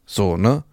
So, 0.06 0.38
ne? 0.38 0.64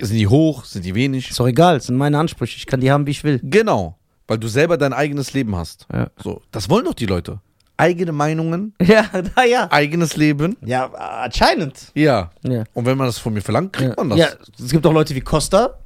Sind 0.00 0.16
die 0.16 0.26
hoch, 0.26 0.64
sind 0.64 0.84
die 0.84 0.94
wenig? 0.94 1.30
Ist 1.30 1.38
doch 1.40 1.46
egal, 1.46 1.76
es 1.76 1.86
sind 1.86 1.96
meine 1.96 2.18
Ansprüche. 2.18 2.56
Ich 2.56 2.66
kann 2.66 2.80
die 2.80 2.90
haben, 2.90 3.06
wie 3.06 3.12
ich 3.12 3.24
will. 3.24 3.40
Genau, 3.42 3.96
weil 4.26 4.38
du 4.38 4.48
selber 4.48 4.76
dein 4.76 4.92
eigenes 4.92 5.32
Leben 5.32 5.54
hast. 5.56 5.86
Ja. 5.92 6.08
So, 6.22 6.42
das 6.50 6.68
wollen 6.68 6.84
doch 6.84 6.94
die 6.94 7.06
Leute. 7.06 7.40
Eigene 7.78 8.12
Meinungen, 8.12 8.72
Ja, 8.82 9.04
da 9.34 9.44
ja. 9.44 9.70
eigenes 9.70 10.16
Leben. 10.16 10.56
Ja, 10.64 10.86
anscheinend. 10.94 11.92
Ja. 11.94 12.30
Ja. 12.42 12.64
Und 12.72 12.86
wenn 12.86 12.96
man 12.96 13.06
das 13.06 13.18
von 13.18 13.34
mir 13.34 13.42
verlangt, 13.42 13.74
kriegt 13.74 13.90
Ja. 13.98 14.02
man 14.04 14.16
das. 14.16 14.18
ja, 14.18 14.28
es 14.58 14.70
gibt 14.70 14.86
auch 14.86 14.92
Leute 14.94 15.14
wie 15.14 15.20
Costa. 15.20 15.78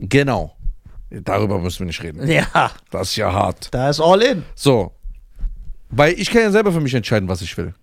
Genau. 0.00 0.55
Darüber 1.10 1.58
müssen 1.58 1.80
wir 1.80 1.86
nicht 1.86 2.02
reden. 2.02 2.26
Ja, 2.28 2.72
Das 2.90 3.10
ist 3.10 3.16
ja 3.16 3.32
hart. 3.32 3.68
da 3.72 3.88
ist 3.90 4.00
all 4.00 4.22
in. 4.22 4.42
So. 4.54 4.92
Weil 5.88 6.14
ich 6.14 6.30
kann 6.30 6.42
ja 6.42 6.50
selber 6.50 6.72
für 6.72 6.80
mich 6.80 6.94
entscheiden, 6.94 7.28
was 7.28 7.42
ich 7.42 7.56
will. 7.56 7.74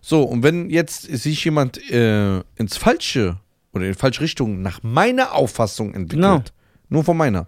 So, 0.00 0.22
und 0.22 0.42
wenn 0.42 0.68
jetzt 0.70 1.02
sich 1.02 1.44
jemand 1.44 1.78
äh, 1.90 2.40
ins 2.56 2.76
Falsche 2.76 3.36
oder 3.72 3.84
in 3.86 3.92
die 3.92 3.98
falsche 3.98 4.20
Richtung 4.22 4.60
nach 4.60 4.82
meiner 4.82 5.32
Auffassung 5.32 5.94
entwickelt, 5.94 6.20
Genau. 6.22 6.42
nur 6.88 7.04
von 7.04 7.16
meiner, 7.16 7.46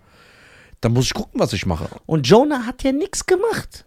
dann 0.81 0.93
muss 0.93 1.07
ich 1.07 1.15
gucken, 1.15 1.41
was 1.41 1.53
ich 1.53 1.67
mache. 1.67 1.89
Und 2.07 2.27
Jonah 2.29 2.65
hat 2.65 2.83
ja 2.83 2.93
nichts 2.93 3.27
gemacht. 3.27 3.85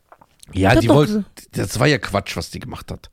Ja, 0.53 0.71
Hat 0.71 0.83
die 0.83 0.87
doch 0.87 0.95
wollte, 0.95 1.23
das 1.51 1.79
war 1.79 1.87
ja 1.87 1.97
Quatsch, 1.99 2.35
was 2.35 2.49
die 2.51 2.59
gemacht 2.59 2.91
hat. 2.91 3.09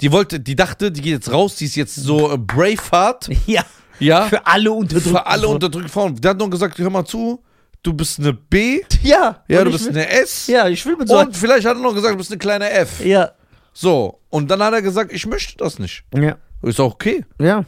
Die 0.00 0.10
wollte, 0.10 0.40
die 0.40 0.56
dachte, 0.56 0.90
die 0.90 1.00
geht 1.02 1.12
jetzt 1.12 1.30
raus, 1.32 1.56
die 1.56 1.66
ist 1.66 1.76
jetzt 1.76 1.94
so 1.94 2.32
äh, 2.32 2.38
Braveheart, 2.38 3.28
Ja. 3.46 3.64
ja, 4.00 4.26
Für 4.26 4.46
alle 4.46 4.72
unterdrückten 4.72 5.12
für 5.12 5.26
alle 5.26 5.42
Frauen. 5.42 5.54
unterdrückten 5.54 5.90
Frauen. 5.92 6.16
Der 6.16 6.30
hat 6.30 6.38
nur 6.38 6.50
gesagt, 6.50 6.78
hör 6.78 6.90
mal 6.90 7.04
zu, 7.04 7.42
du 7.82 7.92
bist 7.92 8.18
eine 8.18 8.32
B, 8.32 8.80
Ja. 9.02 9.42
ja, 9.48 9.64
du 9.64 9.70
bist 9.70 9.86
will, 9.86 9.92
eine 9.92 10.08
S, 10.08 10.46
Ja, 10.46 10.68
ich 10.68 10.84
will 10.86 10.96
mit 10.96 11.08
so 11.08 11.18
und 11.18 11.36
vielleicht 11.36 11.66
hat 11.66 11.76
er 11.76 11.82
noch 11.82 11.94
gesagt, 11.94 12.14
du 12.14 12.18
bist 12.18 12.30
eine 12.30 12.38
kleine 12.38 12.70
F. 12.70 13.04
Ja. 13.04 13.32
So, 13.72 14.20
und 14.28 14.50
dann 14.50 14.62
hat 14.62 14.72
er 14.74 14.82
gesagt, 14.82 15.12
ich 15.12 15.26
möchte 15.26 15.56
das 15.58 15.78
nicht. 15.78 16.04
Ja. 16.14 16.36
Ist 16.62 16.80
auch 16.80 16.94
okay, 16.94 17.24
Ja, 17.40 17.64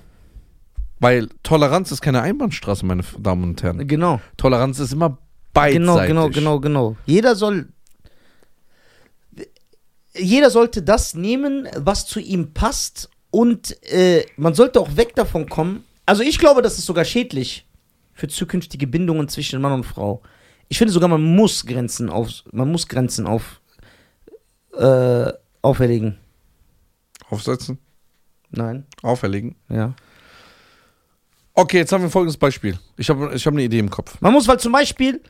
weil 1.02 1.28
Toleranz 1.42 1.90
ist 1.92 2.02
keine 2.02 2.20
Einbahnstraße, 2.20 2.84
meine 2.84 3.02
Damen 3.18 3.44
und 3.44 3.62
Herren. 3.62 3.86
genau. 3.88 4.20
Toleranz 4.36 4.78
ist 4.80 4.92
immer 4.92 5.16
beidseitig. 5.54 5.78
Genau, 5.80 5.98
genau, 6.06 6.28
genau, 6.28 6.60
genau. 6.60 6.96
Jeder 7.06 7.34
soll. 7.34 7.68
Jeder 10.14 10.50
sollte 10.50 10.82
das 10.82 11.14
nehmen, 11.14 11.68
was 11.76 12.06
zu 12.06 12.20
ihm 12.20 12.52
passt. 12.52 13.08
Und 13.30 13.80
äh, 13.90 14.26
man 14.36 14.54
sollte 14.54 14.80
auch 14.80 14.96
weg 14.96 15.14
davon 15.14 15.48
kommen. 15.48 15.84
Also 16.04 16.22
ich 16.22 16.38
glaube, 16.38 16.62
das 16.62 16.78
ist 16.78 16.86
sogar 16.86 17.04
schädlich 17.04 17.66
für 18.20 18.28
zukünftige 18.28 18.86
Bindungen 18.86 19.28
zwischen 19.28 19.62
Mann 19.62 19.72
und 19.72 19.84
Frau. 19.84 20.20
Ich 20.68 20.76
finde 20.76 20.92
sogar, 20.92 21.08
man 21.08 21.22
muss 21.22 21.64
Grenzen 21.64 22.10
auf, 22.10 22.44
man 22.52 22.70
muss 22.70 22.86
Grenzen 22.86 23.26
auf, 23.26 23.62
äh, 24.76 25.32
auferlegen. 25.62 26.18
Aufsetzen, 27.30 27.78
Nein, 28.50 28.84
auferlegen. 29.02 29.56
ja. 29.70 29.94
Okay, 31.54 31.78
jetzt 31.78 31.92
haben 31.92 32.02
wir 32.02 32.10
folgendes 32.10 32.36
Beispiel. 32.36 32.78
Ich 32.96 33.08
habe 33.10 33.34
ich 33.34 33.44
hab 33.46 33.52
eine 33.54 33.62
Idee 33.62 33.78
im 33.78 33.90
Kopf. 33.90 34.20
Man 34.20 34.32
muss, 34.32 34.46
weil 34.46 34.60
zum 34.60 34.72
Beispiel, 34.72 35.20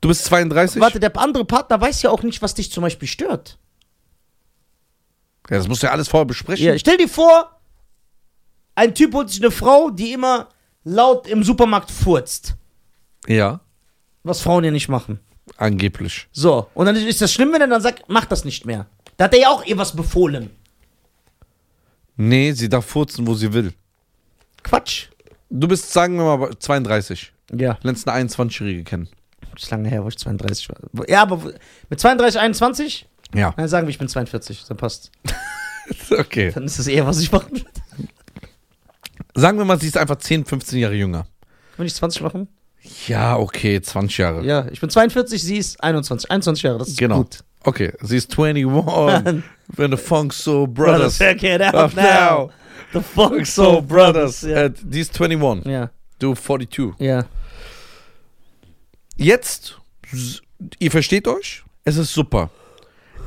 Du 0.00 0.08
bist 0.08 0.24
32? 0.24 0.80
warte, 0.80 0.98
der 0.98 1.16
andere 1.18 1.44
Partner 1.44 1.80
weiß 1.80 2.02
ja 2.02 2.10
auch 2.10 2.22
nicht, 2.22 2.40
was 2.42 2.54
dich 2.54 2.72
zum 2.72 2.82
Beispiel 2.82 3.06
stört. 3.08 3.58
Ja, 5.50 5.58
das 5.58 5.68
musst 5.68 5.82
du 5.82 5.86
ja 5.86 5.92
alles 5.92 6.08
vorher 6.08 6.26
besprechen. 6.26 6.64
Ja, 6.66 6.78
stell 6.78 6.96
dir 6.96 7.08
vor, 7.08 7.60
ein 8.74 8.94
Typ 8.94 9.12
holt 9.14 9.28
sich 9.30 9.40
eine 9.42 9.50
Frau, 9.50 9.90
die 9.90 10.12
immer 10.12 10.48
laut 10.90 11.26
im 11.28 11.42
Supermarkt 11.44 11.90
furzt. 11.90 12.56
ja, 13.26 13.60
Was 14.22 14.40
Frauen 14.40 14.64
ja 14.64 14.70
nicht 14.70 14.88
machen. 14.88 15.20
angeblich. 15.56 16.28
So, 16.32 16.68
und 16.74 16.86
dann 16.86 16.96
ist 16.96 17.20
das 17.22 17.32
schlimm, 17.32 17.52
wenn 17.52 17.60
er 17.60 17.68
dann 17.68 17.80
sagt, 17.82 18.04
mach 18.08 18.24
das 18.26 18.44
nicht 18.44 18.66
mehr. 18.66 18.86
Da 19.16 19.24
hat 19.24 19.34
er 19.34 19.40
ja 19.40 19.48
auch 19.50 19.64
ihr 19.64 19.76
was 19.78 19.94
befohlen. 19.94 20.50
Nee, 22.16 22.52
sie 22.52 22.68
darf 22.68 22.84
furzen, 22.86 23.26
wo 23.26 23.34
sie 23.34 23.52
will. 23.52 23.72
Quatsch. 24.62 25.06
Du 25.48 25.66
bist, 25.68 25.92
sagen 25.92 26.16
wir 26.16 26.36
mal, 26.36 26.50
32. 26.58 27.32
Ja, 27.52 27.78
Lernst 27.82 28.06
eine 28.08 28.28
21-Jährige 28.28 28.84
kennen. 28.84 29.08
das 29.54 29.64
ist 29.64 29.70
lange 29.70 29.88
her, 29.88 30.04
wo 30.04 30.08
ich 30.08 30.18
32 30.18 30.68
war. 30.68 31.08
Ja, 31.08 31.22
aber 31.22 31.52
mit 31.88 31.98
32, 31.98 32.40
21? 32.40 33.08
Ja. 33.34 33.52
Dann 33.56 33.68
sagen 33.68 33.86
wir, 33.86 33.90
ich 33.90 33.98
bin 33.98 34.08
42. 34.08 34.64
Dann 34.66 34.76
passt. 34.76 35.10
Okay. 36.16 36.52
Dann 36.52 36.64
ist 36.66 36.78
das 36.78 36.86
eher, 36.86 37.04
was 37.04 37.18
ich 37.18 37.32
machen 37.32 37.50
würde. 37.50 37.64
Sagen 39.34 39.58
wir 39.58 39.64
mal, 39.64 39.80
sie 39.80 39.86
ist 39.86 39.96
einfach 39.96 40.16
10, 40.16 40.44
15 40.44 40.78
Jahre 40.78 40.94
jünger. 40.94 41.26
Will 41.76 41.86
ich 41.86 41.94
20 41.94 42.22
machen? 42.22 42.48
Ja, 43.08 43.36
okay, 43.36 43.80
20 43.80 44.18
Jahre. 44.18 44.44
Ja, 44.44 44.66
ich 44.70 44.80
bin 44.80 44.88
42, 44.90 45.42
sie 45.42 45.58
ist 45.58 45.82
21. 45.82 46.30
21 46.30 46.62
Jahre, 46.62 46.78
das 46.78 46.88
ist 46.88 46.98
Genau. 46.98 47.18
gut. 47.18 47.44
Okay, 47.62 47.92
sie 48.02 48.16
ist 48.16 48.36
21. 48.38 49.42
When 49.76 49.90
the 49.90 49.96
Funk 49.96 50.32
Soul 50.32 50.66
Brothers. 50.66 51.18
check 51.18 51.42
it 51.42 51.60
out 51.62 51.94
now. 51.94 52.02
now. 52.02 52.50
The 52.92 53.00
Funk 53.00 53.46
Soul 53.46 53.82
Brothers. 53.82 54.42
Ja. 54.42 54.64
Äh, 54.64 54.72
die 54.82 55.00
ist 55.00 55.20
21. 55.20 55.70
ja, 55.70 55.90
Du 56.18 56.34
42. 56.34 56.94
ja. 56.98 57.24
Jetzt, 59.16 59.78
s- 60.12 60.40
ihr 60.78 60.90
versteht 60.90 61.28
euch? 61.28 61.62
Es 61.84 61.96
ist 61.96 62.12
super. 62.12 62.50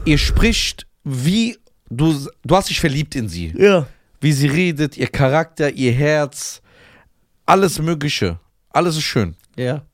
Ihr 0.06 0.18
spricht 0.18 0.88
wie, 1.04 1.58
du, 1.90 2.28
du 2.44 2.56
hast 2.56 2.70
dich 2.70 2.80
verliebt 2.80 3.16
in 3.16 3.30
sie. 3.30 3.54
Ja. 3.58 3.86
Wie 4.24 4.32
sie 4.32 4.48
redet, 4.48 4.96
ihr 4.96 5.08
Charakter, 5.08 5.70
ihr 5.70 5.92
Herz, 5.92 6.62
alles 7.46 7.80
Mögliche. 7.80 8.40
Alles 8.70 8.96
ist 8.96 9.04
schön. 9.04 9.36
Ja. 9.58 9.86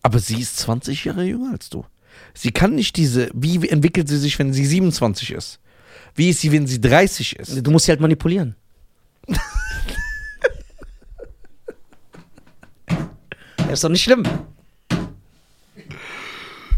Aber 0.00 0.18
sie 0.18 0.40
ist 0.40 0.56
20 0.60 1.04
Jahre 1.04 1.24
jünger 1.24 1.52
als 1.52 1.68
du. 1.68 1.84
Sie 2.32 2.52
kann 2.52 2.74
nicht 2.74 2.96
diese, 2.96 3.30
wie 3.34 3.68
entwickelt 3.68 4.08
sie 4.08 4.16
sich, 4.16 4.38
wenn 4.38 4.54
sie 4.54 4.64
27 4.64 5.32
ist? 5.32 5.60
Wie 6.14 6.30
ist 6.30 6.40
sie, 6.40 6.52
wenn 6.52 6.66
sie 6.66 6.80
30 6.80 7.36
ist? 7.36 7.66
Du 7.66 7.70
musst 7.70 7.84
sie 7.84 7.92
halt 7.92 8.00
manipulieren. 8.00 8.56
ja, 13.58 13.70
ist 13.70 13.84
doch 13.84 13.90
nicht 13.90 14.04
schlimm. 14.04 14.22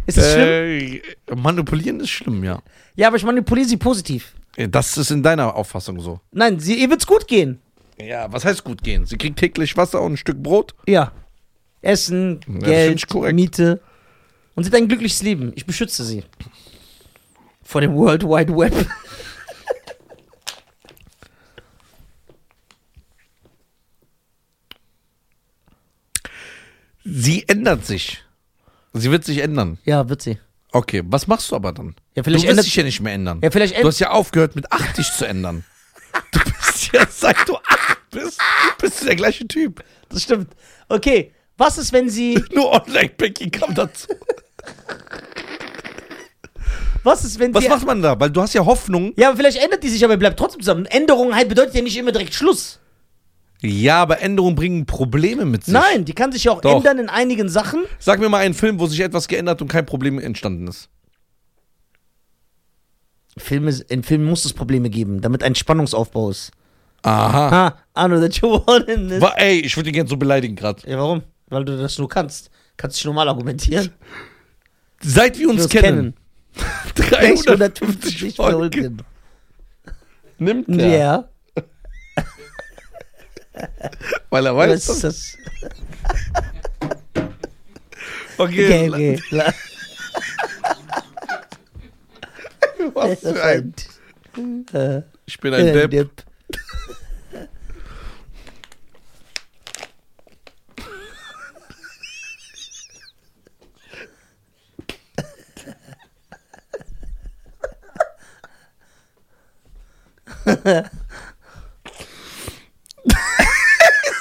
Ist 0.06 0.18
das 0.18 0.32
schlimm? 0.32 0.48
Äh, 0.48 1.00
manipulieren 1.36 2.00
ist 2.00 2.10
schlimm, 2.10 2.42
ja. 2.42 2.60
Ja, 2.96 3.06
aber 3.06 3.18
ich 3.18 3.24
manipuliere 3.24 3.68
sie 3.68 3.76
positiv. 3.76 4.35
Das 4.56 4.96
ist 4.96 5.10
in 5.10 5.22
deiner 5.22 5.54
Auffassung 5.54 6.00
so. 6.00 6.20
Nein, 6.32 6.58
sie, 6.58 6.80
ihr 6.80 6.88
wird's 6.88 7.06
gut 7.06 7.28
gehen. 7.28 7.60
Ja, 7.98 8.32
was 8.32 8.44
heißt 8.44 8.64
gut 8.64 8.82
gehen? 8.82 9.06
Sie 9.06 9.16
kriegt 9.16 9.38
täglich 9.38 9.76
Wasser 9.76 10.00
und 10.00 10.14
ein 10.14 10.16
Stück 10.16 10.42
Brot? 10.42 10.74
Ja. 10.86 11.12
Essen, 11.82 12.40
find 12.42 12.64
Geld. 12.64 13.34
Miete. 13.34 13.80
Und 14.54 14.64
sie 14.64 14.70
hat 14.70 14.76
ein 14.76 14.88
glückliches 14.88 15.22
Leben. 15.22 15.52
Ich 15.54 15.66
beschütze 15.66 16.04
sie. 16.04 16.24
Vor 17.62 17.80
dem 17.80 17.94
World 17.94 18.24
Wide 18.24 18.56
Web. 18.56 18.72
Sie 27.08 27.48
ändert 27.48 27.86
sich. 27.86 28.24
Sie 28.92 29.12
wird 29.12 29.24
sich 29.24 29.38
ändern. 29.38 29.78
Ja, 29.84 30.08
wird 30.08 30.22
sie. 30.22 30.38
Okay, 30.76 31.02
was 31.06 31.26
machst 31.26 31.50
du 31.50 31.56
aber 31.56 31.72
dann? 31.72 31.94
Ja, 32.14 32.22
Du 32.22 32.24
vielleicht 32.24 32.44
wirst 32.44 32.50
ändert 32.50 32.66
dich 32.66 32.76
ja 32.76 32.82
nicht 32.82 33.00
mehr 33.00 33.14
ändern. 33.14 33.40
Ja, 33.42 33.50
vielleicht 33.50 33.82
Du 33.82 33.86
hast 33.88 33.98
ja 33.98 34.10
aufgehört, 34.10 34.54
mit 34.56 34.70
80 34.70 35.12
zu 35.12 35.26
ändern. 35.26 35.64
Du 36.32 36.38
bist 36.40 36.92
ja, 36.92 37.06
seit 37.10 37.46
du 37.46 37.56
8 37.56 37.98
bist, 38.10 38.40
bist 38.78 39.00
du 39.02 39.04
der 39.06 39.16
gleiche 39.16 39.46
Typ. 39.46 39.82
Das 40.08 40.22
stimmt. 40.22 40.48
Okay, 40.88 41.32
was 41.58 41.76
ist, 41.76 41.92
wenn 41.92 42.08
sie. 42.08 42.42
Nur 42.52 42.72
Online-Banking 42.72 43.50
kam 43.50 43.74
dazu. 43.74 44.08
Was 47.02 47.24
ist, 47.24 47.38
wenn 47.38 47.54
Was 47.54 47.64
sie. 47.64 47.68
macht 47.68 47.86
man 47.86 48.00
da? 48.02 48.18
Weil 48.18 48.30
du 48.30 48.40
hast 48.40 48.54
ja 48.54 48.64
Hoffnung. 48.64 49.12
Ja, 49.16 49.28
aber 49.28 49.36
vielleicht 49.36 49.62
ändert 49.62 49.82
die 49.82 49.88
sich, 49.90 50.04
aber 50.04 50.16
bleibt 50.16 50.38
trotzdem 50.38 50.60
zusammen. 50.62 50.86
Änderung 50.86 51.34
halt 51.34 51.48
bedeutet 51.48 51.74
ja 51.74 51.82
nicht 51.82 51.96
immer 51.96 52.12
direkt 52.12 52.34
Schluss. 52.34 52.80
Ja, 53.62 54.02
aber 54.02 54.20
Änderungen 54.20 54.54
bringen 54.54 54.86
Probleme 54.86 55.44
mit 55.44 55.64
sich. 55.64 55.72
Nein, 55.74 56.04
die 56.04 56.12
kann 56.12 56.30
sich 56.32 56.44
ja 56.44 56.52
auch 56.52 56.60
Doch. 56.60 56.76
ändern 56.76 56.98
in 56.98 57.08
einigen 57.08 57.48
Sachen. 57.48 57.84
Sag 57.98 58.20
mir 58.20 58.28
mal 58.28 58.38
einen 58.38 58.54
Film, 58.54 58.78
wo 58.78 58.86
sich 58.86 59.00
etwas 59.00 59.28
geändert 59.28 59.62
und 59.62 59.68
kein 59.68 59.86
Problem 59.86 60.18
entstanden 60.18 60.68
ist. 60.68 60.88
Filme, 63.38 63.70
in 63.88 64.02
Filmen 64.02 64.24
muss 64.24 64.44
es 64.44 64.52
Probleme 64.52 64.88
geben, 64.90 65.20
damit 65.20 65.42
ein 65.42 65.54
Spannungsaufbau 65.54 66.30
ist. 66.30 66.52
Aha. 67.02 67.76
Ah, 67.94 68.04
I 68.04 68.08
know 68.08 68.20
that 68.20 68.34
you 68.40 68.48
want 68.66 68.88
in 68.88 69.08
this. 69.08 69.20
Wa- 69.20 69.34
Ey, 69.36 69.60
ich 69.60 69.76
würde 69.76 69.84
dich 69.84 69.94
gerne 69.94 70.08
so 70.08 70.16
beleidigen 70.16 70.56
gerade. 70.56 70.88
Ja, 70.88 70.98
warum? 70.98 71.22
Weil 71.48 71.64
du 71.64 71.76
das 71.78 71.98
nur 71.98 72.08
kannst. 72.08 72.50
Kannst 72.76 72.96
dich 72.98 73.04
normal 73.04 73.28
argumentieren. 73.28 73.90
Seit 75.02 75.38
wir 75.38 75.48
uns 75.48 75.60
wir's 75.62 75.68
kennen. 75.68 76.14
350 76.94 78.34
Folgen. 78.36 79.02
Nimmt 80.38 80.68
er. 80.68 80.98
Ja. 80.98 81.28
Weil 84.30 84.46
er 84.46 84.56
Was 84.56 84.68
weiß. 84.68 84.88
ist 84.88 85.04
das? 85.04 85.36
Okay. 88.38 88.90
Okay, 88.90 88.90
okay. 88.90 89.18
Was 92.92 93.20
für 93.20 93.42
ein. 93.42 93.72
Äh, 94.74 95.00
Ich 95.24 95.40
bin 95.40 95.54
ein 95.54 95.68
äh, 95.68 95.72
Depp. 95.72 95.90
Depp. 95.90 96.10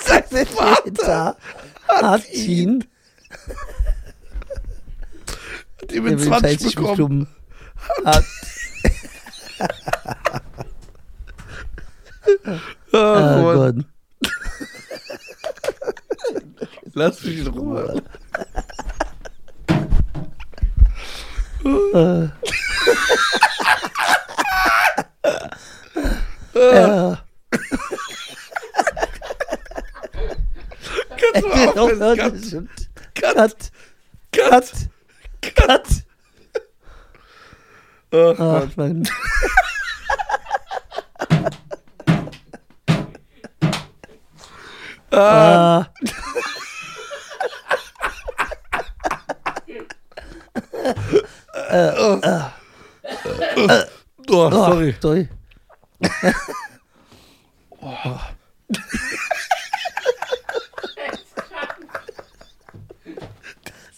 Sein 0.06 0.25
Vater 0.36 1.38
hat 1.88 2.30
ihn 2.34 2.86
Hat 5.82 5.92
ihm 5.92 6.04
mit 6.04 6.20
will 6.20 6.28
20 6.28 6.60
20 6.60 6.76
bekommen. 6.76 7.28
Hat, 8.04 8.24
oh 12.94 12.98
Mann. 12.98 13.86
Gott. 14.22 14.32
Lass 16.94 17.24
mich 17.24 17.40
in 17.40 17.48
Ruhe. 17.48 18.02
Äh. 21.66 22.30
Ja. 26.56 27.26
Kannst 31.34 31.44
du 31.44 31.48
mal 31.48 31.80
aufhören? 31.80 32.70
Cut. 33.16 33.25
Cut. 33.36 33.70
Cut. 34.32 34.88
Cut. 35.42 35.52
Cut. 35.56 35.56
Cut. 35.56 36.04
Ach, 38.14 38.40
Ach, 38.40 38.78
Mann. 38.78 39.04
Ah. 45.12 45.88
Ah. 52.24 52.54
Oh, 53.58 53.80
Oh, 54.30 54.50
sorry. 54.50 54.96
sorry. 55.02 55.30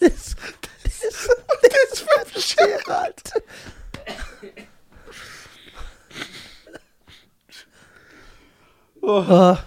das, 0.00 0.12
ist, 0.12 1.28
das 1.62 1.92
ist 1.92 2.00
fünf 2.00 2.44
Schere 2.44 2.96
alt. 2.96 3.32
Oh. 9.10 9.58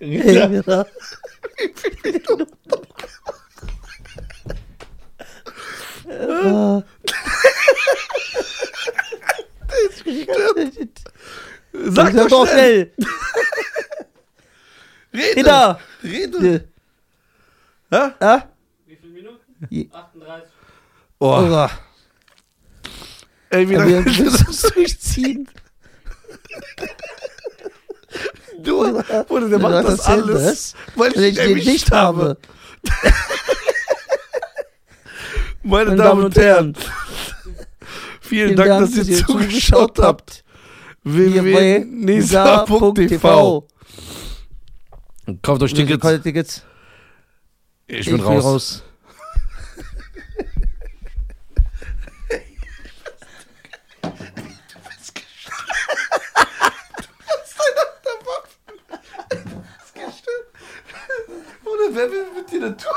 Ja. 0.00 0.48
Ja. 0.48 0.86
Ah. 6.10 6.82
Sag 11.72 12.12
Sag 12.14 12.28
doch 12.28 12.46
schnell. 12.46 12.92
schnell. 12.94 12.94
Rede. 15.14 15.34
Peter. 15.34 15.80
Rede. 16.02 16.68
Ja? 17.90 18.14
Ah? 18.20 18.42
Wie 18.86 18.96
viele 18.96 19.12
Minuten? 19.12 19.40
Je- 19.70 19.88
38. 19.92 20.50
Oh. 21.20 21.26
Oh. 21.50 21.68
Ey, 23.50 23.68
wie 23.68 23.72
Ja, 23.72 23.78
lange 23.80 24.04
wir 24.04 24.12
müssen 24.24 24.50
es 24.50 24.62
durchziehen. 24.74 25.48
du, 28.68 29.02
Bruder, 29.26 29.48
der 29.48 29.58
macht 29.58 29.86
das 29.86 30.00
alles, 30.00 30.74
weil 30.94 31.12
ich 31.12 31.16
ihn 31.16 31.22
ich 31.24 31.36
den 31.36 31.48
erwischt 31.50 31.66
nicht 31.66 31.90
habe. 31.90 32.36
Meine 35.62 35.96
Damen 35.96 36.24
und 36.24 36.36
Herren, 36.36 36.76
vielen 38.20 38.54
Dank, 38.56 38.80
dass 38.80 38.94
ihr 38.96 39.26
zugeschaut 39.26 39.98
habt. 39.98 40.44
www.nisa.tv 41.04 43.66
Kauft 45.42 45.62
euch. 45.62 45.74
Tickets. 45.74 46.62
Ich 47.86 48.06
bin 48.06 48.20
raus. 48.20 48.82
Bruder, 61.98 62.12
wer 62.12 62.12
will 62.12 62.26
mit 62.36 62.50
dir 62.50 62.64
eine 62.64 62.76
Tour? 62.76 62.94